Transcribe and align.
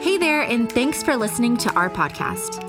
Hey 0.00 0.16
there, 0.16 0.42
and 0.42 0.70
thanks 0.70 1.02
for 1.02 1.16
listening 1.16 1.56
to 1.56 1.74
our 1.74 1.90
podcast. 1.90 2.62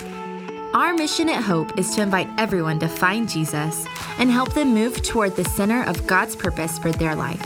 Our 0.73 0.95
mission 0.95 1.29
at 1.29 1.43
Hope 1.43 1.77
is 1.77 1.93
to 1.93 2.01
invite 2.01 2.27
everyone 2.39 2.79
to 2.79 2.87
find 2.87 3.29
Jesus 3.29 3.85
and 4.17 4.31
help 4.31 4.53
them 4.53 4.73
move 4.73 5.03
toward 5.03 5.35
the 5.35 5.45
center 5.45 5.83
of 5.83 6.07
God's 6.07 6.35
purpose 6.35 6.79
for 6.79 6.91
their 6.91 7.15
life. 7.15 7.45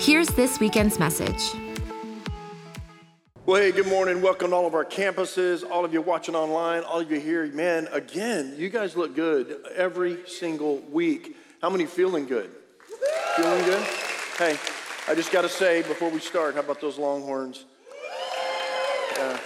Here's 0.00 0.26
this 0.30 0.58
weekend's 0.58 0.98
message. 0.98 1.40
Well, 3.46 3.62
hey, 3.62 3.70
good 3.70 3.86
morning. 3.86 4.20
Welcome 4.20 4.50
to 4.50 4.56
all 4.56 4.66
of 4.66 4.74
our 4.74 4.84
campuses, 4.84 5.62
all 5.70 5.84
of 5.84 5.92
you 5.92 6.02
watching 6.02 6.34
online, 6.34 6.82
all 6.82 6.98
of 6.98 7.08
you 7.08 7.20
here. 7.20 7.46
Man, 7.46 7.86
again, 7.92 8.56
you 8.58 8.68
guys 8.68 8.96
look 8.96 9.14
good 9.14 9.64
every 9.76 10.26
single 10.26 10.78
week. 10.90 11.36
How 11.62 11.70
many 11.70 11.86
feeling 11.86 12.26
good? 12.26 12.50
Feeling 13.36 13.64
good? 13.64 13.84
Hey, 14.38 14.58
I 15.06 15.14
just 15.14 15.30
got 15.30 15.42
to 15.42 15.48
say 15.48 15.82
before 15.82 16.10
we 16.10 16.18
start, 16.18 16.54
how 16.54 16.62
about 16.62 16.80
those 16.80 16.98
Longhorns? 16.98 17.64
Uh, 19.18 19.38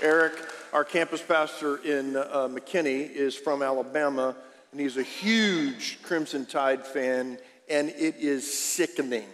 Eric, 0.00 0.32
our 0.72 0.84
campus 0.84 1.22
pastor 1.22 1.76
in 1.84 2.16
uh, 2.16 2.48
McKinney, 2.50 3.08
is 3.08 3.36
from 3.36 3.62
Alabama, 3.62 4.34
and 4.72 4.80
he's 4.80 4.96
a 4.96 5.02
huge 5.02 6.02
Crimson 6.02 6.44
Tide 6.44 6.84
fan, 6.84 7.38
and 7.70 7.90
it 7.90 8.16
is 8.18 8.52
sickening. 8.52 9.28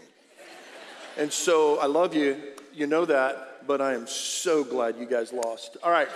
And 1.16 1.32
so 1.32 1.78
I 1.78 1.86
love 1.86 2.14
you, 2.14 2.36
you 2.74 2.86
know 2.86 3.06
that, 3.06 3.66
but 3.66 3.80
I 3.80 3.94
am 3.94 4.06
so 4.06 4.62
glad 4.62 4.96
you 4.98 5.06
guys 5.06 5.32
lost. 5.32 5.78
All 5.82 5.90
right. 5.90 6.08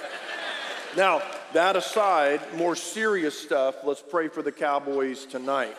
Now, 0.94 1.22
that 1.54 1.74
aside, 1.74 2.40
more 2.54 2.76
serious 2.76 3.38
stuff, 3.38 3.76
let's 3.84 4.02
pray 4.02 4.28
for 4.28 4.42
the 4.42 4.52
Cowboys 4.52 5.24
tonight. 5.24 5.76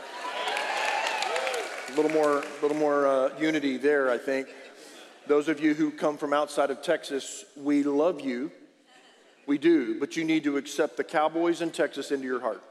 A 1.89 1.95
little 1.95 2.11
more, 2.11 2.39
a 2.39 2.61
little 2.63 2.77
more 2.77 3.05
uh, 3.05 3.29
unity 3.39 3.77
there, 3.77 4.09
I 4.09 4.17
think. 4.17 4.47
Those 5.27 5.47
of 5.47 5.61
you 5.61 5.73
who 5.73 5.91
come 5.91 6.17
from 6.17 6.33
outside 6.33 6.69
of 6.69 6.81
Texas, 6.81 7.45
we 7.55 7.83
love 7.83 8.19
you. 8.21 8.51
We 9.45 9.57
do, 9.57 9.99
but 9.99 10.15
you 10.17 10.23
need 10.23 10.43
to 10.45 10.57
accept 10.57 10.97
the 10.97 11.03
Cowboys 11.03 11.61
in 11.61 11.71
Texas 11.71 12.11
into 12.11 12.25
your 12.25 12.39
heart. 12.39 12.61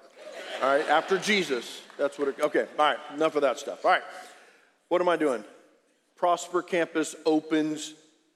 All 0.62 0.68
right, 0.68 0.88
after 0.88 1.18
Jesus, 1.18 1.82
that's 1.98 2.18
what 2.18 2.28
it, 2.28 2.40
okay, 2.40 2.66
all 2.78 2.86
right, 2.86 2.98
enough 3.14 3.36
of 3.36 3.42
that 3.42 3.58
stuff. 3.58 3.84
All 3.84 3.90
right, 3.90 4.02
what 4.88 5.00
am 5.00 5.08
I 5.08 5.16
doing? 5.16 5.44
Prosper 6.16 6.62
Campus 6.62 7.14
opens 7.26 7.94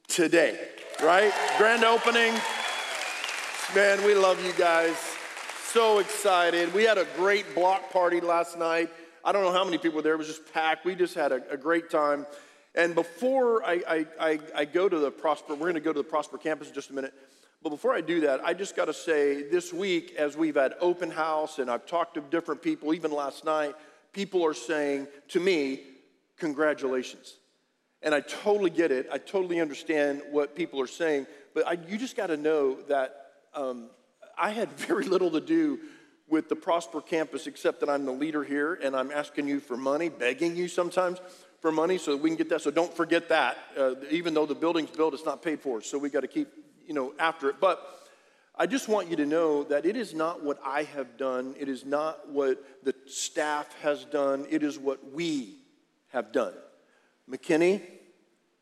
today, 0.09 0.59
right? 1.03 1.33
Grand 1.57 1.85
opening. 1.85 2.35
Man, 3.75 4.03
we 4.05 4.15
love 4.15 4.45
you 4.45 4.53
guys. 4.55 4.97
So 5.67 5.99
excited. 5.99 6.73
We 6.73 6.85
had 6.85 6.99
a 6.99 7.07
great 7.17 7.55
block 7.55 7.93
party 7.93 8.21
last 8.21 8.59
night. 8.59 8.89
I 9.25 9.33
don't 9.33 9.43
know 9.43 9.53
how 9.53 9.65
many 9.65 9.79
people 9.79 9.97
were 9.97 10.03
there, 10.03 10.15
it 10.15 10.19
was 10.19 10.29
just 10.29 10.53
packed. 10.53 10.85
We 10.85 10.95
just 10.95 11.15
had 11.15 11.33
a, 11.33 11.43
a 11.51 11.57
great 11.57 11.91
time. 11.91 12.27
And 12.77 12.95
before 12.95 13.65
I, 13.65 13.83
I, 13.89 14.07
I, 14.21 14.39
I 14.55 14.65
go 14.67 14.87
to 14.89 14.99
the 14.99 15.11
Prosper, 15.11 15.55
we're 15.55 15.61
going 15.61 15.75
to 15.75 15.81
go 15.81 15.95
to 15.95 16.01
the 16.01 16.09
Prosper 16.09 16.37
campus 16.37 16.69
in 16.69 16.75
just 16.75 16.91
a 16.91 16.93
minute. 16.93 17.15
But 17.63 17.71
before 17.71 17.95
I 17.95 18.03
do 18.03 18.21
that, 18.21 18.45
I 18.45 18.53
just 18.53 18.77
got 18.77 18.85
to 18.85 18.93
say 18.93 19.49
this 19.49 19.73
week, 19.73 20.15
as 20.19 20.37
we've 20.37 20.55
had 20.55 20.75
open 20.79 21.11
house 21.11 21.59
and 21.59 21.71
I've 21.71 21.87
talked 21.87 22.15
to 22.15 22.21
different 22.21 22.61
people, 22.61 22.93
even 22.93 23.11
last 23.11 23.47
night, 23.47 23.75
people 24.13 24.45
are 24.45 24.55
saying 24.55 25.09
to 25.29 25.41
me, 25.41 25.81
congratulations. 26.37 27.37
And 28.03 28.15
I 28.15 28.21
totally 28.21 28.71
get 28.71 28.93
it. 28.93 29.09
I 29.11 29.17
totally 29.19 29.59
understand 29.59 30.21
what 30.31 30.55
people 30.55 30.79
are 30.83 30.87
saying. 30.87 31.27
But 31.55 31.67
I, 31.67 31.79
you 31.89 31.97
just 31.97 32.15
got 32.15 32.27
to 32.27 32.37
know 32.37 32.83
that 32.83 33.33
um, 33.55 33.89
I 34.37 34.51
had 34.51 34.71
very 34.79 35.07
little 35.07 35.31
to 35.31 35.41
do 35.41 35.81
with 36.29 36.51
the 36.51 36.57
Prosper 36.57 37.01
campus 37.01 37.47
except 37.47 37.81
that 37.81 37.89
I'm 37.89 38.05
the 38.05 38.13
leader 38.13 38.45
here 38.45 38.75
and 38.75 38.95
I'm 38.95 39.11
asking 39.11 39.49
you 39.49 39.61
for 39.61 39.79
money, 39.79 40.11
begging 40.11 40.57
you 40.57 40.69
sometimes 40.69 41.21
for 41.67 41.73
money 41.73 41.99
so 41.99 42.17
we 42.17 42.31
can 42.31 42.37
get 42.37 42.49
that. 42.49 42.63
So 42.63 42.71
don't 42.71 42.95
forget 42.95 43.29
that. 43.31 43.59
Uh, 43.77 43.97
even 44.13 44.35
though 44.35 44.47
the 44.47 44.55
building's 44.55 44.91
built, 44.91 45.15
it's 45.15 45.25
not 45.25 45.43
paid 45.43 45.59
for. 45.59 45.83
So 45.83 45.99
we 45.99 46.11
got 46.11 46.21
to 46.21 46.29
keep, 46.29 46.47
you 46.87 46.95
know, 46.95 47.13
after 47.19 47.51
it. 47.51 47.57
But 47.61 47.85
I 48.57 48.67
just 48.67 48.89
want 48.89 49.11
you 49.11 49.17
to 49.17 49.27
know 49.27 49.65
that 49.65 49.85
it 49.85 49.97
is 49.97 50.15
not 50.15 50.45
what 50.45 50.61
I 50.65 50.85
have 50.85 51.17
done. 51.17 51.57
It 51.59 51.69
is 51.69 51.85
not 51.85 52.31
what 52.31 52.63
the 52.85 52.95
staff 53.07 53.67
has 53.83 54.05
done. 54.05 54.47
It 54.49 54.63
is 54.63 54.79
what 54.79 55.13
we 55.13 55.57
have 56.13 56.31
done. 56.31 56.55
McKinney, 57.29 57.83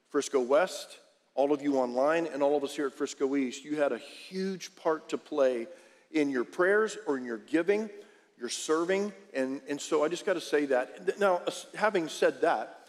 Frisco 0.09 0.41
West, 0.41 0.97
all 1.34 1.53
of 1.53 1.60
you 1.60 1.76
online, 1.76 2.25
and 2.25 2.43
all 2.43 2.56
of 2.56 2.64
us 2.64 2.75
here 2.75 2.87
at 2.87 2.94
Frisco 2.94 3.37
East, 3.37 3.66
you 3.66 3.76
had 3.76 3.93
a 3.93 3.98
huge 3.98 4.75
part 4.76 5.10
to 5.10 5.19
play 5.19 5.66
in 6.10 6.31
your 6.31 6.44
prayers 6.44 6.97
or 7.06 7.19
in 7.19 7.26
your 7.26 7.37
giving, 7.37 7.91
your 8.38 8.48
serving. 8.48 9.12
And, 9.34 9.60
and 9.69 9.78
so 9.78 10.03
I 10.03 10.09
just 10.09 10.25
got 10.25 10.34
to 10.34 10.41
say 10.41 10.64
that. 10.64 11.19
Now, 11.20 11.43
having 11.75 12.09
said 12.09 12.41
that, 12.41 12.81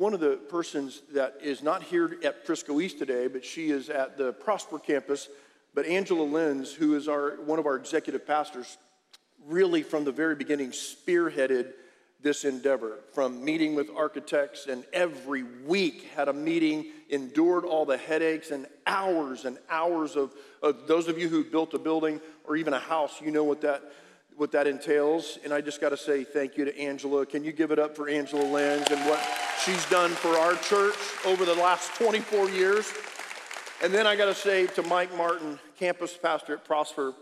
one 0.00 0.14
of 0.14 0.20
the 0.20 0.36
persons 0.48 1.02
that 1.12 1.36
is 1.42 1.62
not 1.62 1.82
here 1.82 2.16
at 2.24 2.46
Frisco 2.46 2.80
East 2.80 2.98
today, 2.98 3.26
but 3.26 3.44
she 3.44 3.68
is 3.68 3.90
at 3.90 4.16
the 4.16 4.32
Prosper 4.32 4.78
campus, 4.78 5.28
but 5.74 5.84
Angela 5.84 6.22
Lenz, 6.22 6.72
who 6.72 6.94
is 6.94 7.06
our, 7.06 7.32
one 7.44 7.58
of 7.58 7.66
our 7.66 7.76
executive 7.76 8.26
pastors, 8.26 8.78
really 9.46 9.82
from 9.82 10.04
the 10.04 10.10
very 10.10 10.34
beginning 10.34 10.70
spearheaded 10.70 11.74
this 12.22 12.46
endeavor. 12.46 13.00
From 13.12 13.44
meeting 13.44 13.74
with 13.74 13.90
architects 13.94 14.68
and 14.68 14.84
every 14.94 15.42
week 15.42 16.08
had 16.16 16.28
a 16.28 16.32
meeting 16.32 16.86
endured 17.10 17.66
all 17.66 17.84
the 17.84 17.98
headaches 17.98 18.52
and 18.52 18.66
hours 18.86 19.44
and 19.44 19.58
hours 19.68 20.16
of, 20.16 20.32
of 20.62 20.86
those 20.86 21.08
of 21.08 21.18
you 21.18 21.28
who 21.28 21.44
built 21.44 21.74
a 21.74 21.78
building 21.78 22.22
or 22.44 22.56
even 22.56 22.72
a 22.72 22.78
house 22.78 23.20
you 23.20 23.30
know 23.30 23.44
what 23.44 23.60
that 23.60 23.82
what 24.40 24.52
that 24.52 24.66
entails. 24.66 25.38
And 25.44 25.52
I 25.52 25.60
just 25.60 25.82
got 25.82 25.90
to 25.90 25.98
say 25.98 26.24
thank 26.24 26.56
you 26.56 26.64
to 26.64 26.76
Angela. 26.80 27.26
Can 27.26 27.44
you 27.44 27.52
give 27.52 27.72
it 27.72 27.78
up 27.78 27.94
for 27.94 28.08
Angela 28.08 28.42
Lenz 28.42 28.90
and 28.90 28.98
what 29.04 29.20
she's 29.62 29.84
done 29.90 30.12
for 30.12 30.30
our 30.30 30.54
church 30.54 30.96
over 31.26 31.44
the 31.44 31.54
last 31.56 31.94
24 31.96 32.48
years? 32.48 32.90
And 33.82 33.92
then 33.92 34.06
I 34.06 34.16
got 34.16 34.26
to 34.26 34.34
say 34.34 34.66
to 34.68 34.82
Mike 34.82 35.14
Martin, 35.14 35.58
campus 35.78 36.16
pastor 36.16 36.54
at 36.54 36.64
Prosper, 36.64 37.12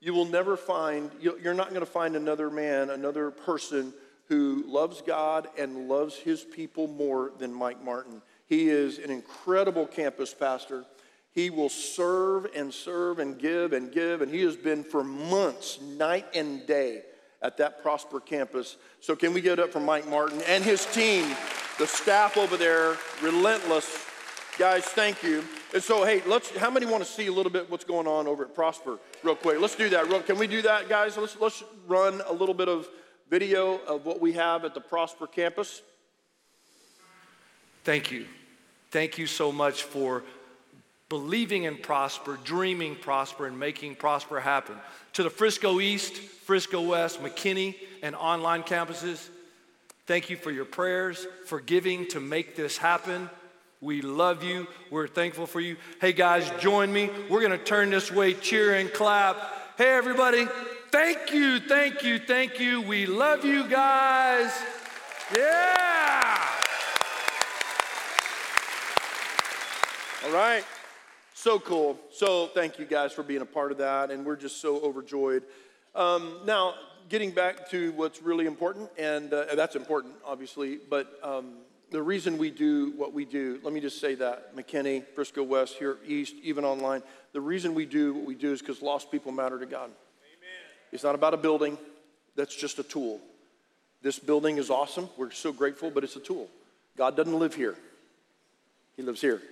you 0.00 0.12
will 0.12 0.26
never 0.26 0.54
find, 0.54 1.10
you're 1.18 1.54
not 1.54 1.70
going 1.70 1.80
to 1.80 1.86
find 1.86 2.14
another 2.14 2.50
man, 2.50 2.90
another 2.90 3.30
person 3.30 3.94
who 4.28 4.62
loves 4.66 5.00
God 5.00 5.48
and 5.56 5.88
loves 5.88 6.16
his 6.16 6.44
people 6.44 6.88
more 6.88 7.32
than 7.38 7.54
Mike 7.54 7.82
Martin. 7.82 8.20
He 8.44 8.68
is 8.68 8.98
an 8.98 9.10
incredible 9.10 9.86
campus 9.86 10.34
pastor. 10.34 10.84
He 11.36 11.50
will 11.50 11.68
serve 11.68 12.46
and 12.56 12.72
serve 12.72 13.18
and 13.18 13.38
give 13.38 13.74
and 13.74 13.92
give, 13.92 14.22
and 14.22 14.32
he 14.32 14.40
has 14.40 14.56
been 14.56 14.82
for 14.82 15.04
months, 15.04 15.78
night 15.82 16.24
and 16.34 16.66
day, 16.66 17.02
at 17.42 17.58
that 17.58 17.82
Prosper 17.82 18.20
campus. 18.20 18.78
So, 19.00 19.14
can 19.14 19.34
we 19.34 19.42
get 19.42 19.58
up 19.58 19.70
for 19.70 19.78
Mike 19.78 20.08
Martin 20.08 20.40
and 20.48 20.64
his 20.64 20.86
team, 20.94 21.28
the 21.78 21.86
staff 21.86 22.38
over 22.38 22.56
there, 22.56 22.96
relentless. 23.22 24.02
Guys, 24.58 24.84
thank 24.84 25.22
you. 25.22 25.44
And 25.74 25.82
so, 25.82 26.06
hey, 26.06 26.22
let's. 26.26 26.56
How 26.56 26.70
many 26.70 26.86
want 26.86 27.04
to 27.04 27.10
see 27.10 27.26
a 27.26 27.32
little 27.32 27.52
bit 27.52 27.70
what's 27.70 27.84
going 27.84 28.06
on 28.06 28.26
over 28.26 28.42
at 28.42 28.54
Prosper, 28.54 28.98
real 29.22 29.36
quick? 29.36 29.60
Let's 29.60 29.76
do 29.76 29.90
that. 29.90 30.08
Real, 30.08 30.22
can 30.22 30.38
we 30.38 30.46
do 30.46 30.62
that, 30.62 30.88
guys? 30.88 31.18
Let's 31.18 31.38
let's 31.38 31.62
run 31.86 32.22
a 32.26 32.32
little 32.32 32.54
bit 32.54 32.70
of 32.70 32.88
video 33.28 33.76
of 33.84 34.06
what 34.06 34.22
we 34.22 34.32
have 34.32 34.64
at 34.64 34.72
the 34.72 34.80
Prosper 34.80 35.26
campus. 35.26 35.82
Thank 37.84 38.10
you. 38.10 38.24
Thank 38.90 39.18
you 39.18 39.26
so 39.26 39.52
much 39.52 39.82
for 39.82 40.22
believing 41.08 41.66
and 41.66 41.80
prosper, 41.80 42.38
dreaming 42.42 42.96
prosper, 42.96 43.46
and 43.46 43.58
making 43.58 43.94
prosper 43.96 44.40
happen. 44.40 44.76
To 45.14 45.22
the 45.22 45.30
Frisco 45.30 45.80
East, 45.80 46.14
Frisco 46.14 46.80
West, 46.80 47.22
McKinney, 47.22 47.76
and 48.02 48.16
online 48.16 48.62
campuses, 48.62 49.28
thank 50.06 50.30
you 50.30 50.36
for 50.36 50.50
your 50.50 50.64
prayers, 50.64 51.26
for 51.46 51.60
giving 51.60 52.08
to 52.08 52.20
make 52.20 52.56
this 52.56 52.76
happen. 52.76 53.30
We 53.80 54.02
love 54.02 54.42
you. 54.42 54.66
We're 54.90 55.06
thankful 55.06 55.46
for 55.46 55.60
you. 55.60 55.76
Hey 56.00 56.12
guys, 56.12 56.50
join 56.58 56.92
me. 56.92 57.10
We're 57.28 57.40
going 57.40 57.56
to 57.56 57.64
turn 57.64 57.90
this 57.90 58.10
way, 58.10 58.34
cheer 58.34 58.74
and 58.74 58.92
clap. 58.92 59.36
Hey 59.78 59.94
everybody, 59.94 60.46
thank 60.90 61.32
you, 61.32 61.60
thank 61.60 62.02
you, 62.02 62.18
thank 62.18 62.58
you. 62.58 62.80
We 62.80 63.06
love 63.06 63.44
you 63.44 63.68
guys. 63.68 64.50
Yeah. 65.36 66.48
All 70.24 70.32
right. 70.32 70.64
So 71.38 71.58
cool. 71.58 71.98
So 72.10 72.46
thank 72.46 72.78
you 72.78 72.86
guys 72.86 73.12
for 73.12 73.22
being 73.22 73.42
a 73.42 73.46
part 73.46 73.70
of 73.70 73.76
that, 73.76 74.10
and 74.10 74.24
we're 74.24 74.36
just 74.36 74.62
so 74.62 74.80
overjoyed. 74.80 75.42
Um, 75.94 76.38
now, 76.46 76.72
getting 77.10 77.30
back 77.30 77.68
to 77.72 77.92
what's 77.92 78.22
really 78.22 78.46
important, 78.46 78.88
and 78.98 79.30
uh, 79.30 79.54
that's 79.54 79.76
important, 79.76 80.14
obviously, 80.24 80.78
but 80.88 81.20
um, 81.22 81.58
the 81.90 82.02
reason 82.02 82.38
we 82.38 82.50
do 82.50 82.94
what 82.96 83.12
we 83.12 83.26
do, 83.26 83.60
let 83.62 83.74
me 83.74 83.80
just 83.80 84.00
say 84.00 84.14
that 84.14 84.56
McKinney, 84.56 85.04
Frisco 85.14 85.42
West, 85.42 85.74
here 85.74 85.98
East, 86.06 86.34
even 86.42 86.64
online, 86.64 87.02
the 87.34 87.40
reason 87.42 87.74
we 87.74 87.84
do 87.84 88.14
what 88.14 88.24
we 88.24 88.34
do 88.34 88.52
is 88.52 88.60
because 88.60 88.80
lost 88.80 89.12
people 89.12 89.30
matter 89.30 89.58
to 89.58 89.66
God. 89.66 89.90
Amen. 89.90 90.62
It's 90.90 91.04
not 91.04 91.14
about 91.14 91.34
a 91.34 91.36
building, 91.36 91.76
that's 92.34 92.56
just 92.56 92.78
a 92.78 92.82
tool. 92.82 93.20
This 94.00 94.18
building 94.18 94.56
is 94.56 94.70
awesome. 94.70 95.10
We're 95.18 95.32
so 95.32 95.52
grateful, 95.52 95.90
but 95.90 96.02
it's 96.02 96.16
a 96.16 96.20
tool. 96.20 96.48
God 96.96 97.14
doesn't 97.14 97.38
live 97.38 97.54
here, 97.54 97.76
He 98.96 99.02
lives 99.02 99.20
here 99.20 99.42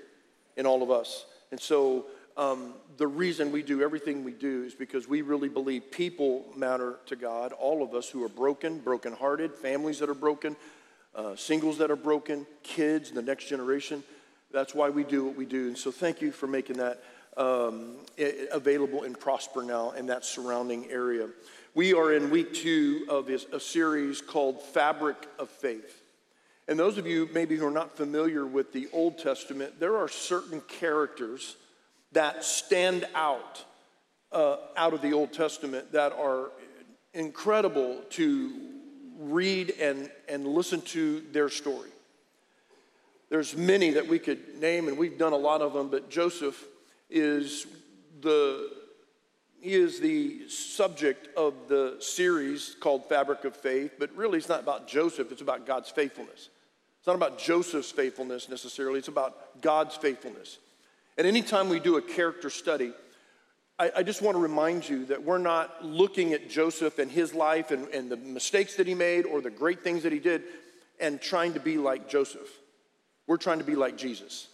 in 0.56 0.64
all 0.64 0.82
of 0.82 0.91
us. 0.91 1.26
And 1.50 1.61
so 1.61 2.06
um, 2.37 2.75
the 2.96 3.06
reason 3.06 3.52
we 3.52 3.62
do 3.62 3.82
everything 3.82 4.25
we 4.25 4.32
do 4.32 4.64
is 4.64 4.75
because 4.75 5.08
we 5.08 5.23
really 5.23 5.49
believe 5.49 5.91
people 5.91 6.46
matter 6.56 6.96
to 7.06 7.17
God. 7.17 7.52
All 7.52 7.82
of 7.82 7.94
us 7.94 8.08
who 8.08 8.25
are 8.25 8.29
broken, 8.29 8.79
brokenhearted, 8.81 9.55
families 9.55 9.99
that 10.00 10.08
are 10.08 10.14
broken, 10.14 10.56
uh, 11.14 11.37
singles 11.37 11.79
that 11.79 11.91
are 11.91 11.96
broken, 11.96 12.46
kids, 12.62 13.11
the 13.11 13.23
next 13.23 13.49
generation. 13.49 14.02
That's 14.52 14.75
why 14.75 14.91
we 14.91 15.05
do 15.05 15.25
what 15.25 15.37
we 15.37 15.46
do. 15.46 15.69
And 15.69 15.79
so 15.79 15.91
thank 15.91 16.20
you 16.20 16.32
for 16.32 16.46
making 16.46 16.79
that 16.79 17.02
um, 17.37 17.96
available 18.52 19.05
in 19.05 19.14
Prosper 19.14 19.62
now 19.62 19.91
and 19.91 20.08
that 20.08 20.25
surrounding 20.25 20.91
area. 20.91 21.29
We 21.75 21.93
are 21.93 22.12
in 22.12 22.31
week 22.31 22.55
two 22.55 23.06
of 23.08 23.29
a 23.29 23.58
series 23.58 24.20
called 24.20 24.62
Fabric 24.62 25.17
of 25.38 25.49
Faith. 25.49 26.04
And 26.66 26.78
those 26.78 26.96
of 26.96 27.06
you 27.06 27.28
maybe 27.32 27.56
who 27.56 27.66
are 27.66 27.70
not 27.70 27.96
familiar 27.96 28.46
with 28.46 28.72
the 28.72 28.88
Old 28.93 29.19
Testament, 29.19 29.78
there 29.78 29.96
are 29.96 30.08
certain 30.08 30.62
characters 30.62 31.56
that 32.12 32.44
stand 32.44 33.06
out 33.14 33.64
uh, 34.32 34.56
out 34.76 34.93
of 34.93 35.00
the 35.00 35.12
Old 35.12 35.32
Testament 35.32 35.93
that 35.93 36.12
are 36.12 36.50
incredible 37.12 38.02
to 38.11 38.52
read 39.19 39.75
and, 39.81 40.11
and 40.28 40.46
listen 40.46 40.81
to 40.82 41.20
their 41.32 41.49
story. 41.49 41.90
There's 43.31 43.56
many 43.56 43.90
that 43.93 44.06
we 44.06 44.19
could 44.19 44.60
name, 44.60 44.88
and 44.88 44.99
we've 44.99 45.19
done 45.19 45.32
a 45.32 45.37
lot 45.37 45.62
of 45.62 45.72
them, 45.72 45.88
but 45.88 46.10
Joseph 46.10 46.62
is 47.08 47.67
the 48.20 48.70
he 49.60 49.72
is 49.72 49.99
the 49.99 50.46
subject 50.50 51.34
of 51.38 51.55
the 51.69 51.96
series 51.99 52.76
called 52.81 53.08
Fabric 53.08 53.46
of 53.46 53.56
Faith, 53.56 53.93
but 53.99 54.14
really 54.14 54.37
it's 54.37 54.49
not 54.49 54.60
about 54.60 54.87
Joseph, 54.87 55.32
it's 55.32 55.40
about 55.40 55.64
God's 55.64 55.88
faithfulness. 55.88 56.50
It's 57.05 57.06
not 57.06 57.17
about 57.17 57.39
Joseph's 57.39 57.91
faithfulness 57.91 58.49
necessarily, 58.49 58.99
it's 58.99 59.09
about 59.09 59.61
God's 59.61 59.95
faithfulness. 59.95 60.56
And 61.19 61.27
anytime 61.27 61.69
we 61.69 61.79
do 61.79 61.99
a 61.99 62.01
character 62.01 62.49
study, 62.49 62.95
I, 63.79 63.91
I, 63.97 64.03
just 64.03 64.23
want 64.23 64.37
to 64.37 64.41
remind 64.41 64.89
you 64.89 65.05
that 65.06 65.23
we're 65.23 65.37
not 65.37 65.85
looking 65.85 66.33
at 66.33 66.49
Joseph 66.49 66.99
and 66.99 67.11
his 67.11 67.35
life 67.35 67.73
and, 67.73 67.89
and 67.89 68.11
the 68.11 68.17
mistakes 68.17 68.77
that 68.77 68.87
he 68.87 68.95
made 68.95 69.27
or 69.27 69.43
the 69.43 69.51
great 69.51 69.85
things 69.85 70.05
that 70.05 70.12
he 70.12 70.19
did 70.19 70.45
and 70.99 71.21
trying 71.21 71.53
to 71.53 71.61
be 71.61 71.77
like 71.77 72.09
Joseph. 72.09 72.49
We're 73.27 73.37
trying 73.37 73.59
to 73.59 73.65
be 73.65 73.75
like 73.75 73.99
Jesus. 73.99 74.47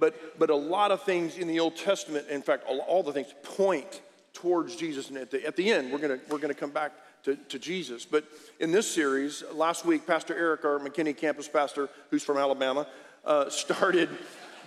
But, 0.00 0.40
but 0.40 0.50
a 0.50 0.56
lot 0.56 0.90
of 0.90 1.04
things 1.04 1.38
in 1.38 1.46
the 1.46 1.60
Old 1.60 1.76
Testament, 1.76 2.26
in 2.28 2.42
fact, 2.42 2.64
all, 2.66 2.80
all 2.80 3.04
the 3.04 3.12
things 3.12 3.32
point 3.44 4.00
towards 4.32 4.74
Jesus. 4.74 5.08
And 5.08 5.18
at 5.18 5.30
the, 5.30 5.46
at 5.46 5.54
the 5.54 5.70
end, 5.70 5.92
we're 5.92 5.98
going 5.98 6.20
we're 6.28 6.38
gonna 6.38 6.52
come 6.52 6.72
back 6.72 6.90
to, 7.26 7.34
to 7.34 7.58
Jesus. 7.58 8.04
But 8.04 8.24
in 8.60 8.70
this 8.70 8.88
series, 8.88 9.42
last 9.52 9.84
week, 9.84 10.06
Pastor 10.06 10.32
Eric, 10.32 10.64
our 10.64 10.78
McKinney 10.78 11.16
campus 11.16 11.48
pastor, 11.48 11.88
who's 12.10 12.22
from 12.22 12.38
Alabama, 12.38 12.86
uh, 13.24 13.50
started 13.50 14.08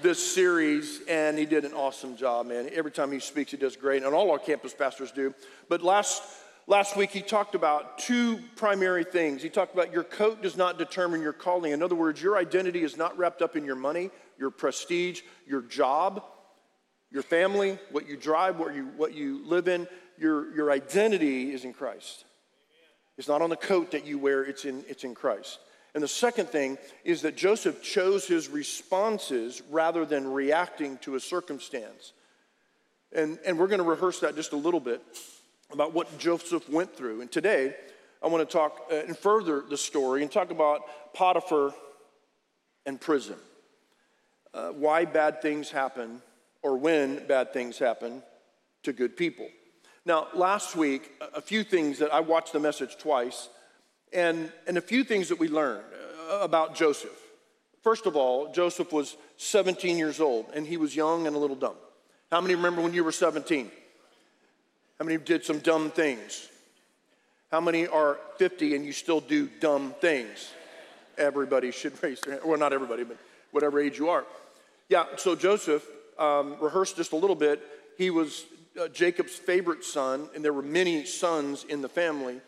this 0.02 0.22
series, 0.22 1.00
and 1.08 1.38
he 1.38 1.46
did 1.46 1.64
an 1.64 1.72
awesome 1.74 2.18
job, 2.18 2.48
man. 2.48 2.70
Every 2.74 2.92
time 2.92 3.14
he 3.14 3.20
speaks, 3.20 3.52
he 3.52 3.58
does 3.58 3.78
great, 3.78 4.04
and 4.04 4.14
all 4.14 4.30
our 4.30 4.40
campus 4.40 4.74
pastors 4.74 5.12
do. 5.12 5.34
But 5.68 5.82
last 5.82 6.22
Last 6.68 6.96
week, 6.96 7.10
he 7.10 7.22
talked 7.22 7.56
about 7.56 7.98
two 7.98 8.38
primary 8.56 9.04
things. 9.04 9.42
He 9.42 9.50
talked 9.50 9.74
about 9.74 9.92
your 9.92 10.04
coat 10.04 10.44
does 10.44 10.56
not 10.56 10.78
determine 10.78 11.20
your 11.20 11.34
calling. 11.34 11.72
In 11.72 11.82
other 11.82 11.96
words, 11.96 12.22
your 12.22 12.38
identity 12.38 12.84
is 12.84 12.96
not 12.96 13.18
wrapped 13.18 13.42
up 13.42 13.56
in 13.56 13.66
your 13.66 13.76
money, 13.76 14.12
your 14.38 14.52
prestige, 14.52 15.22
your 15.48 15.64
job, 15.64 16.24
your 17.10 17.24
family, 17.24 17.80
what 17.92 18.08
you 18.08 18.16
drive, 18.16 18.60
what 18.60 18.76
you, 18.76 18.86
what 18.98 19.16
you 19.16 19.44
live 19.48 19.68
in. 19.68 19.88
Your, 20.20 20.54
your 20.54 20.72
identity 20.72 21.52
is 21.52 21.66
in 21.66 21.74
Christ. 21.74 22.26
It's 23.20 23.28
not 23.28 23.42
on 23.42 23.50
the 23.50 23.58
coat 23.58 23.92
that 23.92 24.08
you 24.08 24.18
wear, 24.18 24.44
it's 24.44 24.64
in, 24.64 24.86
it's 24.88 25.04
in 25.04 25.14
Christ. 25.14 25.60
And 25.94 26.02
the 26.02 26.08
second 26.08 26.48
thing 26.48 26.78
is 27.04 27.24
that 27.24 27.36
Joseph 27.36 27.84
chose 27.84 28.26
his 28.26 28.48
responses 28.48 29.62
rather 29.70 30.06
than 30.06 30.32
reacting 30.32 30.98
to 31.00 31.16
a 31.16 31.20
circumstance. 31.20 32.14
And, 33.12 33.38
and 33.46 33.60
we're 33.60 33.68
going 33.68 33.80
to 33.80 33.84
rehearse 33.84 34.22
that 34.22 34.38
just 34.38 34.54
a 34.54 34.56
little 34.56 34.80
bit 34.80 35.02
about 35.70 35.94
what 35.94 36.18
Joseph 36.18 36.70
went 36.70 36.96
through. 36.96 37.20
And 37.20 37.30
today, 37.30 37.76
I 38.24 38.28
want 38.30 38.48
to 38.48 38.58
talk 38.58 38.88
uh, 38.90 38.96
and 38.96 39.18
further 39.18 39.66
the 39.70 39.78
story 39.78 40.22
and 40.22 40.32
talk 40.32 40.50
about 40.50 41.14
Potiphar 41.14 41.74
and 42.86 43.02
prison. 43.02 43.36
Uh, 44.54 44.70
why 44.70 45.04
bad 45.04 45.42
things 45.42 45.70
happen, 45.70 46.22
or 46.64 46.78
when 46.78 47.28
bad 47.28 47.52
things 47.52 47.80
happen 47.80 48.24
to 48.84 48.94
good 48.94 49.18
people. 49.18 49.50
Now, 50.06 50.28
last 50.34 50.76
week, 50.76 51.12
a 51.34 51.42
few 51.42 51.64
things 51.64 52.00
that 52.00 52.14
I 52.14 52.22
watched 52.22 52.54
the 52.54 52.60
message 52.60 52.98
twice, 52.98 53.50
and, 54.14 54.52
and 54.68 54.78
a 54.78 54.82
few 54.82 55.04
things 55.04 55.30
that 55.30 55.40
we 55.40 55.48
learned 55.48 55.84
uh, 56.32 56.40
about 56.40 56.76
Joseph. 56.76 57.18
First 57.84 58.06
of 58.06 58.16
all, 58.16 58.52
Joseph 58.52 58.92
was 58.92 59.18
17 59.38 59.98
years 59.98 60.20
old, 60.20 60.48
and 60.54 60.66
he 60.66 60.78
was 60.78 60.96
young 60.96 61.28
and 61.28 61.36
a 61.36 61.40
little 61.40 61.56
dumb. 61.56 61.76
How 62.32 62.42
many 62.42 62.56
remember 62.56 62.82
when 62.82 62.94
you 62.94 63.04
were 63.04 63.12
17? 63.12 63.72
How 64.98 65.06
many 65.06 65.18
did 65.18 65.46
some 65.46 65.60
dumb 65.60 65.92
things? 65.92 66.50
How 67.52 67.62
many 67.62 67.88
are 67.88 68.20
50 68.38 68.76
and 68.76 68.86
you 68.86 68.92
still 68.92 69.22
do 69.22 69.50
dumb 69.60 69.96
things? 70.02 70.52
Everybody 71.18 71.72
should 71.72 72.02
raise 72.04 72.22
their 72.22 72.34
hand. 72.34 72.46
Well, 72.46 72.60
not 72.60 72.74
everybody, 72.74 73.04
but 73.04 73.18
whatever 73.52 73.80
age 73.80 73.98
you 73.98 74.10
are. 74.10 74.26
Yeah, 74.88 75.06
so 75.18 75.36
Joseph 75.36 75.86
um, 76.18 76.58
rehearsed 76.60 76.98
just 76.98 77.12
a 77.14 77.16
little 77.16 77.36
bit. 77.36 77.62
He 77.98 78.10
was 78.10 78.46
uh, 78.80 78.88
Jacob's 78.90 79.36
favorite 79.36 79.84
son, 79.84 80.30
and 80.36 80.44
there 80.44 80.54
were 80.54 80.62
many 80.62 81.06
sons 81.06 81.64
in 81.64 81.82
the 81.82 81.90
family. 81.90 82.42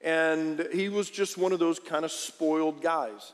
And 0.00 0.68
he 0.72 0.88
was 0.88 1.10
just 1.10 1.36
one 1.36 1.52
of 1.52 1.58
those 1.58 1.80
kind 1.80 2.04
of 2.04 2.12
spoiled 2.12 2.82
guys 2.82 3.32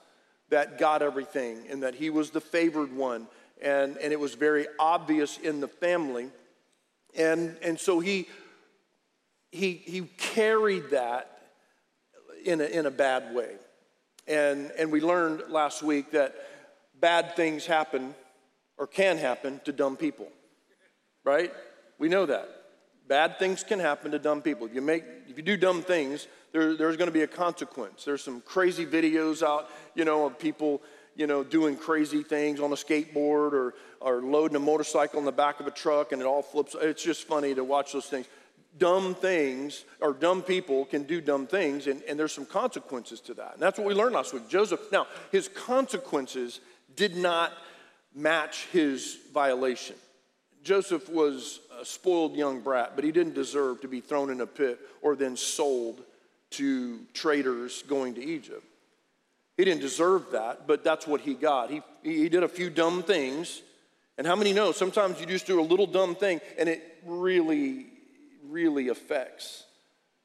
that 0.48 0.78
got 0.78 1.02
everything 1.02 1.58
and 1.68 1.82
that 1.82 1.94
he 1.94 2.08
was 2.08 2.30
the 2.30 2.40
favored 2.40 2.94
one. 2.94 3.26
And, 3.60 3.96
and 3.98 4.12
it 4.12 4.20
was 4.20 4.34
very 4.34 4.66
obvious 4.78 5.36
in 5.38 5.60
the 5.60 5.68
family. 5.68 6.28
And, 7.14 7.56
and 7.62 7.78
so 7.78 8.00
he 8.00 8.28
he, 9.54 9.74
he 9.74 10.00
carried 10.18 10.90
that 10.90 11.38
in 12.44 12.60
a, 12.60 12.64
in 12.64 12.86
a 12.86 12.90
bad 12.90 13.32
way. 13.32 13.52
And, 14.26 14.72
and 14.76 14.90
we 14.90 15.00
learned 15.00 15.44
last 15.48 15.80
week 15.80 16.10
that 16.10 16.34
bad 16.98 17.36
things 17.36 17.64
happen 17.64 18.16
or 18.78 18.88
can 18.88 19.16
happen 19.16 19.60
to 19.64 19.72
dumb 19.72 19.96
people, 19.96 20.26
right? 21.22 21.52
We 21.98 22.08
know 22.08 22.26
that. 22.26 22.48
Bad 23.06 23.38
things 23.38 23.62
can 23.62 23.78
happen 23.78 24.12
to 24.12 24.18
dumb 24.18 24.40
people. 24.40 24.66
If 24.66 24.74
you, 24.74 24.80
make, 24.80 25.04
if 25.28 25.36
you 25.36 25.42
do 25.42 25.56
dumb 25.56 25.82
things, 25.82 26.26
there, 26.52 26.74
there's 26.76 26.96
going 26.96 27.08
to 27.08 27.12
be 27.12 27.22
a 27.22 27.26
consequence. 27.26 28.04
There's 28.04 28.24
some 28.24 28.40
crazy 28.40 28.86
videos 28.86 29.42
out, 29.46 29.68
you 29.94 30.04
know, 30.04 30.26
of 30.26 30.38
people, 30.38 30.80
you 31.14 31.26
know, 31.26 31.44
doing 31.44 31.76
crazy 31.76 32.22
things 32.22 32.60
on 32.60 32.72
a 32.72 32.76
skateboard 32.76 33.52
or, 33.52 33.74
or 34.00 34.22
loading 34.22 34.56
a 34.56 34.60
motorcycle 34.60 35.18
in 35.18 35.26
the 35.26 35.32
back 35.32 35.60
of 35.60 35.66
a 35.66 35.70
truck 35.70 36.12
and 36.12 36.22
it 36.22 36.24
all 36.24 36.42
flips. 36.42 36.74
It's 36.80 37.02
just 37.02 37.24
funny 37.24 37.54
to 37.54 37.62
watch 37.62 37.92
those 37.92 38.06
things 38.06 38.26
dumb 38.78 39.14
things 39.14 39.84
or 40.00 40.12
dumb 40.12 40.42
people 40.42 40.84
can 40.84 41.04
do 41.04 41.20
dumb 41.20 41.46
things, 41.46 41.86
and, 41.86 42.02
and 42.08 42.18
there's 42.18 42.32
some 42.32 42.46
consequences 42.46 43.20
to 43.20 43.34
that. 43.34 43.54
And 43.54 43.62
that's 43.62 43.78
what 43.78 43.86
we 43.86 43.94
learned 43.94 44.14
last 44.14 44.32
week. 44.32 44.48
Joseph, 44.48 44.80
now, 44.90 45.06
his 45.30 45.48
consequences 45.48 46.60
did 46.96 47.16
not 47.16 47.52
match 48.14 48.66
his 48.72 49.18
violation. 49.32 49.96
Joseph 50.64 51.08
was 51.08 51.60
a 51.80 51.84
spoiled 51.84 52.34
young 52.34 52.60
brat, 52.60 52.92
but 52.96 53.04
he 53.04 53.12
didn't 53.12 53.34
deserve 53.34 53.82
to 53.82 53.88
be 53.88 54.00
thrown 54.00 54.30
in 54.30 54.40
a 54.40 54.46
pit 54.46 54.80
or 55.02 55.14
then 55.14 55.36
sold 55.36 56.02
to 56.50 57.00
traders 57.12 57.82
going 57.82 58.14
to 58.14 58.24
Egypt. 58.24 58.64
He 59.56 59.64
didn't 59.64 59.82
deserve 59.82 60.32
that, 60.32 60.66
but 60.66 60.82
that's 60.82 61.06
what 61.06 61.20
he 61.20 61.34
got. 61.34 61.70
He, 61.70 61.82
he 62.02 62.28
did 62.28 62.42
a 62.42 62.48
few 62.48 62.70
dumb 62.70 63.02
things. 63.02 63.62
And 64.18 64.26
how 64.26 64.34
many 64.34 64.52
know 64.52 64.72
sometimes 64.72 65.20
you 65.20 65.26
just 65.26 65.46
do 65.46 65.60
a 65.60 65.62
little 65.62 65.86
dumb 65.86 66.14
thing 66.16 66.40
and 66.58 66.68
it 66.68 66.82
really 67.04 67.86
really 68.48 68.88
affects 68.88 69.64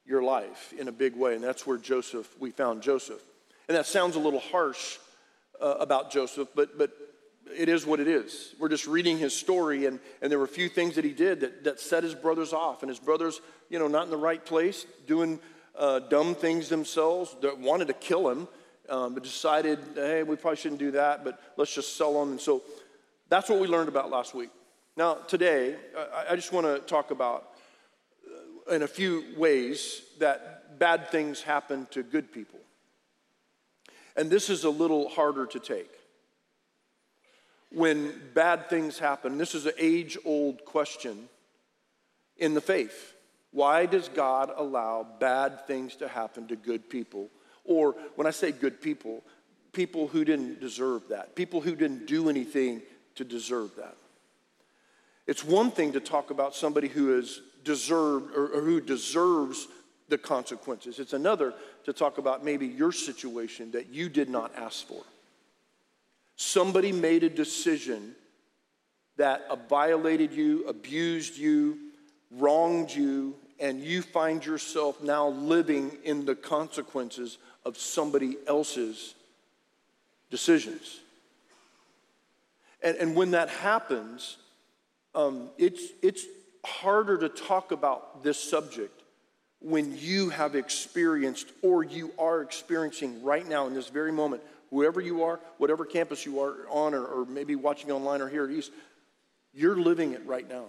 your 0.06 0.22
life 0.22 0.74
in 0.78 0.88
a 0.88 0.92
big 0.92 1.16
way. 1.16 1.36
And 1.36 1.44
that's 1.44 1.66
where 1.66 1.78
Joseph, 1.78 2.28
we 2.40 2.52
found 2.52 2.82
Joseph. 2.82 3.22
And 3.68 3.78
that 3.78 3.86
sounds 3.86 4.16
a 4.16 4.20
little 4.20 4.40
harsh 4.40 4.98
uh, 5.62 5.76
about 5.80 6.12
Joseph, 6.12 6.50
but, 6.56 6.78
but 6.78 6.92
it 7.56 7.70
is 7.70 7.86
what 7.86 8.00
it 8.00 8.08
is. 8.08 8.54
We're 8.60 8.70
just 8.70 8.88
reading 8.88 9.18
his 9.18 9.36
story, 9.36 9.86
and, 9.86 10.00
and 10.22 10.32
there 10.32 10.40
were 10.40 10.46
a 10.46 10.48
few 10.48 10.70
things 10.70 10.96
that 10.96 11.06
he 11.06 11.12
did 11.12 11.42
that, 11.42 11.64
that 11.64 11.80
set 11.80 12.04
his 12.04 12.16
brothers 12.16 12.54
off. 12.54 12.84
And 12.84 12.90
his 12.90 13.00
brothers, 13.00 13.42
you 13.70 13.80
know, 13.80 13.88
not 13.88 14.06
in 14.06 14.10
the 14.10 14.18
right 14.18 14.44
place, 14.44 14.86
doing 15.08 15.40
uh, 15.78 16.00
dumb 16.00 16.36
things 16.36 16.70
themselves, 16.70 17.36
that 17.42 17.58
wanted 17.58 17.88
to 17.88 17.94
kill 17.94 18.30
him, 18.30 18.48
um, 18.90 19.14
but 19.14 19.24
decided, 19.24 19.80
hey, 19.96 20.24
we 20.24 20.36
probably 20.36 20.58
shouldn't 20.58 20.80
do 20.80 20.92
that, 20.92 21.24
but 21.24 21.40
let's 21.58 21.74
just 21.74 21.96
sell 21.96 22.22
him. 22.22 22.32
And 22.32 22.42
so 22.42 22.62
that's 23.30 23.50
what 23.50 23.60
we 23.60 23.68
learned 23.68 23.90
about 23.90 24.10
last 24.10 24.34
week. 24.34 24.50
Now, 24.98 25.16
today, 25.16 25.76
I, 25.98 26.34
I 26.34 26.36
just 26.36 26.52
want 26.52 26.66
to 26.66 26.80
talk 26.80 27.12
about 27.12 27.48
in 28.72 28.84
a 28.84 28.88
few 28.88 29.24
ways 29.38 30.02
that 30.20 30.80
bad 30.80 31.10
things 31.10 31.42
happen 31.42 31.88
to 31.92 32.04
good 32.04 32.32
people. 32.32 32.60
And 34.16 34.30
this 34.30 34.50
is 34.50 34.64
a 34.64 34.70
little 34.70 35.10
harder 35.10 35.46
to 35.48 35.60
take. 35.60 35.92
When 37.72 38.14
bad 38.34 38.70
things 38.70 38.98
happen, 38.98 39.38
this 39.38 39.54
is 39.54 39.66
an 39.66 39.74
age 39.78 40.18
old 40.26 40.66
question 40.66 41.30
in 42.38 42.54
the 42.54 42.62
faith. 42.62 43.14
Why 43.52 43.86
does 43.86 44.10
God 44.10 44.52
allow 44.56 45.06
bad 45.20 45.66
things 45.68 45.96
to 45.98 46.08
happen 46.08 46.48
to 46.48 46.56
good 46.56 46.90
people? 46.90 47.30
Or 47.64 47.96
when 48.16 48.28
I 48.28 48.32
say 48.32 48.52
good 48.52 48.82
people, 48.82 49.24
people 49.74 50.08
who 50.08 50.26
didn't 50.26 50.60
deserve 50.60 51.10
that, 51.10 51.36
people 51.36 51.62
who 51.62 51.76
didn't 51.76 52.08
do 52.08 52.30
anything 52.30 52.82
to 53.16 53.24
deserve 53.24 53.76
that. 53.78 53.96
It's 55.28 55.44
one 55.44 55.70
thing 55.70 55.92
to 55.94 56.00
talk 56.00 56.32
about 56.32 56.56
somebody 56.56 56.88
who 56.88 57.18
is 57.18 57.42
deserved 57.64 58.36
or, 58.36 58.48
or 58.48 58.62
who 58.62 58.82
deserves 58.82 59.68
the 60.08 60.18
consequences. 60.18 61.00
It's 61.00 61.14
another 61.14 61.54
to 61.86 61.94
talk 61.94 62.18
about 62.18 62.44
maybe 62.44 62.66
your 62.66 62.92
situation 62.92 63.72
that 63.72 63.90
you 63.90 64.10
did 64.10 64.30
not 64.30 64.56
ask 64.56 64.88
for. 64.88 65.04
Somebody 66.42 66.94
made 66.94 67.26
a 67.26 67.30
decision 67.30 68.16
that 69.18 69.68
violated 69.68 70.32
you, 70.32 70.66
abused 70.70 71.38
you, 71.38 71.78
wronged 72.32 72.90
you, 72.90 73.36
and 73.60 73.84
you 73.84 74.02
find 74.02 74.46
yourself 74.46 75.04
now 75.04 75.28
living 75.28 75.98
in 76.06 76.24
the 76.24 76.36
consequences 76.36 77.40
of 77.66 77.78
somebody 77.78 78.38
else's 78.48 79.16
decisions. 80.30 81.02
And, 82.82 82.96
and 82.96 83.18
when 83.18 83.32
that 83.32 83.50
happens, 83.50 84.38
um, 85.14 85.50
it's, 85.58 85.84
it's 86.02 86.24
harder 86.66 87.18
to 87.18 87.28
talk 87.28 87.74
about 87.74 88.24
this 88.24 88.40
subject 88.42 89.04
when 89.60 89.98
you 89.98 90.30
have 90.30 90.56
experienced 90.56 91.52
or 91.62 91.84
you 91.84 92.14
are 92.18 92.42
experiencing 92.42 93.22
right 93.24 93.46
now 93.46 93.68
in 93.68 93.74
this 93.74 93.90
very 93.90 94.14
moment, 94.14 94.42
whoever 94.70 95.02
you 95.02 95.24
are, 95.24 95.40
whatever 95.58 95.86
campus 95.86 96.26
you 96.26 96.42
are 96.42 96.68
on, 96.70 96.94
or, 96.94 97.06
or 97.06 97.26
maybe 97.26 97.56
watching 97.56 97.92
online 97.92 98.22
or 98.22 98.30
here 98.30 98.46
at 98.46 98.52
East, 98.52 98.72
you're 99.54 99.78
living 99.78 100.14
it 100.14 100.26
right 100.26 100.48
now. 100.48 100.66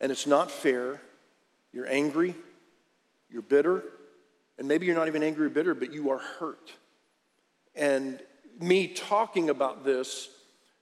And 0.00 0.10
it's 0.10 0.26
not 0.26 0.50
fair. 0.50 1.00
You're 1.72 1.88
angry, 1.88 2.34
you're 3.30 3.42
bitter, 3.42 3.84
and 4.58 4.66
maybe 4.66 4.86
you're 4.86 4.96
not 4.96 5.08
even 5.08 5.22
angry 5.22 5.46
or 5.46 5.50
bitter, 5.50 5.74
but 5.74 5.92
you 5.92 6.10
are 6.10 6.18
hurt. 6.18 6.72
And 7.76 8.20
me 8.60 8.88
talking 8.88 9.50
about 9.50 9.84
this 9.84 10.28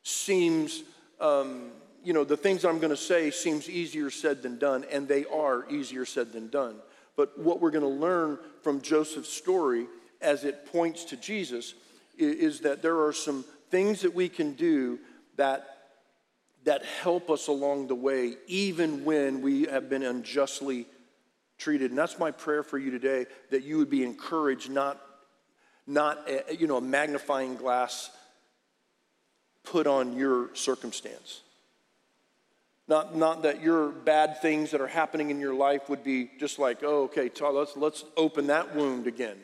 seems, 0.02 0.82
um, 1.20 1.70
you 2.02 2.12
know, 2.12 2.24
the 2.24 2.36
things 2.36 2.64
I'm 2.64 2.78
going 2.78 2.90
to 2.90 2.96
say 2.96 3.30
seems 3.30 3.68
easier 3.68 4.10
said 4.10 4.42
than 4.42 4.58
done, 4.58 4.84
and 4.90 5.06
they 5.06 5.26
are 5.26 5.68
easier 5.70 6.06
said 6.06 6.32
than 6.32 6.48
done. 6.48 6.76
But 7.16 7.38
what 7.38 7.60
we're 7.60 7.70
going 7.70 7.82
to 7.82 7.88
learn 7.88 8.38
from 8.62 8.80
Joseph's 8.80 9.28
story 9.28 9.86
as 10.20 10.44
it 10.44 10.66
points 10.66 11.04
to 11.06 11.16
Jesus 11.16 11.74
is 12.16 12.60
that 12.60 12.82
there 12.82 13.04
are 13.04 13.12
some 13.12 13.44
things 13.70 14.00
that 14.02 14.14
we 14.14 14.28
can 14.28 14.54
do 14.54 14.98
that 15.36 15.78
that 16.64 16.84
help 16.84 17.30
us 17.30 17.48
along 17.48 17.86
the 17.86 17.94
way, 17.94 18.34
even 18.46 19.04
when 19.04 19.40
we 19.40 19.62
have 19.64 19.88
been 19.88 20.02
unjustly 20.02 20.86
treated. 21.56 21.90
And 21.90 21.98
that's 21.98 22.18
my 22.18 22.30
prayer 22.30 22.62
for 22.62 22.78
you 22.78 22.90
today 22.90 23.26
that 23.50 23.62
you 23.62 23.78
would 23.78 23.88
be 23.88 24.04
encouraged, 24.04 24.70
not, 24.70 25.00
not 25.86 26.28
a, 26.28 26.56
you 26.56 26.66
know, 26.66 26.76
a 26.76 26.82
magnifying 26.82 27.54
glass 27.56 28.10
put 29.64 29.86
on 29.86 30.16
your 30.16 30.54
circumstance. 30.54 31.42
Not, 32.86 33.14
not 33.14 33.42
that 33.42 33.62
your 33.62 33.90
bad 33.90 34.40
things 34.40 34.70
that 34.70 34.80
are 34.80 34.86
happening 34.86 35.30
in 35.30 35.40
your 35.40 35.54
life 35.54 35.88
would 35.90 36.02
be 36.02 36.30
just 36.38 36.58
like, 36.58 36.82
oh, 36.82 37.04
okay, 37.04 37.30
let's, 37.52 37.76
let's 37.76 38.04
open 38.16 38.46
that 38.46 38.74
wound 38.74 39.06
again. 39.06 39.36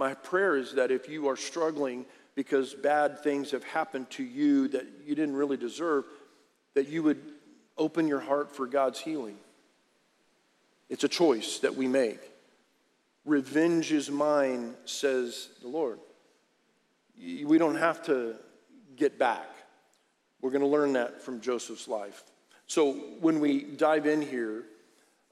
My 0.00 0.14
prayer 0.14 0.56
is 0.56 0.76
that 0.76 0.90
if 0.90 1.10
you 1.10 1.28
are 1.28 1.36
struggling 1.36 2.06
because 2.34 2.72
bad 2.72 3.22
things 3.22 3.50
have 3.50 3.64
happened 3.64 4.08
to 4.12 4.22
you 4.22 4.66
that 4.68 4.86
you 5.04 5.14
didn't 5.14 5.36
really 5.36 5.58
deserve, 5.58 6.06
that 6.72 6.88
you 6.88 7.02
would 7.02 7.20
open 7.76 8.08
your 8.08 8.20
heart 8.20 8.56
for 8.56 8.66
God's 8.66 8.98
healing. 8.98 9.36
It's 10.88 11.04
a 11.04 11.08
choice 11.08 11.58
that 11.58 11.76
we 11.76 11.86
make. 11.86 12.18
Revenge 13.26 13.92
is 13.92 14.10
mine, 14.10 14.72
says 14.86 15.50
the 15.60 15.68
Lord. 15.68 15.98
We 17.18 17.58
don't 17.58 17.76
have 17.76 18.02
to 18.06 18.36
get 18.96 19.18
back. 19.18 19.50
We're 20.40 20.48
going 20.48 20.62
to 20.62 20.66
learn 20.66 20.94
that 20.94 21.20
from 21.20 21.42
Joseph's 21.42 21.88
life. 21.88 22.22
So 22.66 22.92
when 23.20 23.38
we 23.38 23.64
dive 23.64 24.06
in 24.06 24.22
here, 24.22 24.64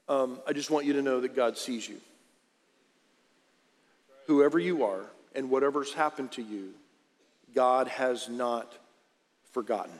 um, 0.07 0.39
I 0.47 0.53
just 0.53 0.69
want 0.69 0.85
you 0.85 0.93
to 0.93 1.01
know 1.01 1.21
that 1.21 1.35
God 1.35 1.57
sees 1.57 1.89
you. 1.89 1.99
Whoever 4.29 4.59
you 4.59 4.83
are 4.83 5.07
and 5.33 5.49
whatever's 5.49 5.91
happened 5.91 6.33
to 6.33 6.43
you, 6.43 6.69
God 7.55 7.87
has 7.87 8.29
not 8.29 8.71
forgotten. 9.53 9.95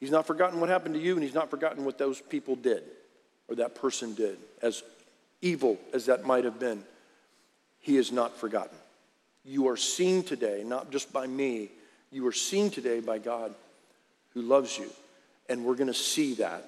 He's 0.00 0.10
not 0.10 0.26
forgotten 0.26 0.58
what 0.58 0.70
happened 0.70 0.94
to 0.94 1.00
you, 1.00 1.12
and 1.12 1.22
he's 1.22 1.34
not 1.34 1.50
forgotten 1.50 1.84
what 1.84 1.98
those 1.98 2.18
people 2.18 2.56
did 2.56 2.82
or 3.46 3.56
that 3.56 3.74
person 3.74 4.14
did, 4.14 4.38
as 4.62 4.82
evil 5.42 5.76
as 5.92 6.06
that 6.06 6.24
might 6.24 6.44
have 6.44 6.58
been. 6.58 6.82
He 7.80 7.98
is 7.98 8.10
not 8.10 8.34
forgotten. 8.38 8.78
You 9.44 9.68
are 9.68 9.76
seen 9.76 10.22
today, 10.22 10.62
not 10.64 10.90
just 10.90 11.12
by 11.12 11.26
me, 11.26 11.68
you 12.10 12.26
are 12.26 12.32
seen 12.32 12.70
today 12.70 13.00
by 13.00 13.18
God 13.18 13.54
who 14.32 14.40
loves 14.40 14.78
you. 14.78 14.88
And 15.50 15.62
we're 15.62 15.74
going 15.74 15.88
to 15.88 15.92
see 15.92 16.32
that 16.36 16.64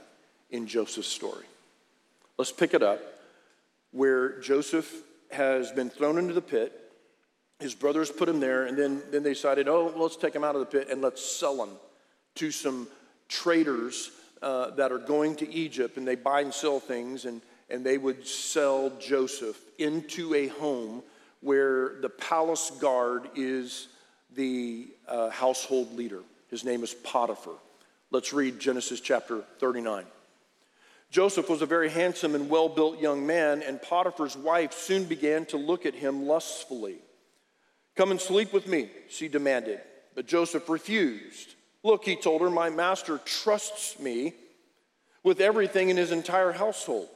in 0.50 0.66
Joseph's 0.66 1.08
story. 1.08 1.46
Let's 2.36 2.52
pick 2.52 2.74
it 2.74 2.82
up 2.82 3.00
where 3.92 4.38
Joseph 4.40 4.92
has 5.32 5.70
been 5.72 5.90
thrown 5.90 6.18
into 6.18 6.34
the 6.34 6.42
pit. 6.42 6.72
His 7.58 7.74
brothers 7.74 8.10
put 8.10 8.28
him 8.28 8.40
there, 8.40 8.64
and 8.66 8.76
then, 8.76 9.02
then 9.10 9.22
they 9.22 9.30
decided, 9.30 9.68
oh, 9.68 9.92
let's 9.96 10.16
take 10.16 10.34
him 10.34 10.44
out 10.44 10.54
of 10.54 10.60
the 10.60 10.66
pit 10.66 10.88
and 10.90 11.02
let's 11.02 11.24
sell 11.24 11.62
him 11.62 11.70
to 12.36 12.50
some 12.50 12.88
traders 13.28 14.10
uh, 14.42 14.70
that 14.70 14.92
are 14.92 14.98
going 14.98 15.36
to 15.36 15.52
Egypt 15.52 15.96
and 15.96 16.08
they 16.08 16.14
buy 16.14 16.40
and 16.40 16.54
sell 16.54 16.80
things, 16.80 17.24
and, 17.26 17.42
and 17.68 17.84
they 17.84 17.98
would 17.98 18.26
sell 18.26 18.90
Joseph 18.98 19.58
into 19.78 20.34
a 20.34 20.48
home 20.48 21.02
where 21.40 22.00
the 22.00 22.08
palace 22.08 22.70
guard 22.80 23.28
is 23.34 23.88
the 24.34 24.88
uh, 25.08 25.30
household 25.30 25.94
leader. 25.94 26.20
His 26.48 26.64
name 26.64 26.82
is 26.82 26.94
Potiphar. 26.94 27.54
Let's 28.10 28.32
read 28.32 28.58
Genesis 28.58 29.00
chapter 29.00 29.42
39. 29.58 30.04
Joseph 31.10 31.48
was 31.50 31.60
a 31.60 31.66
very 31.66 31.90
handsome 31.90 32.34
and 32.34 32.48
well 32.48 32.68
built 32.68 33.00
young 33.00 33.26
man, 33.26 33.62
and 33.62 33.82
Potiphar's 33.82 34.36
wife 34.36 34.72
soon 34.72 35.04
began 35.04 35.44
to 35.46 35.56
look 35.56 35.84
at 35.84 35.94
him 35.94 36.26
lustfully. 36.26 36.98
Come 37.96 38.12
and 38.12 38.20
sleep 38.20 38.52
with 38.52 38.68
me, 38.68 38.90
she 39.08 39.26
demanded. 39.28 39.80
But 40.14 40.26
Joseph 40.26 40.68
refused. 40.68 41.54
Look, 41.82 42.04
he 42.04 42.14
told 42.14 42.42
her, 42.42 42.50
my 42.50 42.70
master 42.70 43.18
trusts 43.24 43.98
me 43.98 44.34
with 45.24 45.40
everything 45.40 45.88
in 45.88 45.96
his 45.96 46.12
entire 46.12 46.52
household. 46.52 47.08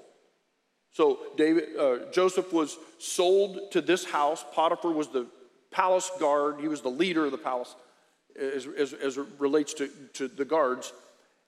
So 0.92 1.18
David, 1.36 1.76
uh, 1.78 2.10
Joseph 2.12 2.52
was 2.52 2.76
sold 2.98 3.72
to 3.72 3.80
this 3.80 4.04
house. 4.04 4.44
Potiphar 4.52 4.92
was 4.92 5.08
the 5.08 5.26
palace 5.70 6.10
guard. 6.20 6.60
He 6.60 6.68
was 6.68 6.80
the 6.80 6.90
leader 6.90 7.24
of 7.24 7.32
the 7.32 7.38
palace 7.38 7.74
as, 8.40 8.66
as, 8.66 8.92
as 8.92 9.18
it 9.18 9.26
relates 9.38 9.74
to, 9.74 9.88
to 10.14 10.28
the 10.28 10.44
guards. 10.44 10.92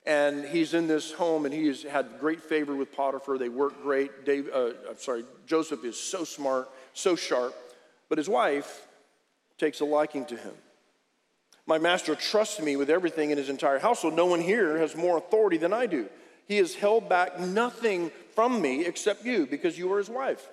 And 0.07 0.45
he's 0.45 0.73
in 0.73 0.87
this 0.87 1.11
home 1.11 1.43
and 1.43 1.53
he 1.53 1.67
has 1.67 1.83
had 1.83 2.17
great 2.17 2.41
favor 2.41 2.73
with 2.73 2.95
Potiphar. 2.95 3.37
They 3.37 3.49
work 3.49 3.83
great. 3.83 4.23
Dave, 4.23 4.49
uh, 4.53 4.69
I'm 4.89 4.97
sorry, 4.97 5.25
Joseph 5.45 5.83
is 5.83 5.99
so 5.99 6.23
smart, 6.23 6.69
so 6.93 7.17
sharp. 7.17 7.53
But 8.07 8.17
his 8.17 8.29
wife 8.29 8.87
takes 9.57 9.81
a 9.81 9.85
liking 9.85 10.25
to 10.27 10.37
him. 10.37 10.53
My 11.65 11.77
master 11.77 12.15
trusts 12.15 12.61
me 12.61 12.77
with 12.77 12.89
everything 12.89 13.31
in 13.31 13.37
his 13.37 13.49
entire 13.49 13.79
household. 13.79 14.13
No 14.13 14.27
one 14.27 14.39
here 14.39 14.77
has 14.77 14.95
more 14.95 15.17
authority 15.17 15.57
than 15.57 15.73
I 15.73 15.87
do. 15.87 16.07
He 16.47 16.55
has 16.55 16.73
held 16.73 17.09
back 17.09 17.37
nothing 17.37 18.09
from 18.33 18.61
me 18.61 18.85
except 18.85 19.25
you 19.25 19.45
because 19.45 19.77
you 19.77 19.91
are 19.91 19.97
his 19.97 20.09
wife. 20.09 20.47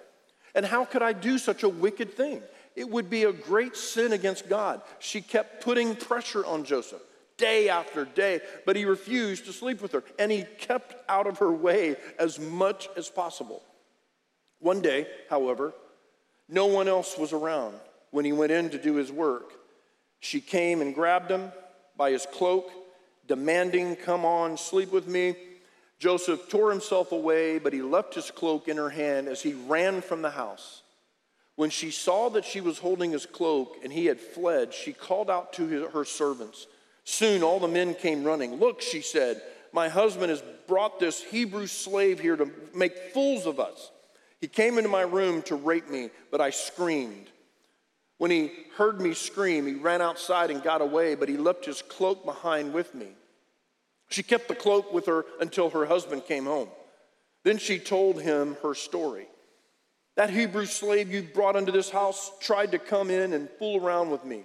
And 0.57 0.67
how 0.67 0.85
could 0.85 1.03
I 1.03 1.13
do 1.13 1.39
such 1.39 1.63
a 1.63 1.69
wicked 1.69 2.15
thing? 2.15 2.43
It 2.75 2.91
would 2.91 3.09
be 3.09 3.23
a 3.23 3.33
great 3.33 3.77
sin 3.77 4.13
against 4.13 4.49
God. 4.49 4.83
She 4.99 5.21
kept 5.21 5.63
putting 5.63 5.95
pressure 5.95 6.45
on 6.45 6.65
Joseph 6.65 7.03
day 7.37 7.69
after 7.69 8.05
day, 8.05 8.41
but 8.65 8.77
he 8.77 8.85
refused 8.85 9.47
to 9.47 9.53
sleep 9.53 9.81
with 9.81 9.93
her 9.93 10.05
and 10.19 10.31
he 10.31 10.45
kept 10.59 10.95
out 11.09 11.27
of 11.27 11.39
her 11.39 11.53
way 11.53 11.97
as 12.19 12.39
much 12.39 12.89
as 12.97 13.09
possible. 13.09 13.63
One 14.61 14.81
day, 14.81 15.07
however, 15.29 15.75
no 16.49 16.67
one 16.67 16.89
else 16.89 17.19
was 17.19 17.33
around 17.33 17.75
when 18.11 18.25
he 18.25 18.33
went 18.33 18.53
in 18.53 18.71
to 18.71 18.79
do 18.79 18.95
his 18.95 19.11
work. 19.11 19.53
She 20.21 20.41
came 20.41 20.81
and 20.81 20.95
grabbed 20.95 21.31
him 21.31 21.53
by 21.97 22.11
his 22.11 22.27
cloak, 22.33 22.71
demanding, 23.27 23.97
Come 23.97 24.25
on, 24.25 24.57
sleep 24.57 24.93
with 24.93 25.07
me. 25.07 25.37
Joseph 25.99 26.49
tore 26.49 26.71
himself 26.71 27.13
away, 27.13 27.59
but 27.59 27.73
he 27.73 27.83
left 27.83 28.15
his 28.15 28.31
cloak 28.31 28.69
in 28.69 28.77
her 28.77 28.91
hand 28.91 29.29
as 29.29 29.43
he 29.43 29.55
ran 29.55 30.01
from 30.01 30.23
the 30.23 30.31
house. 30.31 30.83
When 31.57 31.71
she 31.71 31.91
saw 31.91 32.31
that 32.31 32.45
she 32.45 32.61
was 32.61 32.79
holding 32.79 33.13
his 33.13 33.27
cloak 33.27 33.77
and 33.83 33.93
he 33.93 34.07
had 34.07 34.21
fled, 34.21 34.75
she 34.75 34.93
called 34.93 35.31
out 35.31 35.53
to 35.55 35.89
her 35.89 36.05
servants. 36.05 36.67
Soon 37.05 37.43
all 37.43 37.61
the 37.61 37.69
men 37.69 37.95
came 37.95 38.25
running. 38.25 38.57
Look, 38.57 38.81
she 38.81 39.01
said, 39.01 39.41
my 39.73 39.89
husband 39.89 40.31
has 40.31 40.43
brought 40.67 40.99
this 40.99 41.23
Hebrew 41.23 41.67
slave 41.67 42.21
here 42.21 42.37
to 42.37 42.51
make 42.75 43.13
fools 43.13 43.47
of 43.47 43.61
us. 43.61 43.91
He 44.41 44.49
came 44.49 44.79
into 44.79 44.91
my 44.91 45.03
room 45.03 45.43
to 45.43 45.57
rape 45.57 45.89
me, 45.89 46.11
but 46.31 46.41
I 46.41 46.51
screamed. 46.51 47.29
When 48.19 48.31
he 48.31 48.53
heard 48.77 49.01
me 49.01 49.15
scream, 49.15 49.67
he 49.67 49.75
ran 49.75 50.01
outside 50.01 50.51
and 50.51 50.63
got 50.63 50.81
away, 50.81 51.15
but 51.15 51.29
he 51.29 51.37
left 51.37 51.65
his 51.65 51.83
cloak 51.83 52.25
behind 52.25 52.73
with 52.73 52.95
me. 52.95 53.09
She 54.09 54.23
kept 54.23 54.49
the 54.49 54.55
cloak 54.55 54.93
with 54.93 55.07
her 55.07 55.25
until 55.41 55.71
her 55.71 55.87
husband 55.87 56.25
came 56.27 56.45
home. 56.45 56.69
Then 57.43 57.59
she 57.59 57.79
told 57.79 58.23
him 58.23 58.57
her 58.63 58.75
story. 58.75 59.27
That 60.17 60.31
Hebrew 60.31 60.67
slave 60.67 61.13
you 61.13 61.23
brought 61.23 61.57
into 61.57 61.73
this 61.73 61.91
house 61.91 62.31
tried 62.41 62.71
to 62.73 62.79
come 62.79 63.11
in 63.11 63.33
and 63.33 63.51
fool 63.59 63.85
around 63.85 64.11
with 64.11 64.25
me, 64.25 64.45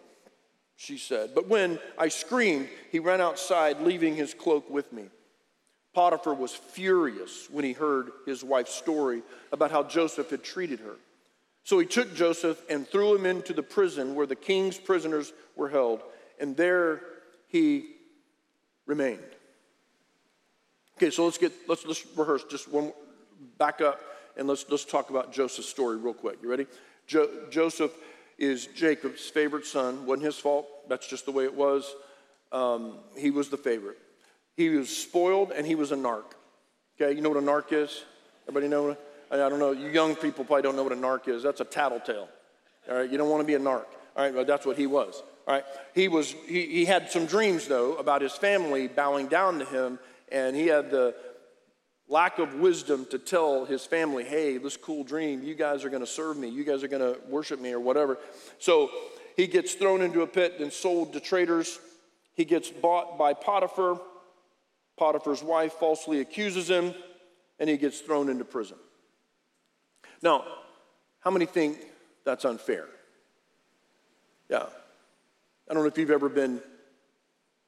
she 0.80 0.98
said. 0.98 1.36
But 1.36 1.50
when 1.50 1.78
I 1.98 2.08
screamed, 2.08 2.70
he 2.90 3.00
ran 3.00 3.20
outside, 3.20 3.82
leaving 3.82 4.16
his 4.16 4.34
cloak 4.34 4.70
with 4.70 4.94
me. 4.94 5.04
Potiphar 5.94 6.34
was 6.34 6.54
furious 6.54 7.50
when 7.52 7.66
he 7.66 7.74
heard 7.74 8.12
his 8.26 8.46
wife's 8.46 8.74
story 8.74 9.22
about 9.52 9.72
how 9.72 9.84
Joseph 9.84 10.30
had 10.30 10.42
treated 10.42 10.80
her. 10.80 10.96
So 11.66 11.80
he 11.80 11.86
took 11.86 12.16
Joseph 12.16 12.64
and 12.70 12.88
threw 12.88 13.14
him 13.14 13.26
into 13.26 13.52
the 13.52 13.62
prison 13.62 14.16
where 14.16 14.26
the 14.26 14.38
king's 14.38 14.78
prisoners 14.78 15.34
were 15.58 15.68
held, 15.68 16.02
and 16.40 16.56
there 16.56 17.02
he 17.48 17.88
remained. 18.86 19.20
Okay, 20.98 21.10
so 21.10 21.26
let's 21.26 21.38
get 21.38 21.52
let's 21.68 21.86
let's 21.86 22.06
rehearse 22.16 22.46
just 22.50 22.72
one 22.72 22.94
back 23.58 23.82
up 23.82 24.00
and 24.38 24.48
let's 24.48 24.66
let's 24.70 24.86
talk 24.86 25.10
about 25.10 25.34
Joseph's 25.34 25.68
story 25.68 25.98
real 25.98 26.14
quick. 26.14 26.38
You 26.42 26.50
ready? 26.50 26.68
Jo- 27.06 27.50
Joseph 27.50 27.92
is 28.40 28.68
Jacob's 28.68 29.28
favorite 29.28 29.66
son. 29.66 30.06
wasn't 30.06 30.26
his 30.26 30.38
fault. 30.38 30.68
That's 30.88 31.08
just 31.08 31.26
the 31.26 31.32
way 31.32 31.44
it 31.44 31.54
was. 31.54 31.94
Um, 32.52 32.96
he 33.18 33.30
was 33.30 33.50
the 33.50 33.58
favorite. 33.58 33.98
He 34.56 34.70
was 34.70 34.90
spoiled 34.90 35.52
and 35.52 35.68
he 35.68 35.76
was 35.76 35.92
a 35.92 35.96
narc. 35.96 36.24
Okay, 37.00 37.16
you 37.16 37.22
know 37.22 37.30
what 37.30 37.38
a 37.38 37.46
narc 37.46 37.72
is? 37.72 38.04
Everybody 38.48 38.68
know? 38.70 38.98
I 39.32 39.38
don't 39.38 39.60
know. 39.60 39.72
You 39.72 39.90
young 39.90 40.16
people 40.16 40.44
probably 40.44 40.64
don't 40.64 40.76
know 40.76 40.84
what 40.84 40.94
a 40.94 40.96
narc 40.96 41.28
is. 41.28 41.44
That's 41.44 41.62
a 41.62 41.66
tattletale. 41.66 42.28
All 42.90 42.96
right, 42.96 43.10
you 43.10 43.18
don't 43.18 43.30
want 43.30 43.42
to 43.42 43.48
be 43.48 43.54
a 43.54 43.60
narc. 43.60 43.86
All 44.16 44.24
right, 44.24 44.34
but 44.34 44.48
that's 44.48 44.66
what 44.66 44.78
he 44.78 44.88
was. 44.88 45.22
All 45.48 45.54
right, 45.54 45.64
he 45.94 46.08
was. 46.08 46.34
He, 46.48 46.66
he 46.66 46.86
had 46.86 47.12
some 47.12 47.26
dreams 47.26 47.68
though 47.68 47.96
about 47.96 48.22
his 48.22 48.34
family 48.34 48.88
bowing 48.88 49.28
down 49.28 49.60
to 49.60 49.66
him, 49.66 50.00
and 50.32 50.56
he 50.56 50.68
had 50.68 50.90
the 50.90 51.16
lack 52.10 52.40
of 52.40 52.56
wisdom 52.56 53.06
to 53.12 53.18
tell 53.18 53.66
his 53.66 53.86
family, 53.86 54.26
"Hey, 54.26 54.58
this 54.58 54.76
cool 54.76 55.04
dream. 55.04 55.44
You 55.44 55.56
guys 55.56 55.86
are 55.86 55.90
going 55.90 56.02
to 56.02 56.08
serve 56.08 56.36
me. 56.38 56.50
You 56.50 56.64
guys 56.64 56.84
are 56.84 56.88
going 56.88 57.14
to 57.14 57.20
worship 57.28 57.60
me, 57.62 57.72
or 57.72 57.80
whatever." 57.80 58.18
So 58.58 58.90
he 59.38 59.48
gets 59.48 59.76
thrown 59.76 60.02
into 60.02 60.22
a 60.22 60.28
pit 60.28 60.56
and 60.60 60.74
sold 60.74 61.14
to 61.14 61.20
traders. 61.20 61.80
He 62.34 62.44
gets 62.46 62.70
bought 62.70 63.18
by 63.18 63.34
Potiphar. 63.34 64.02
Potiphar's 64.98 65.42
wife 65.42 65.74
falsely 65.74 66.20
accuses 66.20 66.70
him, 66.70 66.94
and 67.58 67.70
he 67.70 67.78
gets 67.78 68.02
thrown 68.02 68.28
into 68.28 68.44
prison. 68.44 68.78
Now, 70.22 70.46
how 71.22 71.32
many 71.32 71.46
think 71.46 71.78
that's 72.26 72.44
unfair? 72.44 72.86
Yeah. 74.50 74.66
I 75.70 75.74
don't 75.74 75.84
know 75.84 75.88
if 75.88 75.98
you've 75.98 76.12
ever 76.12 76.28
been 76.28 76.62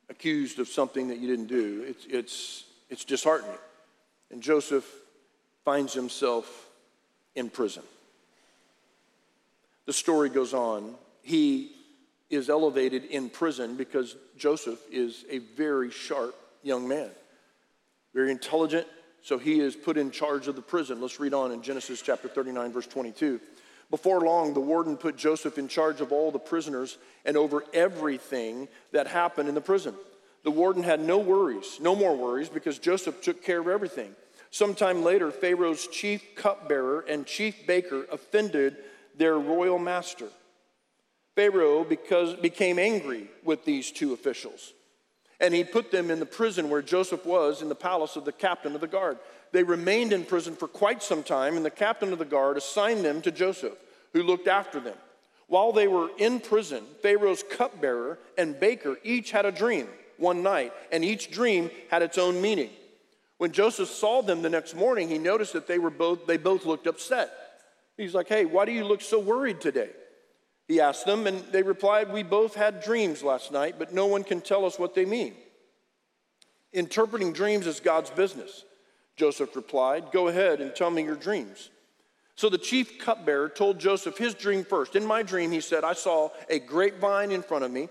accused 0.10 0.60
of 0.60 0.68
something 0.68 1.08
that 1.08 1.20
you 1.20 1.28
didn't 1.28 1.48
do. 1.48 1.86
It's, 1.88 2.06
it's, 2.10 2.64
it's 2.90 3.06
disheartening. 3.06 3.56
And 4.32 4.42
Joseph 4.42 4.90
finds 5.66 5.94
himself 5.94 6.68
in 7.36 7.50
prison. 7.50 7.84
The 9.86 9.94
story 9.94 10.30
goes 10.30 10.54
on. 10.54 10.96
He 11.22 11.72
is 12.30 12.50
elevated 12.50 13.06
in 13.06 13.30
prison 13.30 13.76
because 13.76 14.16
Joseph 14.38 14.80
is 14.92 15.26
a 15.30 15.40
very 15.40 15.92
sharp 15.92 16.34
young 16.64 16.88
man, 16.88 17.10
very 18.14 18.32
intelligent, 18.32 18.88
so 19.22 19.38
he 19.38 19.60
is 19.60 19.76
put 19.76 19.98
in 19.98 20.12
charge 20.12 20.48
of 20.48 20.56
the 20.56 20.62
prison. 20.62 21.02
Let's 21.02 21.20
read 21.20 21.34
on 21.34 21.52
in 21.52 21.62
Genesis 21.62 22.02
chapter 22.02 22.28
39, 22.28 22.72
verse 22.72 22.88
22. 22.88 23.40
Before 23.90 24.22
long, 24.22 24.54
the 24.54 24.62
warden 24.62 24.96
put 24.96 25.18
Joseph 25.18 25.58
in 25.58 25.68
charge 25.68 26.00
of 26.00 26.14
all 26.14 26.32
the 26.32 26.40
prisoners 26.40 26.98
and 27.26 27.36
over 27.36 27.64
everything 27.74 28.70
that 28.94 29.08
happened 29.08 29.50
in 29.50 29.56
the 29.56 29.62
prison. 29.62 29.94
The 30.44 30.52
warden 30.52 30.82
had 30.82 31.02
no 31.02 31.20
worries, 31.20 31.80
no 31.82 31.96
more 31.96 32.16
worries, 32.16 32.50
because 32.50 32.80
Joseph 32.80 33.22
took 33.22 33.44
care 33.44 33.60
of 33.60 33.68
everything. 33.68 34.16
Sometime 34.52 35.04
later, 35.04 35.32
Pharaoh's 35.32 35.88
chief 35.88 36.36
cupbearer 36.36 37.02
and 37.08 37.26
chief 37.26 37.66
baker 37.66 38.06
offended 38.12 38.78
their 39.18 39.40
royal 39.40 39.80
master. 39.80 40.28
Pharaoh 41.36 41.84
because, 41.84 42.36
became 42.36 42.78
angry 42.78 43.30
with 43.44 43.66
these 43.66 43.92
two 43.92 44.14
officials 44.14 44.74
and 45.42 45.56
he 45.56 45.64
put 45.64 45.92
them 45.92 46.12
in 46.12 46.20
the 46.20 46.26
prison 46.26 46.70
where 46.70 46.84
Joseph 46.84 47.26
was 47.26 47.64
in 47.64 47.68
the 47.68 47.76
palace 47.76 48.16
of 48.16 48.26
the 48.26 48.32
captain 48.32 48.76
of 48.76 48.80
the 48.80 48.88
guard. 48.88 49.18
They 49.52 49.64
remained 49.64 50.14
in 50.14 50.24
prison 50.24 50.56
for 50.56 50.68
quite 50.68 51.02
some 51.02 51.24
time, 51.24 51.58
and 51.58 51.66
the 51.66 51.72
captain 51.72 52.14
of 52.14 52.20
the 52.20 52.26
guard 52.26 52.58
assigned 52.58 53.04
them 53.04 53.22
to 53.24 53.32
Joseph, 53.32 53.76
who 54.14 54.22
looked 54.22 54.48
after 54.48 54.80
them. 54.80 54.96
While 55.48 55.74
they 55.74 55.88
were 55.88 56.10
in 56.20 56.40
prison, 56.40 56.84
Pharaoh's 57.02 57.44
cupbearer 57.44 58.20
and 58.38 58.58
baker 58.58 58.98
each 59.04 59.32
had 59.32 59.46
a 59.46 59.52
dream 59.52 59.88
one 60.18 60.44
night, 60.44 60.74
and 60.92 61.04
each 61.04 61.32
dream 61.32 61.72
had 61.90 62.04
its 62.04 62.20
own 62.20 62.40
meaning. 62.40 62.70
When 63.42 63.52
Joseph 63.52 63.90
saw 63.90 64.22
them 64.22 64.44
the 64.44 64.52
next 64.52 64.76
morning, 64.76 65.10
he 65.10 65.18
noticed 65.18 65.54
that 65.54 65.66
they 65.66 65.80
were 65.80 65.90
both 65.90 66.28
they 66.28 66.38
both 66.38 66.64
looked 66.64 66.86
upset. 66.86 67.32
He's 67.98 68.14
like, 68.14 68.28
"Hey, 68.28 68.46
why 68.46 68.66
do 68.66 68.72
you 68.72 68.84
look 68.84 69.02
so 69.02 69.18
worried 69.18 69.60
today?" 69.60 69.90
He 70.68 70.80
asked 70.80 71.08
them, 71.08 71.26
and 71.26 71.40
they 71.52 71.64
replied, 71.64 72.14
We 72.14 72.22
both 72.22 72.54
had 72.54 72.84
dreams 72.84 73.24
last 73.24 73.52
night, 73.52 73.80
but 73.80 73.96
no 73.96 74.06
one 74.06 74.24
can 74.24 74.42
tell 74.42 74.64
us 74.64 74.78
what 74.78 74.94
they 74.94 75.06
mean. 75.06 75.34
Interpreting 76.72 77.34
dreams 77.34 77.66
is 77.66 77.80
God's 77.80 78.12
business. 78.12 78.64
Joseph 79.16 79.56
replied, 79.56 80.12
Go 80.12 80.28
ahead 80.28 80.62
and 80.62 80.76
tell 80.76 80.92
me 80.92 81.02
your 81.02 81.16
dreams. 81.16 81.72
So 82.36 82.48
the 82.48 82.60
chief 82.60 83.00
cupbearer 83.00 83.50
told 83.50 83.80
Joseph 83.80 84.20
his 84.20 84.36
dream 84.36 84.64
first. 84.64 84.96
In 84.96 85.04
my 85.04 85.24
dream, 85.24 85.52
he 85.52 85.62
said, 85.62 85.84
I 85.84 85.94
saw 85.94 86.30
a 86.48 86.60
grapevine 86.60 87.32
in 87.32 87.42
front 87.42 87.64
of 87.64 87.72
me. 87.72 87.90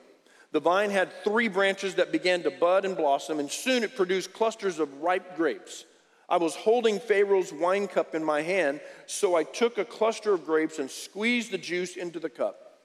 The 0.53 0.61
vine 0.61 0.91
had 0.91 1.13
three 1.23 1.49
branches 1.49 1.95
that 1.95 2.13
began 2.13 2.43
to 2.43 2.51
bud 2.51 2.85
and 2.85 2.97
blossom, 2.97 3.39
and 3.39 3.51
soon 3.51 3.85
it 3.85 3.97
produced 3.97 4.33
clusters 4.33 4.79
of 4.79 5.01
ripe 5.01 5.37
grapes. 5.37 5.85
I 6.29 6.37
was 6.37 6.55
holding 6.55 7.01
Pharaoh's 7.01 7.53
wine 7.53 7.89
cup 7.89 8.15
in 8.15 8.25
my 8.25 8.43
hand, 8.43 8.81
so 9.07 9.35
I 9.35 9.45
took 9.45 9.79
a 9.79 9.85
cluster 9.85 10.33
of 10.33 10.47
grapes 10.47 10.79
and 10.79 10.91
squeezed 10.91 11.51
the 11.51 11.59
juice 11.59 11.97
into 11.97 12.21
the 12.21 12.31
cup. 12.31 12.79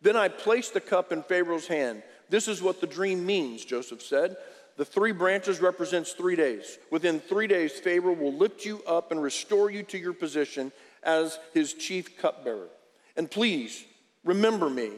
Then 0.00 0.16
I 0.16 0.28
placed 0.28 0.74
the 0.74 0.80
cup 0.80 1.12
in 1.12 1.22
Pharaoh's 1.22 1.66
hand. 1.66 2.02
This 2.28 2.46
is 2.46 2.62
what 2.62 2.80
the 2.80 2.86
dream 2.86 3.24
means, 3.26 3.64
Joseph 3.64 4.02
said. 4.02 4.36
The 4.76 4.84
three 4.84 5.12
branches 5.12 5.60
represents 5.60 6.12
three 6.12 6.36
days. 6.36 6.78
Within 6.90 7.18
three 7.18 7.48
days, 7.48 7.72
Pharaoh 7.80 8.12
will 8.12 8.32
lift 8.32 8.64
you 8.64 8.80
up 8.86 9.10
and 9.10 9.20
restore 9.20 9.70
you 9.70 9.82
to 9.84 9.98
your 9.98 10.12
position 10.12 10.70
as 11.02 11.38
his 11.52 11.74
chief 11.74 12.16
cupbearer. 12.16 12.68
And 13.16 13.28
please 13.28 13.84
remember 14.24 14.70
me 14.70 14.92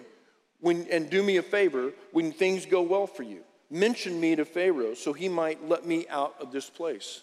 when, 0.61 0.87
and 0.91 1.11
do 1.11 1.23
me 1.23 1.37
a 1.37 1.43
favor 1.43 1.93
when 2.13 2.33
things 2.33 2.67
go 2.67 2.83
well 2.83 3.07
for 3.07 3.23
you. 3.23 3.41
Mention 3.71 4.21
me 4.21 4.37
to 4.37 4.45
Pharaoh 4.45 4.95
so 4.95 5.13
he 5.13 5.29
might 5.29 5.69
let 5.69 5.87
me 5.87 6.07
out 6.09 6.35
of 6.41 6.53
this 6.53 6.69
place. 6.69 7.21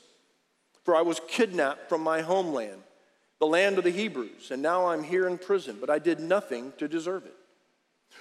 For 0.83 0.95
I 0.95 1.01
was 1.01 1.19
kidnapped 1.27 1.89
from 1.89 2.01
my 2.01 2.21
homeland, 2.21 2.81
the 3.39 3.47
land 3.47 3.77
of 3.77 3.83
the 3.83 3.89
Hebrews, 3.89 4.51
and 4.51 4.61
now 4.61 4.87
I'm 4.87 5.03
here 5.03 5.27
in 5.27 5.37
prison, 5.37 5.77
but 5.79 5.89
I 5.89 5.99
did 5.99 6.19
nothing 6.19 6.71
to 6.77 6.87
deserve 6.87 7.25
it. 7.25 7.35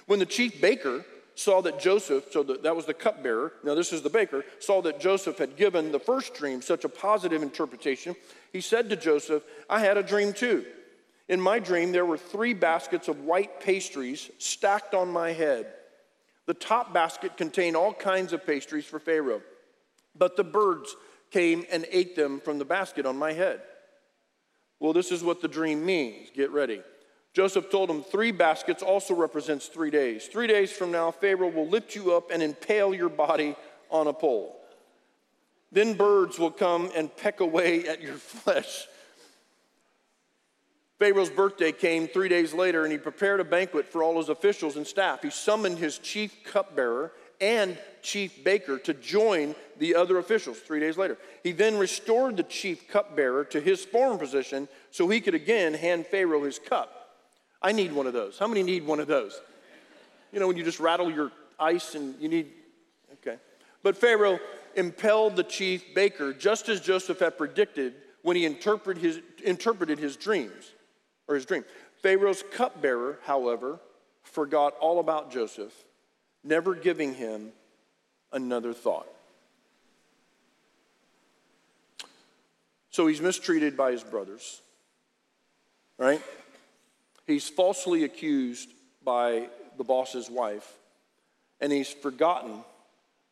When 0.05 0.19
the 0.19 0.25
chief 0.25 0.59
baker 0.59 1.05
saw 1.35 1.61
that 1.61 1.79
Joseph, 1.79 2.25
so 2.31 2.43
that 2.43 2.75
was 2.75 2.85
the 2.85 2.93
cupbearer, 2.93 3.53
now 3.63 3.75
this 3.75 3.93
is 3.93 4.01
the 4.01 4.09
baker, 4.09 4.43
saw 4.59 4.81
that 4.81 4.99
Joseph 4.99 5.37
had 5.37 5.55
given 5.55 5.91
the 5.91 5.99
first 5.99 6.33
dream 6.33 6.61
such 6.61 6.83
a 6.83 6.89
positive 6.89 7.41
interpretation, 7.41 8.15
he 8.51 8.59
said 8.59 8.89
to 8.89 8.95
Joseph, 8.95 9.43
I 9.69 9.79
had 9.79 9.97
a 9.97 10.03
dream 10.03 10.33
too. 10.33 10.65
In 11.29 11.41
my 11.41 11.59
dream, 11.59 11.91
there 11.91 12.05
were 12.05 12.17
three 12.17 12.53
baskets 12.53 13.07
of 13.07 13.21
white 13.21 13.59
pastries 13.59 14.29
stacked 14.37 14.93
on 14.93 15.09
my 15.09 15.31
head. 15.33 15.67
The 16.45 16.53
top 16.53 16.93
basket 16.93 17.35
contained 17.35 17.75
all 17.75 17.93
kinds 17.93 18.31
of 18.31 18.45
pastries 18.45 18.85
for 18.85 18.99
Pharaoh, 18.99 19.41
but 20.17 20.37
the 20.37 20.43
birds 20.43 20.95
came 21.31 21.65
and 21.69 21.85
ate 21.91 22.15
them 22.15 22.39
from 22.39 22.57
the 22.57 22.65
basket 22.65 23.05
on 23.05 23.17
my 23.17 23.33
head. 23.33 23.61
Well, 24.79 24.93
this 24.93 25.11
is 25.11 25.23
what 25.23 25.41
the 25.41 25.49
dream 25.49 25.85
means. 25.85 26.29
Get 26.33 26.51
ready. 26.51 26.81
Joseph 27.33 27.69
told 27.69 27.89
him, 27.89 28.03
Three 28.03 28.31
baskets 28.31 28.81
also 28.81 29.13
represents 29.13 29.67
three 29.67 29.91
days. 29.91 30.27
Three 30.27 30.47
days 30.47 30.71
from 30.71 30.91
now, 30.91 31.11
Pharaoh 31.11 31.49
will 31.49 31.67
lift 31.67 31.95
you 31.95 32.15
up 32.15 32.31
and 32.31 32.41
impale 32.41 32.93
your 32.93 33.09
body 33.09 33.55
on 33.89 34.07
a 34.07 34.13
pole. 34.13 34.55
Then 35.71 35.95
birds 35.95 36.39
will 36.39 36.51
come 36.51 36.89
and 36.95 37.15
peck 37.15 37.41
away 37.41 37.87
at 37.87 38.01
your 38.01 38.13
flesh. 38.15 38.87
Pharaoh's 40.99 41.29
birthday 41.29 41.71
came 41.71 42.07
three 42.07 42.27
days 42.27 42.53
later, 42.53 42.83
and 42.83 42.91
he 42.91 42.97
prepared 42.97 43.39
a 43.39 43.43
banquet 43.43 43.87
for 43.87 44.01
all 44.01 44.17
his 44.17 44.29
officials 44.29 44.77
and 44.77 44.87
staff. 44.87 45.21
He 45.21 45.29
summoned 45.29 45.77
his 45.77 45.99
chief 45.99 46.35
cupbearer 46.43 47.11
and 47.39 47.77
chief 48.01 48.43
baker 48.43 48.79
to 48.79 48.95
join 48.95 49.53
the 49.77 49.93
other 49.93 50.17
officials 50.17 50.57
three 50.59 50.79
days 50.79 50.97
later. 50.97 51.17
He 51.43 51.51
then 51.51 51.77
restored 51.77 52.37
the 52.37 52.43
chief 52.43 52.87
cupbearer 52.87 53.43
to 53.45 53.61
his 53.61 53.85
former 53.85 54.17
position 54.17 54.67
so 54.89 55.07
he 55.07 55.21
could 55.21 55.35
again 55.35 55.75
hand 55.75 56.07
Pharaoh 56.07 56.43
his 56.43 56.57
cup. 56.57 56.93
I 57.61 57.73
need 57.73 57.91
one 57.91 58.07
of 58.07 58.13
those. 58.13 58.39
How 58.39 58.47
many 58.47 58.63
need 58.63 58.85
one 58.85 58.99
of 58.99 59.07
those? 59.07 59.39
You 60.31 60.39
know, 60.39 60.47
when 60.47 60.57
you 60.57 60.63
just 60.63 60.79
rattle 60.79 61.11
your 61.11 61.31
ice 61.59 61.93
and 61.93 62.15
you 62.19 62.27
need, 62.27 62.47
okay. 63.13 63.37
But 63.83 63.97
Pharaoh 63.97 64.39
impelled 64.75 65.35
the 65.35 65.43
chief 65.43 65.93
baker, 65.93 66.33
just 66.33 66.69
as 66.69 66.81
Joseph 66.81 67.19
had 67.19 67.37
predicted 67.37 67.93
when 68.23 68.35
he 68.35 68.45
interpreted 68.45 69.01
his, 69.01 69.19
interpreted 69.43 69.99
his 69.99 70.15
dreams, 70.15 70.73
or 71.27 71.35
his 71.35 71.45
dream. 71.45 71.65
Pharaoh's 72.01 72.43
cupbearer, 72.51 73.19
however, 73.23 73.79
forgot 74.23 74.75
all 74.79 74.99
about 74.99 75.31
Joseph, 75.31 75.73
never 76.43 76.75
giving 76.75 77.13
him 77.13 77.51
another 78.31 78.73
thought. 78.73 79.07
So 82.89 83.07
he's 83.07 83.21
mistreated 83.21 83.77
by 83.77 83.91
his 83.91 84.03
brothers, 84.03 84.61
right? 85.97 86.21
He's 87.27 87.47
falsely 87.47 88.03
accused 88.03 88.69
by 89.03 89.49
the 89.77 89.83
boss's 89.83 90.29
wife, 90.29 90.67
and 91.59 91.71
he's 91.71 91.91
forgotten 91.91 92.63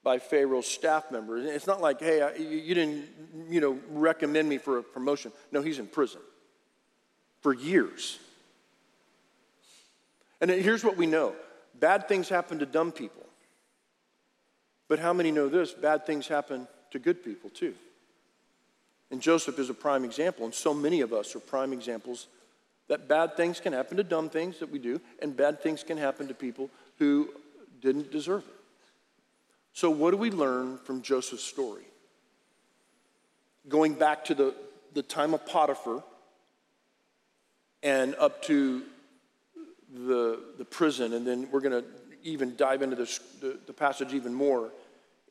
by 0.04 0.20
Pharaoh's 0.20 0.68
staff 0.68 1.10
members. 1.12 1.46
It's 1.46 1.66
not 1.66 1.82
like, 1.82 2.00
hey, 2.00 2.32
you 2.38 2.76
didn't, 2.76 3.06
you 3.50 3.60
know, 3.60 3.80
recommend 3.90 4.48
me 4.48 4.60
for 4.60 4.78
a 4.78 4.84
promotion. 4.84 5.32
No, 5.52 5.64
he's 5.64 5.80
in 5.80 5.88
prison 5.88 6.22
for 7.46 7.54
years. 7.54 8.18
And 10.42 10.50
here's 10.50 10.84
what 10.84 10.98
we 10.98 11.06
know 11.06 11.36
bad 11.80 12.08
things 12.08 12.28
happen 12.28 12.58
to 12.58 12.66
dumb 12.66 12.92
people. 12.92 13.22
But 14.88 14.98
how 14.98 15.14
many 15.14 15.30
know 15.30 15.48
this? 15.48 15.72
Bad 15.72 16.08
things 16.08 16.28
happen 16.28 16.68
to 16.90 16.98
good 16.98 17.24
people 17.24 17.52
too. 17.52 17.76
And 19.12 19.22
Joseph 19.22 19.60
is 19.60 19.70
a 19.70 19.76
prime 19.76 20.04
example, 20.04 20.46
and 20.46 20.56
so 20.56 20.74
many 20.74 21.02
of 21.02 21.14
us 21.14 21.36
are 21.36 21.40
prime 21.40 21.72
examples 21.72 22.26
that 22.88 23.08
bad 23.08 23.38
things 23.38 23.60
can 23.60 23.74
happen 23.74 23.98
to 23.98 24.04
dumb 24.04 24.28
things 24.28 24.58
that 24.58 24.72
we 24.72 24.80
do, 24.80 25.00
and 25.22 25.38
bad 25.38 25.62
things 25.62 25.84
can 25.84 25.98
happen 26.00 26.28
to 26.28 26.34
people 26.34 26.72
who 26.98 27.30
didn't 27.80 28.12
deserve 28.12 28.42
it. 28.42 28.56
So, 29.74 29.92
what 29.92 30.10
do 30.10 30.18
we 30.18 30.32
learn 30.32 30.80
from 30.80 31.04
Joseph's 31.04 31.44
story? 31.44 31.86
Going 33.70 33.94
back 33.94 34.26
to 34.26 34.34
the, 34.34 34.56
the 34.96 35.04
time 35.04 35.36
of 35.36 35.46
Potiphar 35.46 36.02
and 37.86 38.16
up 38.16 38.42
to 38.42 38.82
the, 39.94 40.40
the 40.58 40.66
prison, 40.66 41.14
and 41.14 41.26
then 41.26 41.48
we're 41.52 41.62
going 41.62 41.84
to 41.84 41.88
even 42.24 42.56
dive 42.58 42.82
into 42.82 42.96
this, 42.96 43.20
the, 43.40 43.58
the 43.68 43.74
passage 43.74 44.14
even 44.14 44.34
more, 44.34 44.72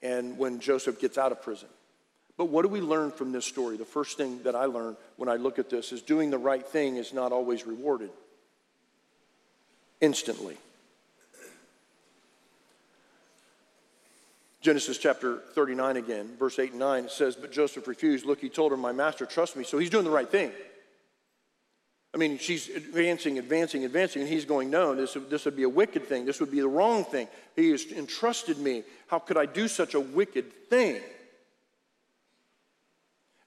and 0.02 0.38
when 0.38 0.60
Joseph 0.60 1.00
gets 1.00 1.18
out 1.18 1.32
of 1.32 1.42
prison. 1.42 1.68
But 2.36 2.46
what 2.46 2.62
do 2.62 2.68
we 2.68 2.80
learn 2.80 3.10
from 3.10 3.32
this 3.32 3.44
story? 3.44 3.76
The 3.76 3.84
first 3.84 4.16
thing 4.16 4.42
that 4.44 4.54
I 4.54 4.66
learned 4.66 4.96
when 5.16 5.28
I 5.28 5.34
look 5.34 5.58
at 5.58 5.68
this 5.68 5.92
is 5.92 6.00
doing 6.00 6.30
the 6.30 6.38
right 6.38 6.64
thing 6.64 6.96
is 6.96 7.12
not 7.12 7.32
always 7.32 7.66
rewarded 7.66 8.10
instantly. 10.00 10.56
Genesis 14.60 14.96
chapter 14.96 15.38
39 15.54 15.96
again, 15.96 16.30
verse 16.38 16.58
8 16.58 16.70
and 16.70 16.78
9, 16.78 17.04
it 17.04 17.10
says, 17.10 17.36
But 17.36 17.52
Joseph 17.52 17.86
refused. 17.86 18.24
Look, 18.24 18.40
he 18.40 18.48
told 18.48 18.70
her, 18.70 18.78
My 18.78 18.92
master 18.92 19.26
trusts 19.26 19.56
me. 19.56 19.64
So 19.64 19.78
he's 19.78 19.90
doing 19.90 20.04
the 20.04 20.10
right 20.10 20.30
thing. 20.30 20.52
I 22.14 22.16
mean, 22.16 22.38
she's 22.38 22.68
advancing, 22.68 23.40
advancing, 23.40 23.84
advancing, 23.84 24.22
and 24.22 24.30
he's 24.30 24.44
going, 24.44 24.70
No, 24.70 24.94
this, 24.94 25.16
this 25.28 25.44
would 25.46 25.56
be 25.56 25.64
a 25.64 25.68
wicked 25.68 26.06
thing. 26.06 26.24
This 26.24 26.38
would 26.38 26.50
be 26.50 26.60
the 26.60 26.68
wrong 26.68 27.04
thing. 27.04 27.26
He 27.56 27.70
has 27.70 27.84
entrusted 27.90 28.58
me. 28.58 28.84
How 29.08 29.18
could 29.18 29.36
I 29.36 29.46
do 29.46 29.66
such 29.66 29.94
a 29.94 30.00
wicked 30.00 30.70
thing? 30.70 31.00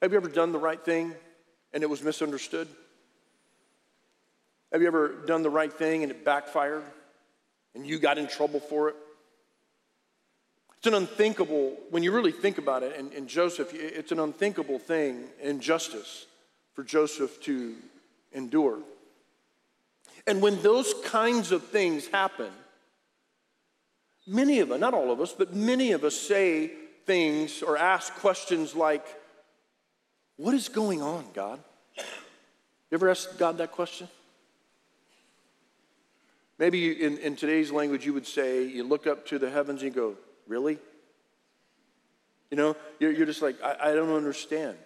Have 0.02 0.12
you 0.12 0.18
ever 0.18 0.28
done 0.28 0.52
the 0.52 0.58
right 0.58 0.82
thing 0.84 1.14
and 1.72 1.82
it 1.82 1.88
was 1.88 2.02
misunderstood? 2.02 2.68
Have 4.70 4.82
you 4.82 4.86
ever 4.86 5.14
done 5.26 5.42
the 5.42 5.50
right 5.50 5.72
thing 5.72 6.02
and 6.02 6.12
it 6.12 6.24
backfired 6.24 6.84
and 7.74 7.86
you 7.86 7.98
got 7.98 8.18
in 8.18 8.28
trouble 8.28 8.60
for 8.60 8.90
it? 8.90 8.96
It's 10.76 10.86
an 10.86 10.94
unthinkable, 10.94 11.74
when 11.90 12.02
you 12.02 12.12
really 12.12 12.30
think 12.30 12.58
about 12.58 12.84
it, 12.84 12.96
and, 12.96 13.12
and 13.12 13.26
Joseph, 13.26 13.70
it's 13.72 14.12
an 14.12 14.20
unthinkable 14.20 14.78
thing, 14.78 15.24
injustice 15.42 16.26
for 16.74 16.84
Joseph 16.84 17.42
to 17.42 17.74
endure. 18.32 18.80
And 20.26 20.42
when 20.42 20.60
those 20.62 20.94
kinds 21.04 21.52
of 21.52 21.64
things 21.64 22.06
happen, 22.08 22.50
many 24.26 24.60
of 24.60 24.70
us, 24.70 24.78
not 24.78 24.94
all 24.94 25.10
of 25.10 25.20
us, 25.20 25.32
but 25.32 25.54
many 25.54 25.92
of 25.92 26.04
us 26.04 26.14
say 26.14 26.70
things 27.06 27.62
or 27.62 27.78
ask 27.78 28.14
questions 28.16 28.74
like, 28.74 29.06
What 30.36 30.54
is 30.54 30.68
going 30.68 31.02
on, 31.02 31.24
God? 31.34 31.60
You 31.96 32.94
ever 32.94 33.08
asked 33.08 33.38
God 33.38 33.58
that 33.58 33.72
question? 33.72 34.08
Maybe 36.58 37.02
in, 37.02 37.18
in 37.18 37.36
today's 37.36 37.70
language, 37.70 38.04
you 38.04 38.12
would 38.12 38.26
say, 38.26 38.66
You 38.66 38.84
look 38.84 39.06
up 39.06 39.26
to 39.28 39.38
the 39.38 39.50
heavens 39.50 39.82
and 39.82 39.94
you 39.94 40.00
go, 40.00 40.14
Really? 40.46 40.78
You 42.50 42.56
know, 42.56 42.76
you're, 42.98 43.12
you're 43.12 43.26
just 43.26 43.42
like, 43.42 43.62
I, 43.62 43.90
I 43.90 43.94
don't 43.94 44.14
understand. 44.14 44.76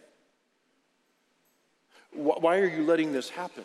Why 2.15 2.59
are 2.59 2.69
you 2.69 2.85
letting 2.85 3.13
this 3.13 3.31
happen? 3.31 3.65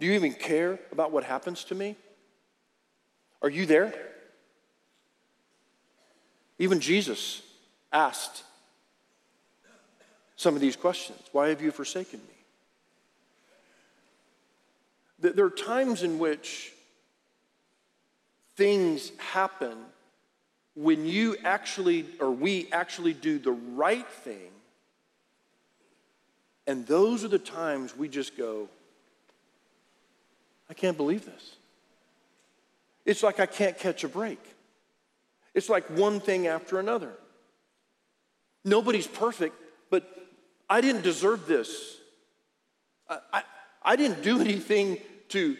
Do 0.00 0.06
you 0.06 0.12
even 0.12 0.32
care 0.32 0.78
about 0.92 1.12
what 1.12 1.24
happens 1.24 1.64
to 1.64 1.74
me? 1.74 1.96
Are 3.42 3.48
you 3.48 3.66
there? 3.66 3.94
Even 6.58 6.80
Jesus 6.80 7.42
asked 7.92 8.42
some 10.36 10.54
of 10.54 10.60
these 10.60 10.76
questions 10.76 11.20
Why 11.32 11.48
have 11.48 11.62
you 11.62 11.70
forsaken 11.70 12.20
me? 12.20 12.34
There 15.32 15.44
are 15.44 15.50
times 15.50 16.02
in 16.02 16.18
which 16.18 16.72
things 18.56 19.10
happen 19.18 19.76
when 20.76 21.04
you 21.06 21.36
actually, 21.44 22.06
or 22.20 22.30
we 22.30 22.68
actually 22.70 23.12
do 23.12 23.40
the 23.40 23.50
right 23.50 24.06
thing, 24.06 24.50
and 26.68 26.86
those 26.86 27.24
are 27.24 27.28
the 27.28 27.38
times 27.38 27.96
we 27.96 28.08
just 28.08 28.36
go, 28.36 28.68
I 30.68 30.74
can't 30.74 30.98
believe 30.98 31.24
this. 31.24 31.56
It's 33.06 33.22
like 33.22 33.40
I 33.40 33.46
can't 33.46 33.78
catch 33.78 34.04
a 34.04 34.08
break. 34.08 34.38
It's 35.54 35.70
like 35.70 35.88
one 35.88 36.20
thing 36.20 36.46
after 36.46 36.78
another. 36.78 37.14
Nobody's 38.66 39.06
perfect, 39.06 39.56
but 39.88 40.06
I 40.68 40.82
didn't 40.82 41.00
deserve 41.00 41.46
this. 41.46 41.96
I, 43.08 43.18
I, 43.32 43.42
I 43.82 43.96
didn't 43.96 44.22
do 44.22 44.38
anything 44.42 44.98
to 45.30 45.56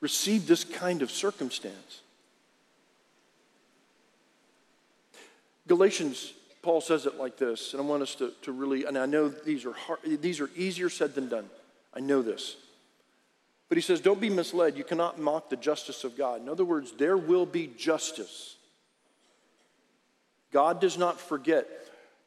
receive 0.00 0.48
this 0.48 0.64
kind 0.64 1.02
of 1.02 1.12
circumstance. 1.12 2.00
Galatians, 5.68 6.32
Paul 6.62 6.80
says 6.80 7.06
it 7.06 7.16
like 7.16 7.38
this, 7.38 7.72
and 7.72 7.82
I 7.82 7.84
want 7.84 8.02
us 8.02 8.14
to, 8.16 8.32
to 8.42 8.52
really, 8.52 8.84
and 8.84 8.98
I 8.98 9.06
know 9.06 9.28
these 9.28 9.64
are, 9.64 9.72
hard, 9.72 10.00
these 10.04 10.40
are 10.40 10.50
easier 10.54 10.90
said 10.90 11.14
than 11.14 11.28
done. 11.28 11.48
I 11.94 12.00
know 12.00 12.22
this. 12.22 12.56
But 13.68 13.78
he 13.78 13.82
says, 13.82 14.00
Don't 14.00 14.20
be 14.20 14.28
misled. 14.28 14.76
You 14.76 14.84
cannot 14.84 15.18
mock 15.18 15.48
the 15.48 15.56
justice 15.56 16.04
of 16.04 16.18
God. 16.18 16.42
In 16.42 16.48
other 16.48 16.64
words, 16.64 16.92
there 16.92 17.16
will 17.16 17.46
be 17.46 17.70
justice. 17.78 18.56
God 20.52 20.80
does 20.80 20.98
not 20.98 21.20
forget. 21.20 21.66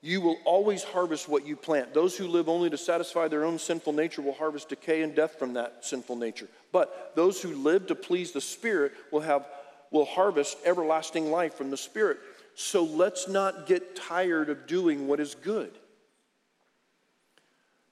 You 0.01 0.19
will 0.19 0.37
always 0.43 0.83
harvest 0.83 1.29
what 1.29 1.45
you 1.45 1.55
plant. 1.55 1.93
Those 1.93 2.17
who 2.17 2.27
live 2.27 2.49
only 2.49 2.69
to 2.69 2.77
satisfy 2.77 3.27
their 3.27 3.45
own 3.45 3.59
sinful 3.59 3.93
nature 3.93 4.21
will 4.21 4.33
harvest 4.33 4.69
decay 4.69 5.01
and 5.01 5.15
death 5.15 5.37
from 5.37 5.53
that 5.53 5.77
sinful 5.81 6.15
nature. 6.15 6.47
But 6.71 7.13
those 7.15 7.41
who 7.41 7.55
live 7.55 7.87
to 7.87 7.95
please 7.95 8.31
the 8.31 8.41
Spirit 8.41 8.93
will 9.11 9.21
have 9.21 9.45
will 9.91 10.05
harvest 10.05 10.57
everlasting 10.65 11.31
life 11.31 11.53
from 11.53 11.69
the 11.69 11.77
Spirit. 11.77 12.17
So 12.55 12.83
let's 12.83 13.27
not 13.27 13.67
get 13.67 13.95
tired 13.95 14.49
of 14.49 14.67
doing 14.67 15.07
what 15.07 15.19
is 15.19 15.35
good. 15.35 15.71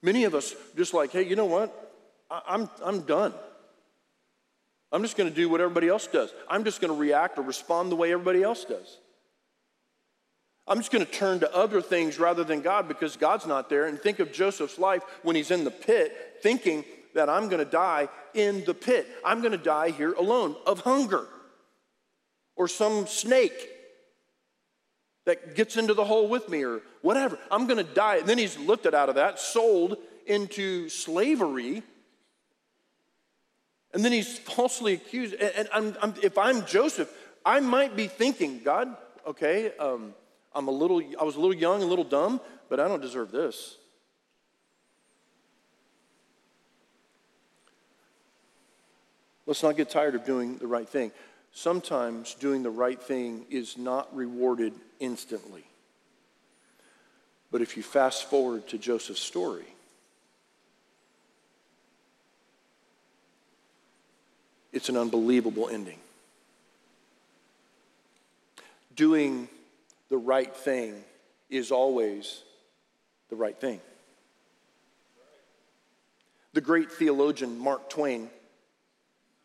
Many 0.02 0.24
of 0.24 0.36
us 0.36 0.56
just 0.76 0.94
like, 0.94 1.12
hey, 1.12 1.24
you 1.24 1.36
know 1.36 1.46
what? 1.46 1.94
I, 2.30 2.42
I'm, 2.48 2.70
I'm 2.84 3.02
done. 3.02 3.34
I'm 4.92 5.02
just 5.04 5.16
going 5.16 5.30
to 5.30 5.36
do 5.36 5.48
what 5.48 5.62
everybody 5.62 5.88
else 5.88 6.08
does. 6.08 6.34
I'm 6.50 6.64
just 6.64 6.82
going 6.82 6.94
to 6.94 7.00
react 7.00 7.38
or 7.38 7.44
respond 7.44 7.92
the 7.92 7.96
way 7.96 8.12
everybody 8.12 8.44
else 8.44 8.66
does. 8.66 8.98
I'm 10.68 10.78
just 10.78 10.92
going 10.92 11.06
to 11.06 11.12
turn 11.12 11.40
to 11.40 11.56
other 11.56 11.82
things 11.82 12.20
rather 12.20 12.44
than 12.44 12.62
God 12.62 12.88
because 12.88 13.16
God's 13.16 13.46
not 13.46 13.70
there. 13.70 13.88
And 13.88 14.00
think 14.00 14.20
of 14.20 14.32
Joseph's 14.32 14.78
life 14.78 15.04
when 15.24 15.36
he's 15.36 15.52
in 15.52 15.64
the 15.64 15.72
pit, 15.72 16.40
thinking 16.42 16.84
that 17.14 17.30
I'm 17.30 17.50
going 17.50 17.64
to 17.64 17.70
die 17.70 18.10
in 18.34 18.64
the 18.66 18.74
pit. 18.74 19.08
I'm 19.26 19.42
going 19.42 19.52
to 19.54 19.58
die 19.58 19.90
here 19.92 20.14
alone 20.14 20.56
of 20.66 20.82
hunger 20.82 21.26
or 22.56 22.68
some 22.68 23.08
snake 23.08 23.70
that 25.26 25.56
gets 25.56 25.78
into 25.78 25.94
the 25.94 26.04
hole 26.04 26.28
with 26.28 26.50
me 26.50 26.64
or 26.64 26.82
whatever. 27.02 27.38
I'm 27.50 27.68
going 27.68 27.86
to 27.86 27.94
die. 27.94 28.18
And 28.18 28.28
then 28.28 28.38
he's 28.38 28.58
lifted 28.58 28.94
out 28.94 29.10
of 29.10 29.16
that, 29.16 29.40
sold 29.40 29.98
into 30.26 30.90
slavery. 30.90 31.84
And 33.94 34.04
then 34.04 34.12
he's 34.12 34.40
falsely 34.40 34.94
accused. 34.94 35.36
And 35.36 35.70
I'm, 35.74 35.96
I'm, 36.02 36.14
if 36.24 36.38
I'm 36.38 36.66
Joseph, 36.66 37.12
I 37.46 37.60
might 37.60 37.96
be 37.96 38.08
thinking, 38.08 38.62
God, 38.64 38.96
okay, 39.28 39.72
um, 39.78 40.14
I'm 40.56 40.68
a 40.68 40.72
little, 40.72 41.02
I 41.20 41.24
was 41.24 41.36
a 41.36 41.40
little 41.40 41.56
young, 41.56 41.76
and 41.76 41.84
a 41.84 41.88
little 41.88 42.06
dumb, 42.06 42.42
but 42.70 42.80
I 42.80 42.88
don't 42.88 43.02
deserve 43.02 43.32
this. 43.32 43.78
Let's 49.46 49.64
not 49.64 49.76
get 49.76 49.90
tired 49.90 50.16
of 50.16 50.24
doing 50.24 50.58
the 50.58 50.68
right 50.68 50.88
thing 50.88 51.12
sometimes 51.52 52.34
doing 52.36 52.64
the 52.64 52.70
right 52.70 53.02
thing 53.02 53.46
is 53.50 53.78
not 53.78 54.14
rewarded 54.16 54.74
instantly. 55.02 55.66
But 57.52 57.62
if 57.62 57.76
you 57.76 57.84
fast 57.84 58.30
forward 58.30 58.68
to 58.70 58.78
Joseph's 58.78 59.22
story, 59.22 59.66
it's 64.72 64.88
an 64.88 64.96
unbelievable 64.96 65.68
ending. 65.68 66.00
Doing 68.96 69.50
the 70.10 70.18
right 70.18 70.56
thing 70.56 70.96
is 71.50 71.72
always 71.72 72.44
the 73.30 73.36
right 73.36 73.60
thing. 73.60 73.82
The 76.54 76.62
great 76.62 76.92
theologian 76.92 77.58
Mark 77.60 77.90
Twain 77.90 78.30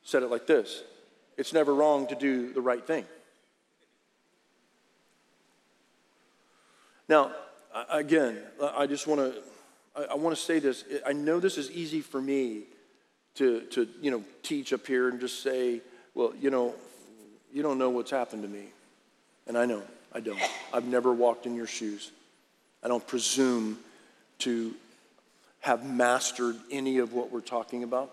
said 0.02 0.22
it 0.22 0.30
like 0.30 0.46
this 0.46 0.82
it's 1.36 1.52
never 1.52 1.74
wrong 1.74 2.06
to 2.08 2.14
do 2.14 2.52
the 2.52 2.60
right 2.60 2.84
thing. 2.84 3.04
Now, 7.08 7.32
again, 7.90 8.38
I 8.60 8.86
just 8.86 9.06
want 9.06 9.20
to 9.20 9.42
I 10.10 10.14
want 10.14 10.36
to 10.36 10.42
say 10.42 10.58
this. 10.58 10.84
I 11.06 11.12
know 11.12 11.40
this 11.40 11.56
is 11.56 11.70
easy 11.70 12.02
for 12.02 12.20
me 12.20 12.64
to, 13.36 13.62
to 13.70 13.88
you 14.02 14.10
know 14.10 14.24
teach 14.42 14.72
up 14.72 14.86
here 14.86 15.08
and 15.08 15.18
just 15.20 15.42
say, 15.42 15.80
well, 16.14 16.34
you 16.40 16.50
know, 16.50 16.74
You 17.52 17.62
don't 17.62 17.78
know 17.78 17.88
what's 17.88 18.10
happened 18.10 18.42
to 18.42 18.48
me. 18.48 18.66
And 19.46 19.56
I 19.56 19.64
know, 19.64 19.82
I 20.12 20.20
don't. 20.20 20.38
I've 20.74 20.84
never 20.84 21.12
walked 21.12 21.46
in 21.46 21.54
your 21.54 21.66
shoes. 21.66 22.10
I 22.82 22.88
don't 22.88 23.06
presume 23.06 23.78
to 24.40 24.74
have 25.60 25.82
mastered 25.82 26.56
any 26.70 26.98
of 26.98 27.14
what 27.14 27.32
we're 27.32 27.40
talking 27.40 27.82
about. 27.82 28.12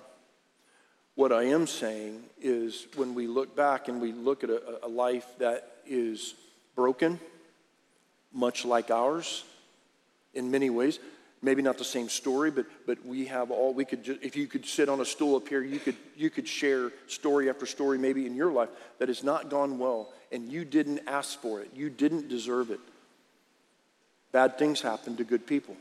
What 1.16 1.32
I 1.34 1.44
am 1.44 1.68
saying 1.68 2.24
is 2.42 2.88
when 2.96 3.14
we 3.14 3.28
look 3.28 3.56
back 3.56 3.90
and 3.90 4.02
we 4.02 4.14
look 4.14 4.44
at 4.44 4.50
a, 4.50 4.86
a 4.86 4.88
life 4.88 5.28
that 5.40 5.70
is 5.86 6.36
broken, 6.76 7.20
much 8.34 8.66
like 8.66 8.92
ours 8.92 9.44
in 10.34 10.50
many 10.50 10.70
ways, 10.70 11.00
maybe 11.42 11.62
not 11.62 11.78
the 11.78 11.84
same 11.84 12.10
story, 12.10 12.50
but, 12.50 12.66
but 12.88 13.06
we 13.06 13.26
have 13.26 13.52
all, 13.52 13.74
we 13.74 13.86
could, 13.86 14.04
just, 14.04 14.24
if 14.24 14.36
you 14.36 14.48
could 14.48 14.66
sit 14.66 14.90
on 14.90 15.00
a 15.02 15.06
stool 15.06 15.36
up 15.36 15.48
here, 15.48 15.62
you 15.62 15.80
could, 15.80 15.96
you 16.16 16.30
could 16.30 16.48
share 16.48 16.92
story 17.08 17.50
after 17.50 17.66
story 17.66 17.98
maybe 17.98 18.26
in 18.26 18.36
your 18.36 18.52
life 18.52 18.70
that 19.00 19.10
has 19.10 19.24
not 19.24 19.50
gone 19.50 19.78
well 19.78 20.12
and 20.32 20.52
you 20.52 20.66
didn't 20.66 21.02
ask 21.06 21.40
for 21.40 21.62
it. 21.62 21.70
You 21.76 21.90
didn't 21.90 22.28
deserve 22.28 22.72
it. 22.72 22.80
Bad 24.32 24.58
things 24.58 24.82
happen 24.82 25.16
to 25.18 25.24
good 25.24 25.46
people. 25.46 25.78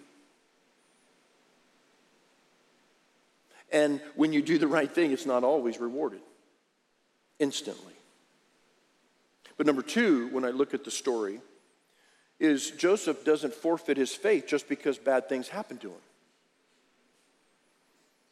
And 3.72 4.02
when 4.14 4.34
you 4.34 4.42
do 4.42 4.58
the 4.58 4.66
right 4.66 4.92
thing, 4.92 5.12
it's 5.12 5.24
not 5.24 5.42
always 5.42 5.80
rewarded 5.80 6.20
instantly. 7.38 7.94
But 9.56 9.66
number 9.66 9.80
two, 9.80 10.28
when 10.28 10.44
I 10.44 10.50
look 10.50 10.74
at 10.74 10.84
the 10.84 10.90
story, 10.90 11.40
is 12.42 12.72
Joseph 12.72 13.24
doesn't 13.24 13.54
forfeit 13.54 13.96
his 13.96 14.12
faith 14.12 14.48
just 14.48 14.68
because 14.68 14.98
bad 14.98 15.28
things 15.28 15.46
happen 15.46 15.78
to 15.78 15.90
him. 15.90 16.00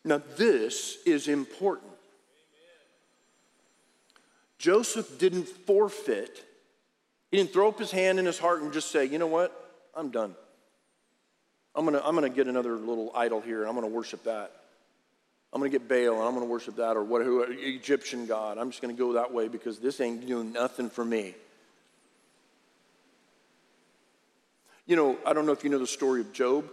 Now, 0.04 0.20
this 0.36 0.98
is 1.06 1.28
important. 1.28 1.92
Joseph 4.58 5.18
didn't 5.18 5.48
forfeit, 5.48 6.44
he 7.30 7.36
didn't 7.36 7.52
throw 7.52 7.68
up 7.68 7.78
his 7.78 7.92
hand 7.92 8.18
in 8.18 8.26
his 8.26 8.38
heart 8.38 8.62
and 8.62 8.72
just 8.72 8.90
say, 8.90 9.04
you 9.04 9.18
know 9.18 9.28
what, 9.28 9.52
I'm 9.94 10.10
done. 10.10 10.34
I'm 11.76 11.84
gonna, 11.84 12.02
I'm 12.04 12.16
gonna 12.16 12.28
get 12.28 12.48
another 12.48 12.74
little 12.74 13.12
idol 13.14 13.40
here 13.40 13.60
and 13.60 13.68
I'm 13.68 13.76
gonna 13.76 13.86
worship 13.86 14.24
that. 14.24 14.50
I'm 15.52 15.62
to 15.62 15.68
get 15.68 15.88
Baal 15.88 16.14
and 16.14 16.22
I'm 16.22 16.34
to 16.34 16.44
worship 16.44 16.76
that 16.76 16.96
or 16.96 17.04
what, 17.04 17.22
who, 17.22 17.42
Egyptian 17.42 18.26
God. 18.26 18.58
I'm 18.58 18.70
just 18.70 18.82
to 18.82 18.92
go 18.92 19.12
that 19.14 19.32
way 19.32 19.48
because 19.48 19.78
this 19.78 20.00
ain't 20.00 20.26
doing 20.26 20.52
nothing 20.52 20.90
for 20.90 21.04
me. 21.04 21.34
You 24.90 24.96
know, 24.96 25.18
I 25.24 25.34
don't 25.34 25.46
know 25.46 25.52
if 25.52 25.62
you 25.62 25.70
know 25.70 25.78
the 25.78 25.86
story 25.86 26.20
of 26.20 26.32
Job. 26.32 26.68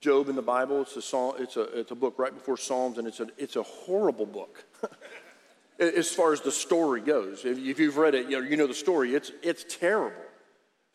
Job 0.00 0.30
in 0.30 0.36
the 0.36 0.40
Bible, 0.40 0.80
it's 0.80 0.96
a, 0.96 1.02
song, 1.02 1.34
it's 1.38 1.58
a, 1.58 1.80
it's 1.80 1.90
a 1.90 1.94
book 1.94 2.14
right 2.16 2.32
before 2.32 2.56
Psalms, 2.56 2.96
and 2.96 3.06
it's 3.06 3.20
a, 3.20 3.26
it's 3.36 3.56
a 3.56 3.62
horrible 3.62 4.24
book 4.24 4.64
as 5.78 6.08
far 6.08 6.32
as 6.32 6.40
the 6.40 6.50
story 6.50 7.02
goes. 7.02 7.44
If, 7.44 7.58
you've 7.58 7.98
read 7.98 8.14
it, 8.14 8.30
you 8.30 8.40
know, 8.40 8.48
you 8.48 8.56
know 8.56 8.66
the 8.66 8.72
story. 8.72 9.14
It's, 9.14 9.32
it's 9.42 9.66
terrible. 9.68 10.16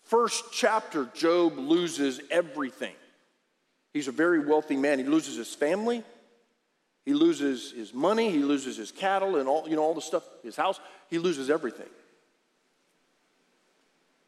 First 0.06 0.46
chapter, 0.52 1.08
Job 1.13 1.60
loses 1.60 2.22
everything. 2.32 2.96
He's 3.93 4.08
a 4.08 4.12
very 4.12 4.39
wealthy 4.39 4.78
man. 4.78 4.98
He 4.98 5.06
loses 5.06 5.36
his 5.36 5.54
family, 5.54 6.04
he 7.06 7.13
loses 7.13 7.72
his 7.72 7.93
money, 7.93 8.32
he 8.32 8.39
loses 8.39 8.78
his 8.78 8.91
cattle 8.91 9.36
and 9.36 9.48
all, 9.48 9.70
you 9.70 9.76
know, 9.76 9.84
all 9.84 9.93
the 9.93 10.02
stuff, 10.02 10.24
his 10.41 10.56
house, 10.56 10.80
he 11.08 11.20
loses 11.20 11.52
everything. 11.52 11.86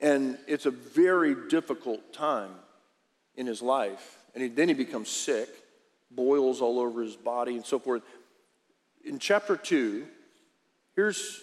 And 0.01 0.38
it's 0.47 0.65
a 0.65 0.71
very 0.71 1.35
difficult 1.49 2.13
time 2.13 2.51
in 3.35 3.47
his 3.47 3.62
life. 3.62 4.17
And 4.33 4.43
he, 4.43 4.49
then 4.49 4.67
he 4.67 4.73
becomes 4.73 5.09
sick, 5.09 5.49
boils 6.12 6.62
all 6.62 6.79
over 6.79 7.01
his 7.01 7.15
body 7.15 7.55
and 7.55 7.65
so 7.65 7.79
forth. 7.79 8.01
In 9.03 9.19
chapter 9.19 9.57
2, 9.57 10.05
here's 10.95 11.41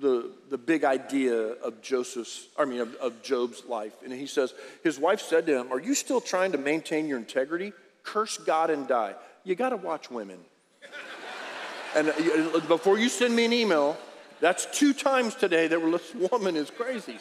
the, 0.00 0.30
the 0.50 0.58
big 0.58 0.84
idea 0.84 1.36
of 1.36 1.80
Joseph's, 1.80 2.48
I 2.58 2.64
mean, 2.66 2.80
of, 2.80 2.94
of 2.96 3.22
Job's 3.22 3.64
life. 3.66 3.94
And 4.04 4.12
he 4.12 4.26
says, 4.26 4.52
his 4.84 4.98
wife 4.98 5.20
said 5.20 5.46
to 5.46 5.60
him, 5.60 5.72
Are 5.72 5.80
you 5.80 5.94
still 5.94 6.20
trying 6.20 6.52
to 6.52 6.58
maintain 6.58 7.06
your 7.08 7.18
integrity? 7.18 7.72
Curse 8.02 8.38
God 8.38 8.70
and 8.70 8.86
die 8.86 9.14
you 9.46 9.54
got 9.54 9.68
to 9.68 9.76
watch 9.76 10.10
women. 10.10 10.40
and 11.96 12.08
uh, 12.08 12.60
before 12.66 12.98
you 12.98 13.08
send 13.08 13.34
me 13.34 13.44
an 13.44 13.52
email, 13.52 13.96
that's 14.40 14.66
two 14.66 14.92
times 14.92 15.34
today 15.34 15.68
that 15.68 15.80
this 15.80 16.30
woman 16.30 16.56
is 16.56 16.70
crazy. 16.70 17.18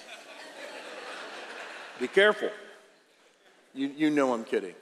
Be 2.00 2.08
careful. 2.08 2.50
You, 3.74 3.92
you 3.96 4.10
know 4.10 4.34
I'm 4.34 4.44
kidding. 4.44 4.76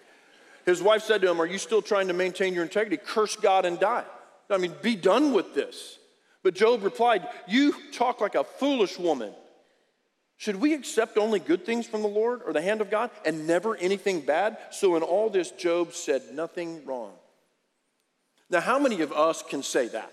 His 0.66 0.82
wife 0.82 1.04
said 1.04 1.22
to 1.22 1.30
him, 1.30 1.42
Are 1.42 1.46
you 1.46 1.58
still 1.58 1.82
trying 1.82 2.08
to 2.08 2.14
maintain 2.14 2.54
your 2.54 2.64
integrity? 2.64 2.98
Curse 2.98 3.36
God 3.36 3.66
and 3.66 3.80
die. 3.80 4.06
I 4.50 4.58
mean, 4.58 4.74
be 4.82 4.96
done 4.96 5.34
with 5.34 5.54
this. 5.54 5.98
But 6.42 6.54
Job 6.54 6.84
replied, 6.84 7.28
You 7.48 7.74
talk 7.92 8.22
like 8.22 8.36
a 8.36 8.44
foolish 8.44 8.98
woman. 8.98 9.34
Should 10.38 10.58
we 10.58 10.74
accept 10.74 11.18
only 11.18 11.40
good 11.40 11.66
things 11.66 11.88
from 11.88 12.02
the 12.02 12.08
Lord 12.08 12.42
or 12.46 12.54
the 12.54 12.62
hand 12.62 12.82
of 12.82 12.90
God 12.90 13.12
and 13.26 13.48
never 13.48 13.78
anything 13.78 14.22
bad? 14.22 14.58
So 14.72 14.96
in 14.96 15.04
all 15.04 15.30
this, 15.30 15.52
Job 15.52 15.94
said 15.94 16.22
nothing 16.34 16.86
wrong. 16.86 17.14
Now, 18.50 18.60
how 18.60 18.78
many 18.78 19.02
of 19.02 19.14
us 19.14 19.42
can 19.42 19.64
say 19.64 19.88
that? 19.90 20.12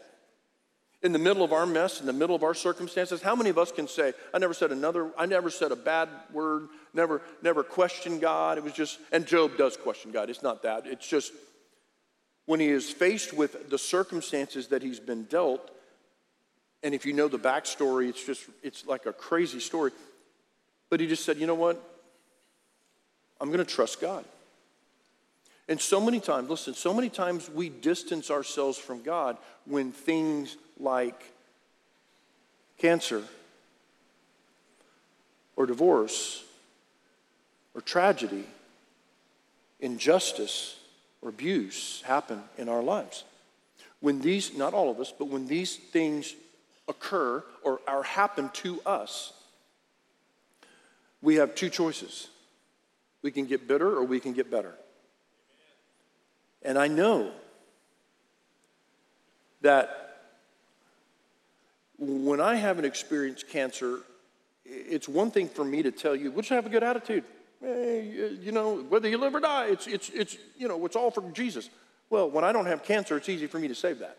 In 1.02 1.12
the 1.12 1.18
middle 1.18 1.42
of 1.42 1.52
our 1.52 1.64
mess, 1.64 2.00
in 2.00 2.06
the 2.06 2.12
middle 2.12 2.36
of 2.36 2.42
our 2.42 2.52
circumstances, 2.52 3.22
how 3.22 3.34
many 3.34 3.48
of 3.48 3.56
us 3.56 3.72
can 3.72 3.88
say, 3.88 4.12
I 4.34 4.38
never 4.38 4.52
said 4.52 4.70
another, 4.70 5.10
I 5.16 5.24
never 5.24 5.48
said 5.48 5.72
a 5.72 5.76
bad 5.76 6.10
word, 6.30 6.68
never, 6.92 7.22
never 7.42 7.62
questioned 7.62 8.20
God. 8.20 8.58
It 8.58 8.64
was 8.64 8.74
just, 8.74 8.98
and 9.10 9.26
Job 9.26 9.56
does 9.56 9.78
question 9.78 10.10
God. 10.10 10.28
It's 10.28 10.42
not 10.42 10.62
that. 10.64 10.86
It's 10.86 11.08
just 11.08 11.32
when 12.44 12.60
he 12.60 12.68
is 12.68 12.90
faced 12.90 13.32
with 13.32 13.70
the 13.70 13.78
circumstances 13.78 14.68
that 14.68 14.82
he's 14.82 15.00
been 15.00 15.24
dealt, 15.24 15.70
and 16.82 16.94
if 16.94 17.06
you 17.06 17.12
know 17.12 17.28
the 17.28 17.38
backstory, 17.38 18.08
it's 18.08 18.24
just, 18.24 18.44
it's 18.62 18.86
like 18.86 19.06
a 19.06 19.12
crazy 19.12 19.60
story. 19.60 19.92
But 20.90 21.00
he 21.00 21.06
just 21.06 21.24
said, 21.24 21.38
you 21.38 21.46
know 21.46 21.54
what? 21.54 21.80
I'm 23.40 23.48
going 23.48 23.64
to 23.64 23.64
trust 23.64 24.00
God. 24.00 24.24
And 25.70 25.80
so 25.80 26.00
many 26.00 26.18
times, 26.18 26.50
listen, 26.50 26.74
so 26.74 26.92
many 26.92 27.08
times 27.08 27.48
we 27.48 27.68
distance 27.68 28.28
ourselves 28.28 28.76
from 28.76 29.02
God 29.02 29.36
when 29.66 29.92
things 29.92 30.56
like 30.80 31.32
cancer 32.76 33.22
or 35.54 35.66
divorce 35.66 36.42
or 37.72 37.80
tragedy, 37.82 38.42
injustice 39.78 40.76
or 41.22 41.28
abuse 41.28 42.02
happen 42.04 42.42
in 42.58 42.68
our 42.68 42.82
lives. 42.82 43.22
When 44.00 44.20
these, 44.20 44.56
not 44.56 44.74
all 44.74 44.90
of 44.90 44.98
us, 44.98 45.14
but 45.16 45.28
when 45.28 45.46
these 45.46 45.76
things 45.76 46.34
occur 46.88 47.44
or 47.62 47.80
are 47.86 48.02
happen 48.02 48.50
to 48.54 48.80
us, 48.84 49.32
we 51.22 51.36
have 51.36 51.54
two 51.54 51.70
choices. 51.70 52.26
We 53.22 53.30
can 53.30 53.44
get 53.44 53.68
bitter 53.68 53.96
or 53.96 54.02
we 54.02 54.18
can 54.18 54.32
get 54.32 54.50
better. 54.50 54.74
And 56.62 56.78
I 56.78 56.88
know 56.88 57.32
that 59.62 60.16
when 61.98 62.40
I 62.40 62.54
haven't 62.54 62.84
experienced 62.84 63.48
cancer, 63.48 64.00
it's 64.64 65.08
one 65.08 65.30
thing 65.30 65.48
for 65.48 65.64
me 65.64 65.82
to 65.82 65.90
tell 65.90 66.16
you, 66.16 66.32
just 66.32 66.48
have 66.50 66.66
a 66.66 66.70
good 66.70 66.82
attitude. 66.82 67.24
Hey, 67.60 68.36
you 68.40 68.52
know, 68.52 68.76
whether 68.76 69.08
you 69.08 69.18
live 69.18 69.34
or 69.34 69.40
die, 69.40 69.66
it's, 69.66 69.86
it's, 69.86 70.08
it's, 70.10 70.36
you 70.56 70.66
know, 70.66 70.86
it's 70.86 70.96
all 70.96 71.10
for 71.10 71.22
Jesus. 71.32 71.68
Well, 72.08 72.30
when 72.30 72.42
I 72.42 72.52
don't 72.52 72.66
have 72.66 72.84
cancer, 72.84 73.16
it's 73.16 73.28
easy 73.28 73.46
for 73.46 73.58
me 73.58 73.68
to 73.68 73.74
say 73.74 73.92
that. 73.92 74.16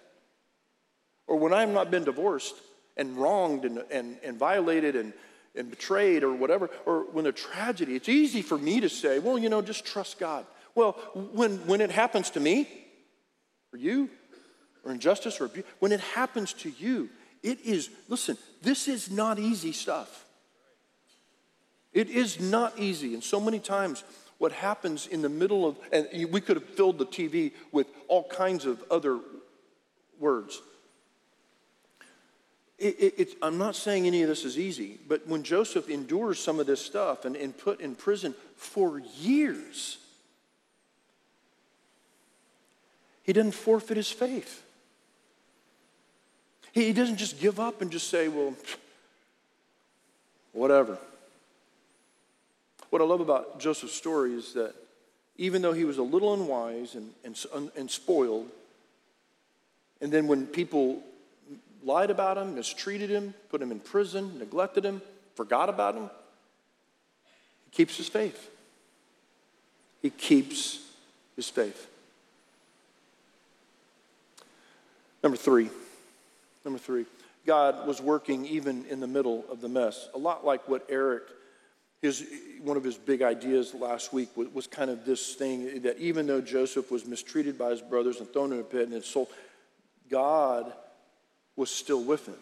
Or 1.27 1.37
when 1.37 1.53
I've 1.53 1.69
not 1.69 1.89
been 1.89 2.03
divorced 2.03 2.55
and 2.97 3.17
wronged 3.17 3.65
and, 3.65 3.83
and, 3.89 4.17
and 4.23 4.37
violated 4.37 4.95
and, 4.95 5.13
and 5.55 5.69
betrayed 5.69 6.23
or 6.23 6.33
whatever, 6.33 6.69
or 6.85 7.05
when 7.11 7.25
a 7.25 7.31
tragedy, 7.31 7.95
it's 7.95 8.09
easy 8.09 8.41
for 8.41 8.57
me 8.57 8.79
to 8.81 8.89
say, 8.89 9.17
well, 9.17 9.39
you 9.39 9.49
know, 9.49 9.61
just 9.61 9.85
trust 9.85 10.19
God. 10.19 10.45
Well, 10.75 10.93
when, 11.13 11.57
when 11.67 11.81
it 11.81 11.91
happens 11.91 12.29
to 12.31 12.39
me, 12.39 12.67
or 13.73 13.79
you, 13.79 14.09
or 14.83 14.91
injustice, 14.91 15.39
or 15.41 15.45
abuse, 15.45 15.65
when 15.79 15.91
it 15.91 15.99
happens 15.99 16.53
to 16.53 16.69
you, 16.69 17.09
it 17.43 17.59
is, 17.61 17.89
listen, 18.07 18.37
this 18.61 18.87
is 18.87 19.11
not 19.11 19.39
easy 19.39 19.71
stuff. 19.71 20.25
It 21.93 22.09
is 22.09 22.39
not 22.39 22.79
easy. 22.79 23.13
And 23.13 23.23
so 23.23 23.39
many 23.39 23.59
times, 23.59 24.03
what 24.37 24.51
happens 24.51 25.07
in 25.07 25.21
the 25.21 25.29
middle 25.29 25.67
of, 25.67 25.77
and 25.91 26.07
we 26.31 26.41
could 26.41 26.55
have 26.57 26.65
filled 26.65 26.97
the 26.97 27.05
TV 27.05 27.51
with 27.71 27.87
all 28.07 28.23
kinds 28.23 28.65
of 28.65 28.83
other 28.89 29.19
words. 30.19 30.61
It, 32.79 33.13
it, 33.19 33.29
I'm 33.43 33.59
not 33.59 33.75
saying 33.75 34.07
any 34.07 34.23
of 34.23 34.29
this 34.29 34.43
is 34.43 34.57
easy, 34.57 34.97
but 35.07 35.27
when 35.27 35.43
Joseph 35.43 35.89
endures 35.89 36.39
some 36.39 36.59
of 36.59 36.65
this 36.65 36.83
stuff 36.83 37.25
and, 37.25 37.35
and 37.35 37.55
put 37.55 37.81
in 37.81 37.93
prison 37.93 38.33
for 38.55 38.99
years, 39.19 39.99
He 43.23 43.33
didn't 43.33 43.53
forfeit 43.53 43.97
his 43.97 44.09
faith. 44.09 44.63
He 46.71 46.93
doesn't 46.93 47.17
just 47.17 47.39
give 47.39 47.59
up 47.59 47.81
and 47.81 47.91
just 47.91 48.09
say, 48.09 48.27
well, 48.29 48.55
whatever. 50.53 50.97
What 52.89 53.01
I 53.01 53.05
love 53.05 53.21
about 53.21 53.59
Joseph's 53.59 53.93
story 53.93 54.33
is 54.33 54.53
that 54.53 54.73
even 55.37 55.61
though 55.61 55.73
he 55.73 55.85
was 55.85 55.97
a 55.97 56.03
little 56.03 56.33
unwise 56.33 56.95
and, 56.95 57.11
and, 57.23 57.71
and 57.75 57.91
spoiled, 57.91 58.49
and 60.01 60.11
then 60.11 60.27
when 60.27 60.47
people 60.47 61.01
lied 61.83 62.09
about 62.09 62.37
him, 62.37 62.55
mistreated 62.55 63.09
him, 63.09 63.33
put 63.49 63.61
him 63.61 63.71
in 63.71 63.79
prison, 63.79 64.37
neglected 64.39 64.85
him, 64.85 65.01
forgot 65.35 65.69
about 65.69 65.95
him. 65.95 66.09
He 67.65 67.75
keeps 67.75 67.97
his 67.97 68.07
faith. 68.07 68.49
He 70.01 70.09
keeps 70.09 70.79
his 71.35 71.49
faith. 71.49 71.87
Number 75.23 75.37
three, 75.37 75.69
number 76.65 76.79
three, 76.79 77.05
God 77.45 77.87
was 77.87 78.01
working 78.01 78.45
even 78.45 78.85
in 78.85 78.99
the 78.99 79.07
middle 79.07 79.45
of 79.51 79.61
the 79.61 79.69
mess. 79.69 80.09
A 80.13 80.17
lot 80.17 80.45
like 80.45 80.67
what 80.67 80.85
Eric, 80.89 81.23
his, 82.01 82.25
one 82.61 82.77
of 82.77 82.83
his 82.83 82.97
big 82.97 83.21
ideas 83.21 83.73
last 83.73 84.13
week 84.13 84.29
was, 84.35 84.47
was 84.49 84.67
kind 84.67 84.89
of 84.89 85.05
this 85.05 85.35
thing 85.35 85.81
that 85.83 85.97
even 85.97 86.27
though 86.27 86.41
Joseph 86.41 86.91
was 86.91 87.05
mistreated 87.05 87.57
by 87.57 87.69
his 87.69 87.81
brothers 87.81 88.19
and 88.19 88.31
thrown 88.31 88.51
in 88.51 88.59
a 88.59 88.63
pit 88.63 88.89
and 88.89 89.03
soul, 89.03 89.29
God 90.09 90.71
was 91.55 91.69
still 91.69 92.03
with 92.03 92.27
him. 92.27 92.35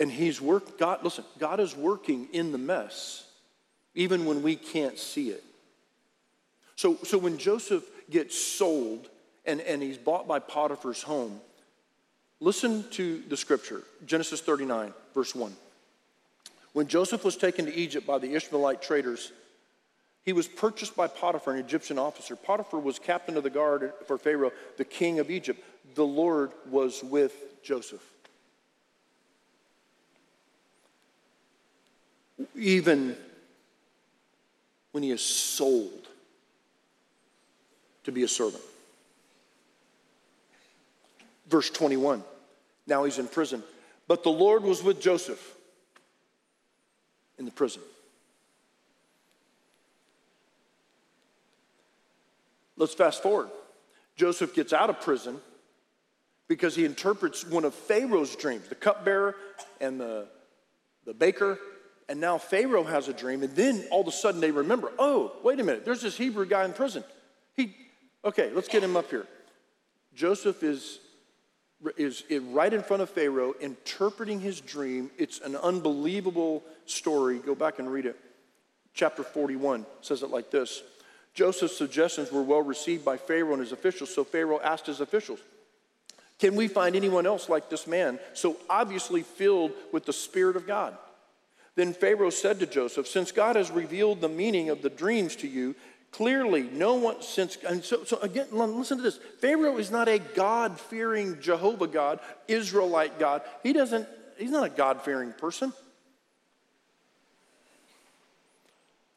And 0.00 0.10
he's 0.10 0.40
work, 0.40 0.78
God, 0.78 1.04
listen, 1.04 1.24
God 1.38 1.60
is 1.60 1.76
working 1.76 2.28
in 2.32 2.50
the 2.50 2.58
mess, 2.58 3.24
even 3.94 4.24
when 4.24 4.42
we 4.42 4.56
can't 4.56 4.98
see 4.98 5.28
it. 5.30 5.44
So, 6.76 6.98
so 7.04 7.16
when 7.16 7.38
Joseph 7.38 7.84
gets 8.10 8.36
sold 8.36 9.08
and, 9.46 9.60
and 9.60 9.82
he's 9.82 9.98
bought 9.98 10.26
by 10.26 10.38
Potiphar's 10.38 11.02
home, 11.02 11.40
listen 12.40 12.88
to 12.90 13.22
the 13.28 13.36
scripture 13.36 13.82
Genesis 14.06 14.40
39, 14.40 14.92
verse 15.14 15.34
1. 15.34 15.54
When 16.72 16.88
Joseph 16.88 17.24
was 17.24 17.36
taken 17.36 17.66
to 17.66 17.74
Egypt 17.74 18.06
by 18.06 18.18
the 18.18 18.34
Ishmaelite 18.34 18.82
traders, 18.82 19.32
he 20.24 20.32
was 20.32 20.48
purchased 20.48 20.96
by 20.96 21.06
Potiphar, 21.06 21.54
an 21.54 21.60
Egyptian 21.60 21.98
officer. 21.98 22.34
Potiphar 22.34 22.80
was 22.80 22.98
captain 22.98 23.36
of 23.36 23.42
the 23.42 23.50
guard 23.50 23.92
for 24.06 24.18
Pharaoh, 24.18 24.52
the 24.76 24.84
king 24.84 25.18
of 25.18 25.30
Egypt. 25.30 25.62
The 25.94 26.04
Lord 26.04 26.50
was 26.70 27.04
with 27.04 27.62
Joseph. 27.62 28.02
Even 32.56 33.16
when 34.92 35.02
he 35.02 35.10
is 35.10 35.20
sold 35.20 36.08
to 38.04 38.12
be 38.12 38.22
a 38.22 38.28
servant. 38.28 38.62
Verse 41.54 41.70
21. 41.70 42.24
Now 42.84 43.04
he's 43.04 43.20
in 43.20 43.28
prison. 43.28 43.62
But 44.08 44.24
the 44.24 44.28
Lord 44.28 44.64
was 44.64 44.82
with 44.82 45.00
Joseph 45.00 45.54
in 47.38 47.44
the 47.44 47.52
prison. 47.52 47.80
Let's 52.76 52.92
fast 52.92 53.22
forward. 53.22 53.50
Joseph 54.16 54.52
gets 54.52 54.72
out 54.72 54.90
of 54.90 55.00
prison 55.00 55.40
because 56.48 56.74
he 56.74 56.84
interprets 56.84 57.46
one 57.46 57.64
of 57.64 57.72
Pharaoh's 57.72 58.34
dreams 58.34 58.66
the 58.66 58.74
cupbearer 58.74 59.36
and 59.80 60.00
the, 60.00 60.26
the 61.04 61.14
baker. 61.14 61.56
And 62.08 62.20
now 62.20 62.36
Pharaoh 62.36 62.82
has 62.82 63.06
a 63.06 63.12
dream, 63.12 63.44
and 63.44 63.54
then 63.54 63.86
all 63.92 64.00
of 64.00 64.08
a 64.08 64.10
sudden 64.10 64.40
they 64.40 64.50
remember 64.50 64.90
oh, 64.98 65.30
wait 65.44 65.60
a 65.60 65.62
minute, 65.62 65.84
there's 65.84 66.02
this 66.02 66.16
Hebrew 66.16 66.46
guy 66.46 66.64
in 66.64 66.72
prison. 66.72 67.04
He, 67.54 67.76
okay, 68.24 68.50
let's 68.52 68.66
get 68.66 68.82
him 68.82 68.96
up 68.96 69.08
here. 69.08 69.28
Joseph 70.16 70.64
is 70.64 70.98
is 71.96 72.24
right 72.30 72.72
in 72.72 72.82
front 72.82 73.02
of 73.02 73.10
Pharaoh, 73.10 73.54
interpreting 73.60 74.40
his 74.40 74.60
dream. 74.60 75.10
It's 75.18 75.40
an 75.40 75.56
unbelievable 75.56 76.62
story. 76.86 77.38
Go 77.38 77.54
back 77.54 77.78
and 77.78 77.90
read 77.90 78.06
it. 78.06 78.16
Chapter 78.94 79.22
41 79.22 79.84
says 80.00 80.22
it 80.22 80.30
like 80.30 80.50
this 80.50 80.82
Joseph's 81.34 81.76
suggestions 81.76 82.30
were 82.30 82.42
well 82.42 82.62
received 82.62 83.04
by 83.04 83.16
Pharaoh 83.16 83.52
and 83.52 83.60
his 83.60 83.72
officials, 83.72 84.14
so 84.14 84.24
Pharaoh 84.24 84.60
asked 84.60 84.86
his 84.86 85.00
officials, 85.00 85.40
Can 86.38 86.54
we 86.54 86.68
find 86.68 86.94
anyone 86.94 87.26
else 87.26 87.48
like 87.48 87.68
this 87.68 87.86
man, 87.86 88.20
so 88.34 88.56
obviously 88.70 89.22
filled 89.22 89.72
with 89.92 90.06
the 90.06 90.12
Spirit 90.12 90.56
of 90.56 90.66
God? 90.66 90.96
Then 91.76 91.92
Pharaoh 91.92 92.30
said 92.30 92.60
to 92.60 92.66
Joseph, 92.66 93.08
Since 93.08 93.32
God 93.32 93.56
has 93.56 93.72
revealed 93.72 94.20
the 94.20 94.28
meaning 94.28 94.70
of 94.70 94.80
the 94.80 94.90
dreams 94.90 95.34
to 95.36 95.48
you, 95.48 95.74
Clearly, 96.14 96.62
no 96.62 96.94
one 96.94 97.22
since, 97.22 97.58
and 97.68 97.84
so, 97.84 98.04
so 98.04 98.18
again, 98.20 98.46
listen 98.52 98.98
to 98.98 99.02
this. 99.02 99.18
Pharaoh 99.40 99.78
is 99.78 99.90
not 99.90 100.06
a 100.06 100.20
God 100.20 100.78
fearing 100.78 101.40
Jehovah 101.40 101.88
God, 101.88 102.20
Israelite 102.46 103.18
God. 103.18 103.42
He 103.64 103.72
doesn't, 103.72 104.06
he's 104.38 104.52
not 104.52 104.64
a 104.64 104.68
God 104.68 105.02
fearing 105.02 105.32
person. 105.32 105.72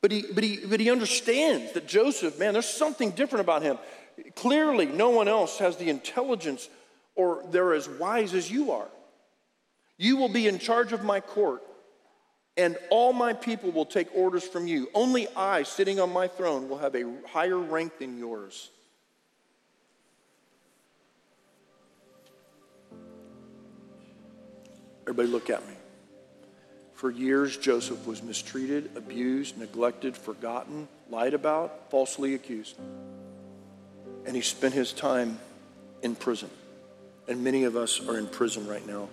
But 0.01 0.11
he, 0.11 0.25
but, 0.33 0.43
he, 0.43 0.65
but 0.65 0.79
he 0.79 0.89
understands 0.89 1.73
that 1.73 1.87
Joseph, 1.87 2.39
man, 2.39 2.53
there's 2.53 2.65
something 2.67 3.11
different 3.11 3.41
about 3.41 3.61
him. 3.61 3.77
Clearly, 4.35 4.87
no 4.87 5.11
one 5.11 5.27
else 5.27 5.59
has 5.59 5.77
the 5.77 5.91
intelligence 5.91 6.67
or 7.13 7.43
they're 7.51 7.75
as 7.75 7.87
wise 7.87 8.33
as 8.33 8.49
you 8.49 8.71
are. 8.71 8.87
You 9.99 10.17
will 10.17 10.29
be 10.29 10.47
in 10.47 10.57
charge 10.57 10.93
of 10.93 11.03
my 11.03 11.19
court 11.19 11.61
and 12.57 12.75
all 12.89 13.13
my 13.13 13.33
people 13.33 13.71
will 13.71 13.85
take 13.85 14.07
orders 14.15 14.43
from 14.43 14.65
you. 14.65 14.89
Only 14.95 15.27
I, 15.35 15.63
sitting 15.63 15.99
on 15.99 16.11
my 16.11 16.27
throne, 16.27 16.67
will 16.67 16.79
have 16.79 16.95
a 16.95 17.05
higher 17.27 17.57
rank 17.57 17.99
than 17.99 18.17
yours. 18.17 18.71
Everybody, 25.03 25.29
look 25.29 25.49
at 25.49 25.65
me. 25.67 25.75
For 26.95 27.11
years, 27.11 27.55
Joseph 27.55 28.07
was 28.07 28.23
mistreated, 28.23 28.89
abused, 28.97 29.57
neglected, 29.57 30.17
forgotten, 30.17 30.87
lied 31.11 31.35
about, 31.35 31.91
falsely 31.91 32.33
accused. 32.33 32.75
And 34.25 34.35
he 34.35 34.41
spent 34.41 34.73
his 34.73 34.91
time 34.93 35.39
in 36.01 36.15
prison. 36.15 36.49
And 37.27 37.43
many 37.43 37.65
of 37.65 37.75
us 37.75 38.05
are 38.07 38.17
in 38.17 38.25
prison 38.25 38.67
right 38.67 38.85
now 38.85 39.09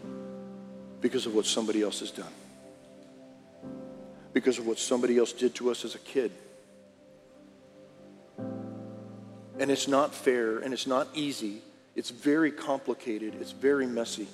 because 1.03 1.27
of 1.27 1.35
what 1.35 1.45
somebody 1.45 1.83
else 1.83 2.01
has 2.01 2.11
done 2.11 2.33
because 4.35 4.59
of 4.59 4.67
what 4.67 4.79
somebody 4.79 5.17
else 5.17 5.33
did 5.33 5.55
to 5.55 5.71
us 5.71 5.85
as 5.85 5.95
a 5.95 5.99
kid. 5.99 6.33
And 9.59 9.71
it's 9.71 9.89
not 9.89 10.13
fair 10.13 10.59
and 10.59 10.75
it's 10.75 10.89
not 10.89 11.09
easy. 11.15 11.63
It's 11.95 12.11
very 12.11 12.51
complicated. 12.51 13.37
It's 13.41 13.53
very 13.53 13.87
messy. 13.87 14.27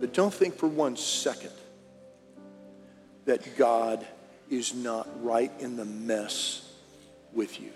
But 0.00 0.14
don't 0.14 0.32
think 0.32 0.56
for 0.56 0.68
one 0.68 0.96
second 0.96 1.50
that 3.24 3.56
God 3.56 4.06
is 4.48 4.72
not 4.72 5.08
right 5.24 5.50
in 5.58 5.76
the 5.76 5.84
mess 5.84 6.70
with 7.32 7.60
you. 7.60 7.72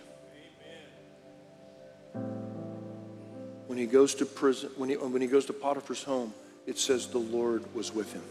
When 3.66 3.78
he 3.78 3.86
goes 3.86 4.14
to 4.16 4.26
prison, 4.26 4.70
when 4.76 4.90
he, 4.90 4.96
when 4.96 5.22
he 5.22 5.28
goes 5.28 5.46
to 5.46 5.52
Potiphar's 5.52 6.04
home, 6.04 6.32
it 6.68 6.78
says 6.78 7.06
the 7.06 7.18
Lord 7.18 7.64
was 7.74 7.94
with 7.94 8.12
him. 8.12 8.22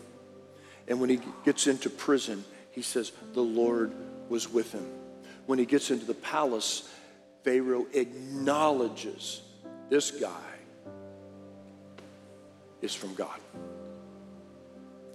And 0.87 1.01
when 1.01 1.09
he 1.09 1.19
gets 1.43 1.65
into 1.65 1.89
prison, 1.89 2.45
he 2.69 2.83
says 2.83 3.11
the 3.33 3.41
Lord 3.41 3.91
was 4.29 4.47
with 4.47 4.71
him. 4.71 4.85
When 5.47 5.57
he 5.57 5.65
gets 5.65 5.89
into 5.89 6.05
the 6.05 6.13
palace, 6.13 6.87
Pharaoh 7.43 7.87
acknowledges 7.93 9.41
this 9.89 10.11
guy 10.11 10.29
is 12.83 12.93
from 12.93 13.15
God. 13.15 13.39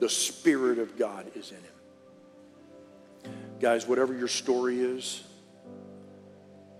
The 0.00 0.08
Spirit 0.08 0.80
of 0.80 0.98
God 0.98 1.24
is 1.36 1.52
in 1.52 1.58
him. 1.58 3.36
Guys, 3.60 3.86
whatever 3.86 4.12
your 4.12 4.26
story 4.26 4.80
is, 4.80 5.22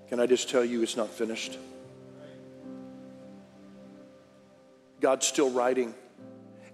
can 0.08 0.18
I 0.18 0.26
just 0.26 0.50
tell 0.50 0.64
you 0.64 0.82
it's 0.82 0.96
not 0.96 1.08
finished? 1.08 1.56
God's 5.00 5.24
still 5.24 5.50
writing 5.50 5.94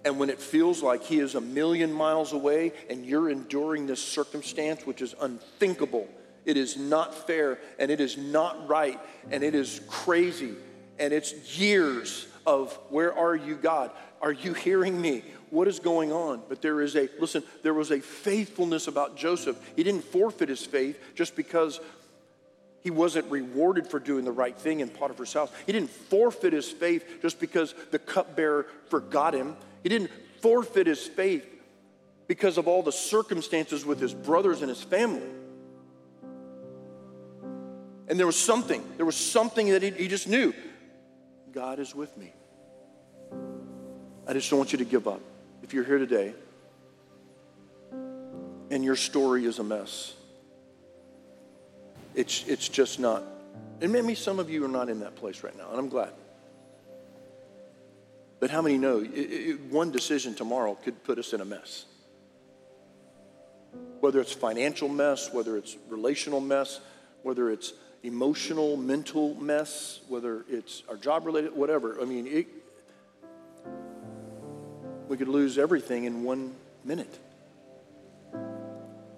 and 0.05 0.17
when 0.19 0.29
it 0.29 0.39
feels 0.39 0.81
like 0.81 1.03
He 1.03 1.19
is 1.19 1.35
a 1.35 1.41
million 1.41 1.91
miles 1.91 2.33
away 2.33 2.73
and 2.89 3.05
you're 3.05 3.29
enduring 3.29 3.85
this 3.85 4.01
circumstance, 4.01 4.85
which 4.85 5.01
is 5.01 5.15
unthinkable, 5.19 6.07
it 6.45 6.57
is 6.57 6.77
not 6.77 7.27
fair 7.27 7.59
and 7.77 7.91
it 7.91 7.99
is 7.99 8.17
not 8.17 8.67
right 8.67 8.99
and 9.31 9.43
it 9.43 9.55
is 9.55 9.81
crazy 9.87 10.53
and 10.99 11.13
it's 11.13 11.59
years 11.59 12.27
of 12.45 12.77
where 12.89 13.13
are 13.17 13.35
you, 13.35 13.55
God? 13.55 13.91
Are 14.21 14.31
you 14.31 14.53
hearing 14.53 14.99
me? 14.99 15.23
What 15.49 15.67
is 15.67 15.79
going 15.79 16.11
on? 16.11 16.43
But 16.47 16.61
there 16.61 16.81
is 16.81 16.95
a, 16.95 17.09
listen, 17.19 17.43
there 17.63 17.73
was 17.73 17.91
a 17.91 17.99
faithfulness 17.99 18.87
about 18.87 19.17
Joseph. 19.17 19.57
He 19.75 19.83
didn't 19.83 20.03
forfeit 20.03 20.49
his 20.49 20.65
faith 20.65 20.99
just 21.15 21.35
because 21.35 21.79
he 22.81 22.89
wasn't 22.89 23.29
rewarded 23.29 23.87
for 23.87 23.99
doing 23.99 24.23
the 24.25 24.31
right 24.31 24.57
thing 24.57 24.79
in 24.79 24.89
Potiphar's 24.89 25.33
house. 25.33 25.51
He 25.65 25.71
didn't 25.71 25.89
forfeit 25.89 26.53
his 26.53 26.69
faith 26.69 27.05
just 27.21 27.39
because 27.39 27.73
the 27.91 27.99
cupbearer 27.99 28.67
forgot 28.89 29.33
him. 29.33 29.55
He 29.83 29.89
didn't 29.89 30.11
forfeit 30.41 30.87
his 30.87 31.05
faith 31.05 31.45
because 32.27 32.57
of 32.57 32.67
all 32.67 32.83
the 32.83 32.91
circumstances 32.91 33.85
with 33.85 33.99
his 33.99 34.13
brothers 34.13 34.61
and 34.61 34.69
his 34.69 34.81
family. 34.81 35.27
And 38.07 38.17
there 38.17 38.25
was 38.25 38.39
something, 38.39 38.83
there 38.97 39.05
was 39.05 39.15
something 39.15 39.69
that 39.69 39.83
he, 39.83 39.91
he 39.91 40.07
just 40.07 40.27
knew 40.27 40.53
God 41.51 41.79
is 41.79 41.93
with 41.93 42.15
me. 42.17 42.33
I 44.27 44.33
just 44.33 44.49
don't 44.49 44.59
want 44.59 44.71
you 44.71 44.77
to 44.79 44.85
give 44.85 45.07
up. 45.07 45.21
If 45.63 45.73
you're 45.73 45.83
here 45.83 45.97
today 45.97 46.33
and 48.71 48.83
your 48.83 48.95
story 48.95 49.45
is 49.45 49.59
a 49.59 49.63
mess, 49.63 50.13
it's, 52.19 52.45
it's 52.47 52.67
just 52.67 52.99
not 52.99 53.23
And 53.81 53.93
maybe 53.93 54.13
some 54.13 54.39
of 54.39 54.49
you 54.49 54.65
are 54.65 54.69
not 54.69 54.89
in 54.89 54.99
that 54.99 55.15
place 55.15 55.41
right 55.41 55.57
now, 55.57 55.69
and 55.69 55.79
I'm 55.79 55.87
glad. 55.87 56.11
But 58.41 58.49
how 58.49 58.61
many 58.61 58.77
know 58.77 58.99
it, 58.99 59.09
it, 59.09 59.61
one 59.71 59.91
decision 59.91 60.35
tomorrow 60.35 60.75
could 60.75 61.01
put 61.03 61.17
us 61.17 61.31
in 61.31 61.39
a 61.39 61.45
mess? 61.45 61.85
Whether 64.01 64.19
it's 64.19 64.33
financial 64.33 64.89
mess, 64.89 65.31
whether 65.31 65.55
it's 65.55 65.77
relational 65.87 66.41
mess, 66.41 66.81
whether 67.23 67.49
it's 67.49 67.71
emotional, 68.03 68.75
mental 68.75 69.35
mess, 69.35 70.01
whether 70.09 70.45
it's 70.49 70.83
our 70.89 70.97
job 70.97 71.25
related, 71.25 71.53
whatever. 71.55 72.01
I 72.01 72.05
mean, 72.05 72.27
it, 72.27 72.47
we 75.07 75.15
could 75.15 75.29
lose 75.29 75.57
everything 75.57 76.03
in 76.03 76.23
one 76.23 76.53
minute. 76.83 77.17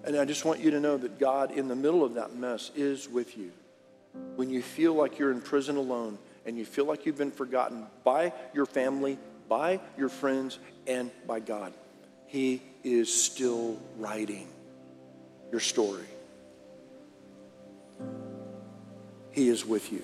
And 0.04 0.16
I 0.16 0.24
just 0.24 0.44
want 0.44 0.60
you 0.60 0.72
to 0.72 0.80
know 0.80 0.96
that 0.96 1.18
God, 1.20 1.52
in 1.52 1.68
the 1.68 1.76
middle 1.76 2.04
of 2.04 2.14
that 2.14 2.34
mess, 2.34 2.70
is 2.74 3.08
with 3.08 3.36
you. 3.38 3.52
When 4.36 4.50
you 4.50 4.62
feel 4.62 4.94
like 4.94 5.18
you're 5.18 5.30
in 5.30 5.40
prison 5.40 5.76
alone 5.76 6.18
and 6.44 6.58
you 6.58 6.64
feel 6.64 6.84
like 6.84 7.06
you've 7.06 7.18
been 7.18 7.30
forgotten 7.30 7.86
by 8.04 8.32
your 8.52 8.66
family, 8.66 9.18
by 9.48 9.80
your 9.96 10.08
friends, 10.08 10.58
and 10.86 11.10
by 11.26 11.40
God, 11.40 11.72
He 12.26 12.62
is 12.82 13.12
still 13.12 13.78
writing 13.98 14.48
your 15.50 15.60
story. 15.60 16.06
He 19.30 19.48
is 19.48 19.64
with 19.64 19.92
you. 19.92 20.02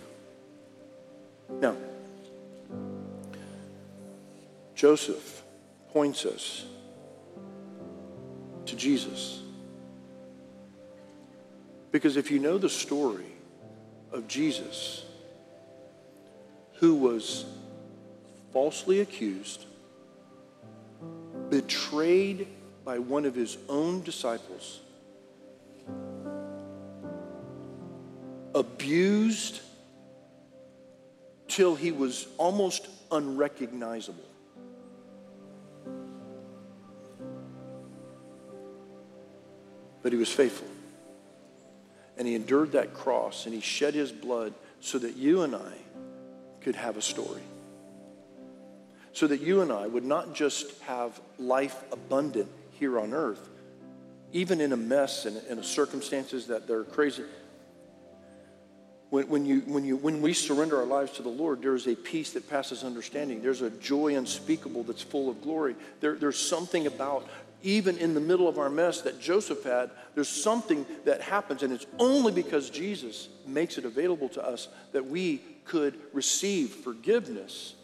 Now, 1.50 1.76
Joseph 4.74 5.42
points 5.92 6.24
us 6.24 6.64
to 8.66 8.76
Jesus. 8.76 9.42
Because 11.98 12.16
if 12.16 12.30
you 12.30 12.38
know 12.38 12.58
the 12.58 12.68
story 12.68 13.32
of 14.12 14.28
Jesus, 14.28 15.04
who 16.74 16.94
was 16.94 17.44
falsely 18.52 19.00
accused, 19.00 19.64
betrayed 21.50 22.46
by 22.84 23.00
one 23.00 23.24
of 23.24 23.34
his 23.34 23.58
own 23.68 24.02
disciples, 24.02 24.78
abused 28.54 29.60
till 31.48 31.74
he 31.74 31.90
was 31.90 32.28
almost 32.36 32.86
unrecognizable. 33.10 34.22
But 40.00 40.12
he 40.12 40.18
was 40.18 40.30
faithful. 40.30 40.77
And 42.18 42.26
he 42.26 42.34
endured 42.34 42.72
that 42.72 42.94
cross 42.94 43.46
and 43.46 43.54
he 43.54 43.60
shed 43.60 43.94
his 43.94 44.12
blood 44.12 44.52
so 44.80 44.98
that 44.98 45.16
you 45.16 45.42
and 45.42 45.54
I 45.54 45.72
could 46.60 46.74
have 46.74 46.96
a 46.96 47.02
story. 47.02 47.42
So 49.12 49.26
that 49.28 49.40
you 49.40 49.62
and 49.62 49.72
I 49.72 49.86
would 49.86 50.04
not 50.04 50.34
just 50.34 50.78
have 50.82 51.18
life 51.38 51.76
abundant 51.92 52.48
here 52.72 53.00
on 53.00 53.14
earth, 53.14 53.48
even 54.32 54.60
in 54.60 54.72
a 54.72 54.76
mess 54.76 55.24
and 55.26 55.40
in 55.48 55.62
circumstances 55.62 56.48
that 56.48 56.66
they're 56.68 56.84
crazy. 56.84 57.24
When, 59.10 59.28
when, 59.28 59.46
you, 59.46 59.60
when, 59.60 59.84
you, 59.84 59.96
when 59.96 60.20
we 60.20 60.34
surrender 60.34 60.76
our 60.76 60.86
lives 60.86 61.12
to 61.12 61.22
the 61.22 61.30
Lord, 61.30 61.62
there 61.62 61.74
is 61.74 61.86
a 61.86 61.94
peace 61.94 62.32
that 62.32 62.48
passes 62.50 62.84
understanding. 62.84 63.40
There's 63.42 63.62
a 63.62 63.70
joy 63.70 64.16
unspeakable 64.16 64.82
that's 64.82 65.02
full 65.02 65.30
of 65.30 65.40
glory. 65.40 65.74
There, 66.00 66.14
there's 66.14 66.38
something 66.38 66.86
about, 66.86 67.26
even 67.62 67.98
in 67.98 68.14
the 68.14 68.20
middle 68.20 68.48
of 68.48 68.58
our 68.58 68.70
mess 68.70 69.00
that 69.02 69.20
Joseph 69.20 69.64
had, 69.64 69.90
there's 70.14 70.28
something 70.28 70.86
that 71.04 71.20
happens, 71.20 71.62
and 71.62 71.72
it's 71.72 71.86
only 71.98 72.32
because 72.32 72.70
Jesus 72.70 73.28
makes 73.46 73.78
it 73.78 73.84
available 73.84 74.28
to 74.30 74.44
us 74.44 74.68
that 74.92 75.06
we 75.06 75.40
could 75.64 75.98
receive 76.12 76.70
forgiveness, 76.70 77.74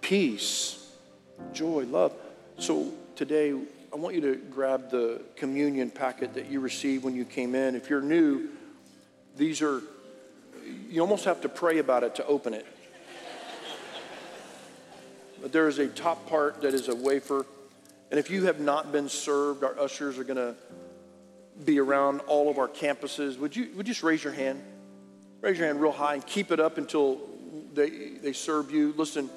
peace, 0.00 0.90
joy, 1.52 1.84
love. 1.84 2.14
So 2.58 2.92
today, 3.16 3.52
I 3.92 3.96
want 3.96 4.14
you 4.14 4.20
to 4.22 4.36
grab 4.36 4.90
the 4.90 5.20
communion 5.36 5.90
packet 5.90 6.34
that 6.34 6.50
you 6.50 6.60
received 6.60 7.04
when 7.04 7.14
you 7.14 7.24
came 7.24 7.54
in. 7.54 7.74
If 7.74 7.90
you're 7.90 8.00
new, 8.00 8.48
these 9.36 9.62
are, 9.62 9.82
you 10.88 11.00
almost 11.00 11.24
have 11.24 11.40
to 11.42 11.48
pray 11.48 11.78
about 11.78 12.04
it 12.04 12.14
to 12.16 12.26
open 12.26 12.54
it. 12.54 12.66
But 15.40 15.52
there 15.52 15.68
is 15.68 15.78
a 15.78 15.88
top 15.88 16.28
part 16.28 16.62
that 16.62 16.74
is 16.74 16.88
a 16.88 16.94
wafer. 16.94 17.46
And 18.10 18.18
if 18.18 18.30
you 18.30 18.46
have 18.46 18.60
not 18.60 18.92
been 18.92 19.08
served, 19.08 19.62
our 19.62 19.78
ushers 19.78 20.18
are 20.18 20.24
going 20.24 20.36
to 20.36 20.54
be 21.64 21.78
around 21.78 22.20
all 22.20 22.48
of 22.48 22.58
our 22.58 22.68
campuses. 22.68 23.38
Would 23.38 23.54
you, 23.56 23.70
would 23.76 23.86
you 23.86 23.94
just 23.94 24.02
raise 24.02 24.22
your 24.22 24.32
hand? 24.32 24.62
Raise 25.40 25.58
your 25.58 25.66
hand 25.66 25.80
real 25.80 25.92
high 25.92 26.14
and 26.14 26.26
keep 26.26 26.50
it 26.50 26.60
up 26.60 26.78
until 26.78 27.20
they, 27.74 27.90
they 27.90 28.32
serve 28.32 28.70
you. 28.70 28.94
Listen, 28.96 29.30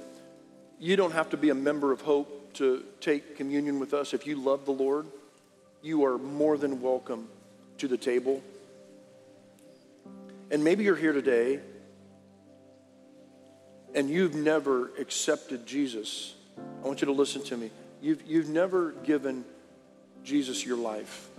you 0.79 0.95
don't 0.95 1.11
have 1.11 1.29
to 1.31 1.37
be 1.37 1.49
a 1.49 1.55
member 1.55 1.91
of 1.91 2.01
Hope 2.01 2.53
to 2.53 2.83
take 2.99 3.37
communion 3.37 3.79
with 3.79 3.93
us. 3.93 4.13
If 4.13 4.25
you 4.25 4.35
love 4.35 4.65
the 4.65 4.71
Lord, 4.71 5.05
you 5.81 6.05
are 6.05 6.17
more 6.17 6.57
than 6.57 6.81
welcome 6.81 7.27
to 7.77 7.87
the 7.87 7.97
table. 7.97 8.41
And 10.49 10.63
maybe 10.63 10.83
you're 10.83 10.95
here 10.95 11.13
today 11.13 11.59
and 13.93 14.09
you've 14.09 14.35
never 14.35 14.91
accepted 14.99 15.65
Jesus. 15.65 16.33
I 16.83 16.87
want 16.87 17.01
you 17.01 17.05
to 17.07 17.11
listen 17.11 17.43
to 17.45 17.57
me. 17.57 17.71
You've, 18.01 18.21
you've 18.25 18.49
never 18.49 18.91
given 18.91 19.45
Jesus 20.23 20.65
your 20.65 20.77
life. 20.77 21.29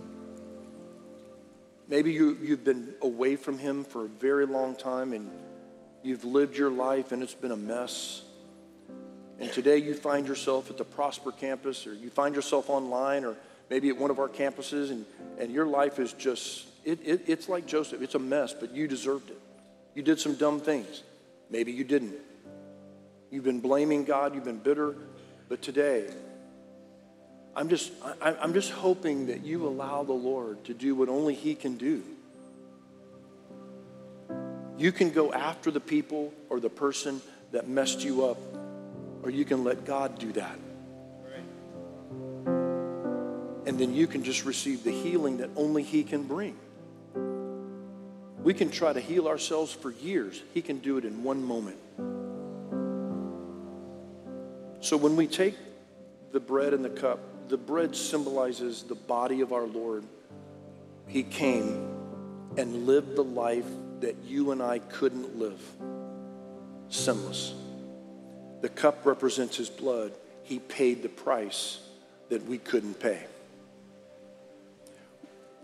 Maybe 1.87 2.13
you, 2.13 2.37
you've 2.41 2.63
been 2.63 2.93
away 3.01 3.35
from 3.35 3.57
him 3.57 3.83
for 3.83 4.05
a 4.05 4.07
very 4.07 4.45
long 4.45 4.75
time 4.75 5.13
and 5.13 5.29
you've 6.01 6.23
lived 6.23 6.57
your 6.57 6.69
life 6.69 7.11
and 7.11 7.21
it's 7.21 7.33
been 7.33 7.51
a 7.51 7.57
mess. 7.57 8.23
And 9.39 9.51
today 9.51 9.77
you 9.77 9.93
find 9.93 10.27
yourself 10.27 10.69
at 10.69 10.77
the 10.77 10.85
Prosper 10.85 11.31
campus 11.31 11.85
or 11.85 11.93
you 11.93 12.09
find 12.09 12.35
yourself 12.35 12.69
online 12.69 13.25
or 13.25 13.35
maybe 13.69 13.89
at 13.89 13.97
one 13.97 14.11
of 14.11 14.19
our 14.19 14.29
campuses 14.29 14.91
and, 14.91 15.05
and 15.37 15.51
your 15.51 15.65
life 15.65 15.99
is 15.99 16.13
just 16.13 16.67
it, 16.85 16.99
it, 17.03 17.23
it's 17.27 17.47
like 17.47 17.65
Joseph. 17.65 18.01
It's 18.01 18.15
a 18.15 18.19
mess, 18.19 18.53
but 18.53 18.73
you 18.73 18.87
deserved 18.87 19.29
it. 19.29 19.39
You 19.95 20.03
did 20.03 20.19
some 20.19 20.35
dumb 20.35 20.59
things. 20.59 21.03
Maybe 21.49 21.71
you 21.71 21.83
didn't. 21.83 22.15
You've 23.33 23.43
been 23.43 23.59
blaming 23.59 24.03
God. 24.03 24.35
You've 24.35 24.43
been 24.43 24.59
bitter. 24.59 24.95
But 25.49 25.63
today, 25.63 26.07
I'm 27.55 27.67
just, 27.67 27.91
I, 28.21 28.35
I'm 28.35 28.53
just 28.53 28.69
hoping 28.69 29.27
that 29.27 29.43
you 29.43 29.67
allow 29.67 30.03
the 30.03 30.13
Lord 30.13 30.63
to 30.65 30.73
do 30.75 30.93
what 30.93 31.09
only 31.09 31.33
He 31.33 31.55
can 31.55 31.75
do. 31.77 32.03
You 34.77 34.91
can 34.91 35.09
go 35.09 35.33
after 35.33 35.71
the 35.71 35.79
people 35.79 36.31
or 36.49 36.59
the 36.59 36.69
person 36.69 37.21
that 37.51 37.67
messed 37.67 38.03
you 38.03 38.25
up, 38.25 38.37
or 39.23 39.31
you 39.31 39.45
can 39.45 39.63
let 39.63 39.83
God 39.83 40.19
do 40.19 40.31
that 40.33 40.59
and 43.65 43.79
then 43.79 43.93
you 43.93 44.07
can 44.07 44.23
just 44.23 44.45
receive 44.45 44.83
the 44.83 44.91
healing 44.91 45.37
that 45.37 45.49
only 45.55 45.83
He 45.83 46.03
can 46.03 46.23
bring. 46.23 46.57
We 48.43 48.53
can 48.53 48.69
try 48.69 48.91
to 48.91 48.99
heal 48.99 49.27
ourselves 49.27 49.71
for 49.71 49.89
years. 49.89 50.41
He 50.53 50.61
can 50.61 50.79
do 50.79 50.97
it 50.97 51.05
in 51.05 51.23
one 51.23 51.43
moment. 51.43 51.77
So 54.83 54.97
when 54.97 55.15
we 55.15 55.27
take 55.27 55.55
the 56.33 56.41
bread 56.41 56.73
and 56.73 56.83
the 56.83 56.89
cup, 56.89 57.47
the 57.47 57.55
bread 57.55 57.95
symbolizes 57.95 58.83
the 58.83 58.95
body 58.95 59.39
of 59.39 59.53
our 59.53 59.65
Lord. 59.65 60.03
He 61.07 61.23
came 61.23 61.89
and 62.57 62.85
lived 62.85 63.15
the 63.15 63.23
life 63.23 63.65
that 64.01 64.17
you 64.25 64.51
and 64.51 64.61
I 64.61 64.79
couldn't 64.79 65.39
live, 65.39 65.61
sinless. 66.89 67.53
The 68.59 68.67
cup 68.67 69.05
represents 69.05 69.55
his 69.55 69.69
blood. 69.69 70.11
He 70.43 70.59
paid 70.59 71.01
the 71.01 71.07
price 71.07 71.79
that 72.27 72.45
we 72.45 72.57
couldn't 72.57 72.99
pay. 72.99 73.23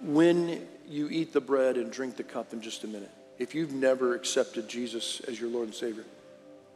When 0.01 0.65
you 0.87 1.09
eat 1.09 1.33
the 1.33 1.41
bread 1.41 1.75
and 1.75 1.91
drink 1.91 2.15
the 2.15 2.23
cup 2.23 2.53
in 2.53 2.61
just 2.61 2.85
a 2.85 2.87
minute. 2.87 3.11
If 3.37 3.53
you've 3.53 3.73
never 3.73 4.15
accepted 4.15 4.69
Jesus 4.69 5.19
as 5.27 5.41
your 5.41 5.49
Lord 5.49 5.67
and 5.67 5.75
Savior, 5.75 6.05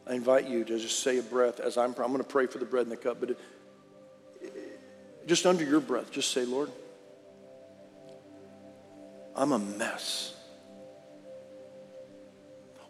I 0.05 0.13
invite 0.15 0.47
you 0.47 0.63
to 0.65 0.79
just 0.79 0.99
say 0.99 1.17
a 1.17 1.23
breath 1.23 1.59
as 1.59 1.77
I'm, 1.77 1.91
I'm 1.91 2.07
going 2.11 2.17
to 2.17 2.23
pray 2.23 2.47
for 2.47 2.57
the 2.57 2.65
bread 2.65 2.83
and 2.83 2.91
the 2.91 2.97
cup, 2.97 3.17
but 3.19 3.37
just 5.25 5.45
under 5.45 5.63
your 5.63 5.79
breath, 5.79 6.11
just 6.11 6.31
say, 6.31 6.45
Lord, 6.45 6.69
I'm 9.35 9.51
a 9.51 9.59
mess. 9.59 10.33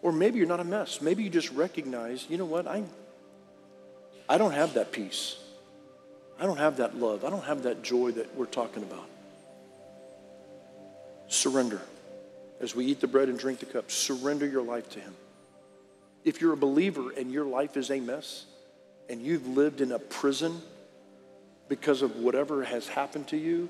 Or 0.01 0.11
maybe 0.11 0.39
you're 0.39 0.47
not 0.47 0.59
a 0.59 0.65
mess. 0.65 1.01
Maybe 1.01 1.23
you 1.23 1.29
just 1.29 1.51
recognize, 1.51 2.25
you 2.29 2.37
know 2.37 2.45
what, 2.45 2.67
I, 2.67 2.83
I 4.27 4.37
don't 4.37 4.51
have 4.51 4.73
that 4.73 4.91
peace. 4.91 5.37
I 6.39 6.45
don't 6.45 6.57
have 6.57 6.77
that 6.77 6.97
love. 6.97 7.23
I 7.23 7.29
don't 7.29 7.45
have 7.45 7.63
that 7.63 7.83
joy 7.83 8.11
that 8.11 8.35
we're 8.35 8.45
talking 8.45 8.83
about 8.83 9.07
surrender. 11.27 11.81
As 12.59 12.75
we 12.75 12.85
eat 12.85 13.01
the 13.01 13.07
bread 13.07 13.27
and 13.27 13.37
drink 13.37 13.59
the 13.59 13.65
cup, 13.65 13.91
surrender 13.91 14.45
your 14.45 14.61
life 14.61 14.89
to 14.91 14.99
Him. 14.99 15.13
If 16.23 16.41
you're 16.41 16.53
a 16.53 16.57
believer 16.57 17.11
and 17.11 17.31
your 17.31 17.45
life 17.45 17.77
is 17.77 17.91
a 17.91 17.99
mess, 17.99 18.45
and 19.09 19.21
you've 19.21 19.45
lived 19.47 19.81
in 19.81 19.91
a 19.91 19.99
prison 19.99 20.61
because 21.67 22.01
of 22.01 22.15
whatever 22.17 22.63
has 22.63 22.87
happened 22.87 23.27
to 23.27 23.37
you, 23.37 23.69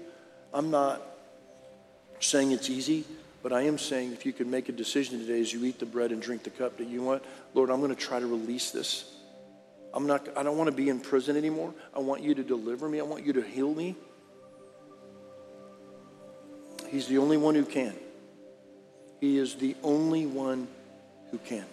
I'm 0.54 0.70
not 0.70 1.02
saying 2.20 2.52
it's 2.52 2.70
easy, 2.70 3.06
But 3.44 3.52
I 3.52 3.64
am 3.64 3.78
saying 3.78 4.14
if 4.14 4.26
you 4.26 4.32
could 4.32 4.48
make 4.48 4.70
a 4.70 4.72
decision 4.72 5.20
today 5.20 5.42
as 5.42 5.52
you 5.52 5.66
eat 5.66 5.78
the 5.78 5.86
bread 5.86 6.14
and 6.14 6.22
drink 6.22 6.44
the 6.44 6.50
cup 6.50 6.78
that 6.78 6.88
you 6.88 7.04
want, 7.04 7.22
Lord, 7.54 7.70
I'm 7.70 7.82
going 7.82 7.94
to 7.94 8.02
try 8.02 8.18
to 8.18 8.26
release 8.26 8.72
this. 8.72 9.14
I'm 9.94 10.08
not, 10.08 10.30
I 10.38 10.44
don't 10.44 10.58
want 10.58 10.70
to 10.70 10.76
be 10.76 10.88
in 10.88 11.02
prison 11.02 11.36
anymore. 11.36 11.74
I 11.94 12.00
want 12.00 12.24
you 12.24 12.34
to 12.36 12.44
deliver 12.44 12.88
me. 12.88 13.02
I 13.02 13.04
want 13.04 13.26
you 13.26 13.34
to 13.34 13.42
heal 13.42 13.72
me. 13.74 13.98
He's 16.88 17.08
the 17.08 17.18
only 17.18 17.36
one 17.36 17.54
who 17.54 17.66
can. 17.66 17.94
He 19.20 19.38
is 19.38 19.56
the 19.56 19.76
only 19.84 20.26
one 20.26 20.70
who 21.32 21.38
can. 21.38 21.66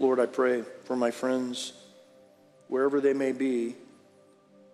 Lord, 0.00 0.18
I 0.18 0.24
pray 0.24 0.64
for 0.84 0.96
my 0.96 1.10
friends, 1.10 1.74
wherever 2.68 3.02
they 3.02 3.12
may 3.12 3.32
be, 3.32 3.76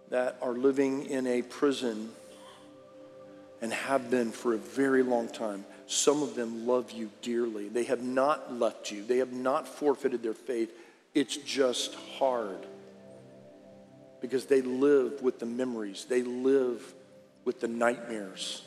that 0.09 0.39
are 0.41 0.53
living 0.53 1.07
in 1.07 1.27
a 1.27 1.43
prison 1.43 2.11
and 3.61 3.73
have 3.73 4.09
been 4.09 4.31
for 4.31 4.55
a 4.55 4.57
very 4.57 5.03
long 5.03 5.29
time. 5.29 5.65
Some 5.89 6.23
of 6.23 6.37
them 6.37 6.65
love 6.65 6.93
you 6.93 7.11
dearly. 7.23 7.69
They 7.69 7.83
have 7.85 8.03
not 8.03 8.53
left 8.55 8.93
you, 8.93 9.05
they 9.05 9.19
have 9.19 9.33
not 9.33 9.67
forfeited 9.67 10.23
their 10.23 10.33
faith. 10.33 10.71
It's 11.13 11.37
just 11.37 11.97
hard 12.19 12.65
because 14.21 14.47
they 14.47 14.63
live 14.63 15.23
with 15.23 15.41
the 15.41 15.47
memories, 15.47 16.07
they 16.09 16.23
live 16.23 16.95
with 17.45 17.61
the 17.61 17.69
nightmares. 17.69 18.63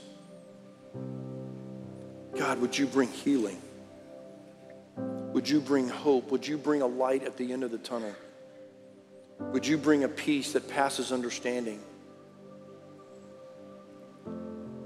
God, 2.37 2.59
would 2.59 2.77
you 2.77 2.85
bring 2.85 3.09
healing? 3.09 3.61
Would 5.39 5.47
you 5.47 5.61
bring 5.61 5.87
hope? 5.87 6.31
Would 6.31 6.45
you 6.45 6.57
bring 6.57 6.81
a 6.81 6.85
light 6.85 7.23
at 7.23 7.37
the 7.37 7.53
end 7.53 7.63
of 7.63 7.71
the 7.71 7.77
tunnel? 7.77 8.13
Would 9.39 9.65
you 9.65 9.77
bring 9.77 10.03
a 10.03 10.09
peace 10.09 10.51
that 10.51 10.67
passes 10.67 11.13
understanding? 11.13 11.79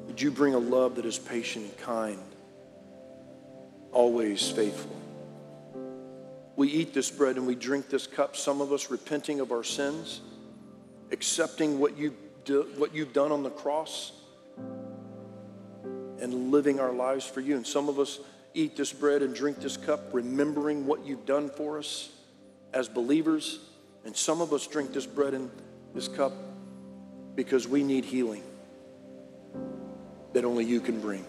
Would 0.06 0.22
you 0.22 0.30
bring 0.30 0.54
a 0.54 0.60
love 0.60 0.94
that 0.98 1.08
is 1.08 1.18
patient 1.18 1.66
and 1.66 1.78
kind, 1.80 2.20
always 3.92 4.48
faithful? 4.52 4.96
We 6.56 6.68
eat 6.68 6.94
this 6.94 7.10
bread 7.10 7.38
and 7.38 7.48
we 7.48 7.56
drink 7.56 7.90
this 7.90 8.06
cup, 8.06 8.36
some 8.36 8.62
of 8.62 8.72
us 8.72 8.92
repenting 8.92 9.40
of 9.40 9.52
our 9.52 9.64
sins, 9.64 10.22
accepting 11.12 11.80
what, 11.80 11.98
you 11.98 12.16
do, 12.46 12.72
what 12.78 12.94
you've 12.94 13.12
done 13.12 13.32
on 13.32 13.42
the 13.42 13.50
cross, 13.50 14.12
and 16.22 16.52
living 16.52 16.80
our 16.80 16.94
lives 16.94 17.26
for 17.26 17.42
you. 17.42 17.56
And 17.56 17.66
some 17.66 17.90
of 17.90 17.98
us 17.98 18.20
eat 18.54 18.76
this 18.76 18.94
bread 18.94 19.22
and 19.22 19.34
drink 19.34 19.60
this 19.60 19.78
cup, 19.78 20.14
remembering 20.14 20.86
what 20.86 21.06
you've 21.06 21.26
done 21.26 21.50
for 21.50 21.78
us 21.78 22.12
as 22.74 22.88
believers. 22.88 23.60
And 24.06 24.16
some 24.16 24.42
of 24.42 24.54
us 24.54 24.68
drink 24.68 24.94
this 24.94 25.06
bread 25.06 25.34
and 25.34 25.50
this 25.94 26.08
cup 26.08 26.34
because 27.36 27.68
we 27.68 27.84
need 27.84 28.06
healing 28.06 28.44
that 30.34 30.46
only 30.46 30.66
you 30.66 30.82
can 30.82 31.00
bring. 31.00 31.26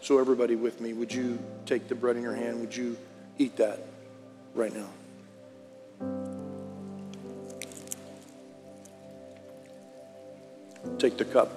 So, 0.00 0.18
everybody 0.18 0.54
with 0.54 0.80
me, 0.80 0.92
would 0.92 1.12
you 1.12 1.38
take 1.64 1.88
the 1.88 1.94
bread 1.94 2.16
in 2.16 2.22
your 2.22 2.34
hand? 2.34 2.60
Would 2.60 2.76
you 2.76 2.98
eat 3.38 3.56
that 3.56 3.80
right 4.54 4.72
now? 4.74 4.88
Take 10.98 11.16
the 11.16 11.24
cup 11.24 11.50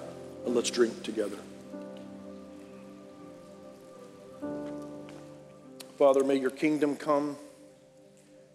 and 0.46 0.54
let's 0.54 0.70
drink 0.70 1.02
together. 1.02 1.36
Father, 5.98 6.22
may 6.22 6.36
your 6.36 6.50
kingdom 6.50 6.94
come. 6.94 7.36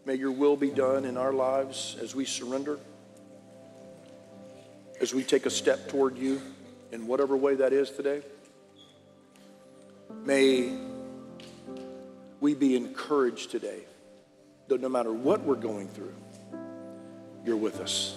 May 0.06 0.16
your 0.16 0.32
will 0.32 0.56
be 0.56 0.70
done 0.70 1.04
in 1.04 1.18
our 1.18 1.34
lives 1.34 1.98
as 2.02 2.16
we 2.16 2.24
surrender, 2.24 2.80
as 5.02 5.14
we 5.14 5.24
take 5.24 5.46
a 5.46 5.50
step 5.50 5.90
toward 5.90 6.18
you 6.18 6.42
in 6.94 7.06
whatever 7.06 7.36
way 7.36 7.56
that 7.56 7.74
is 7.74 7.92
today. 7.92 8.22
May 10.24 10.74
we 12.40 12.54
be 12.54 12.78
encouraged 12.78 13.52
today 13.52 13.80
that 14.70 14.80
no 14.80 14.88
matter 14.88 15.12
what 15.12 15.42
we're 15.42 15.56
going 15.56 15.90
through, 15.90 16.16
you're 17.46 17.58
with 17.58 17.82
us. 17.82 18.16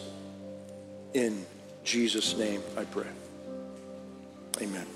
In 1.15 1.45
Jesus' 1.83 2.37
name 2.37 2.63
I 2.77 2.85
pray. 2.85 3.07
Amen. 4.63 4.96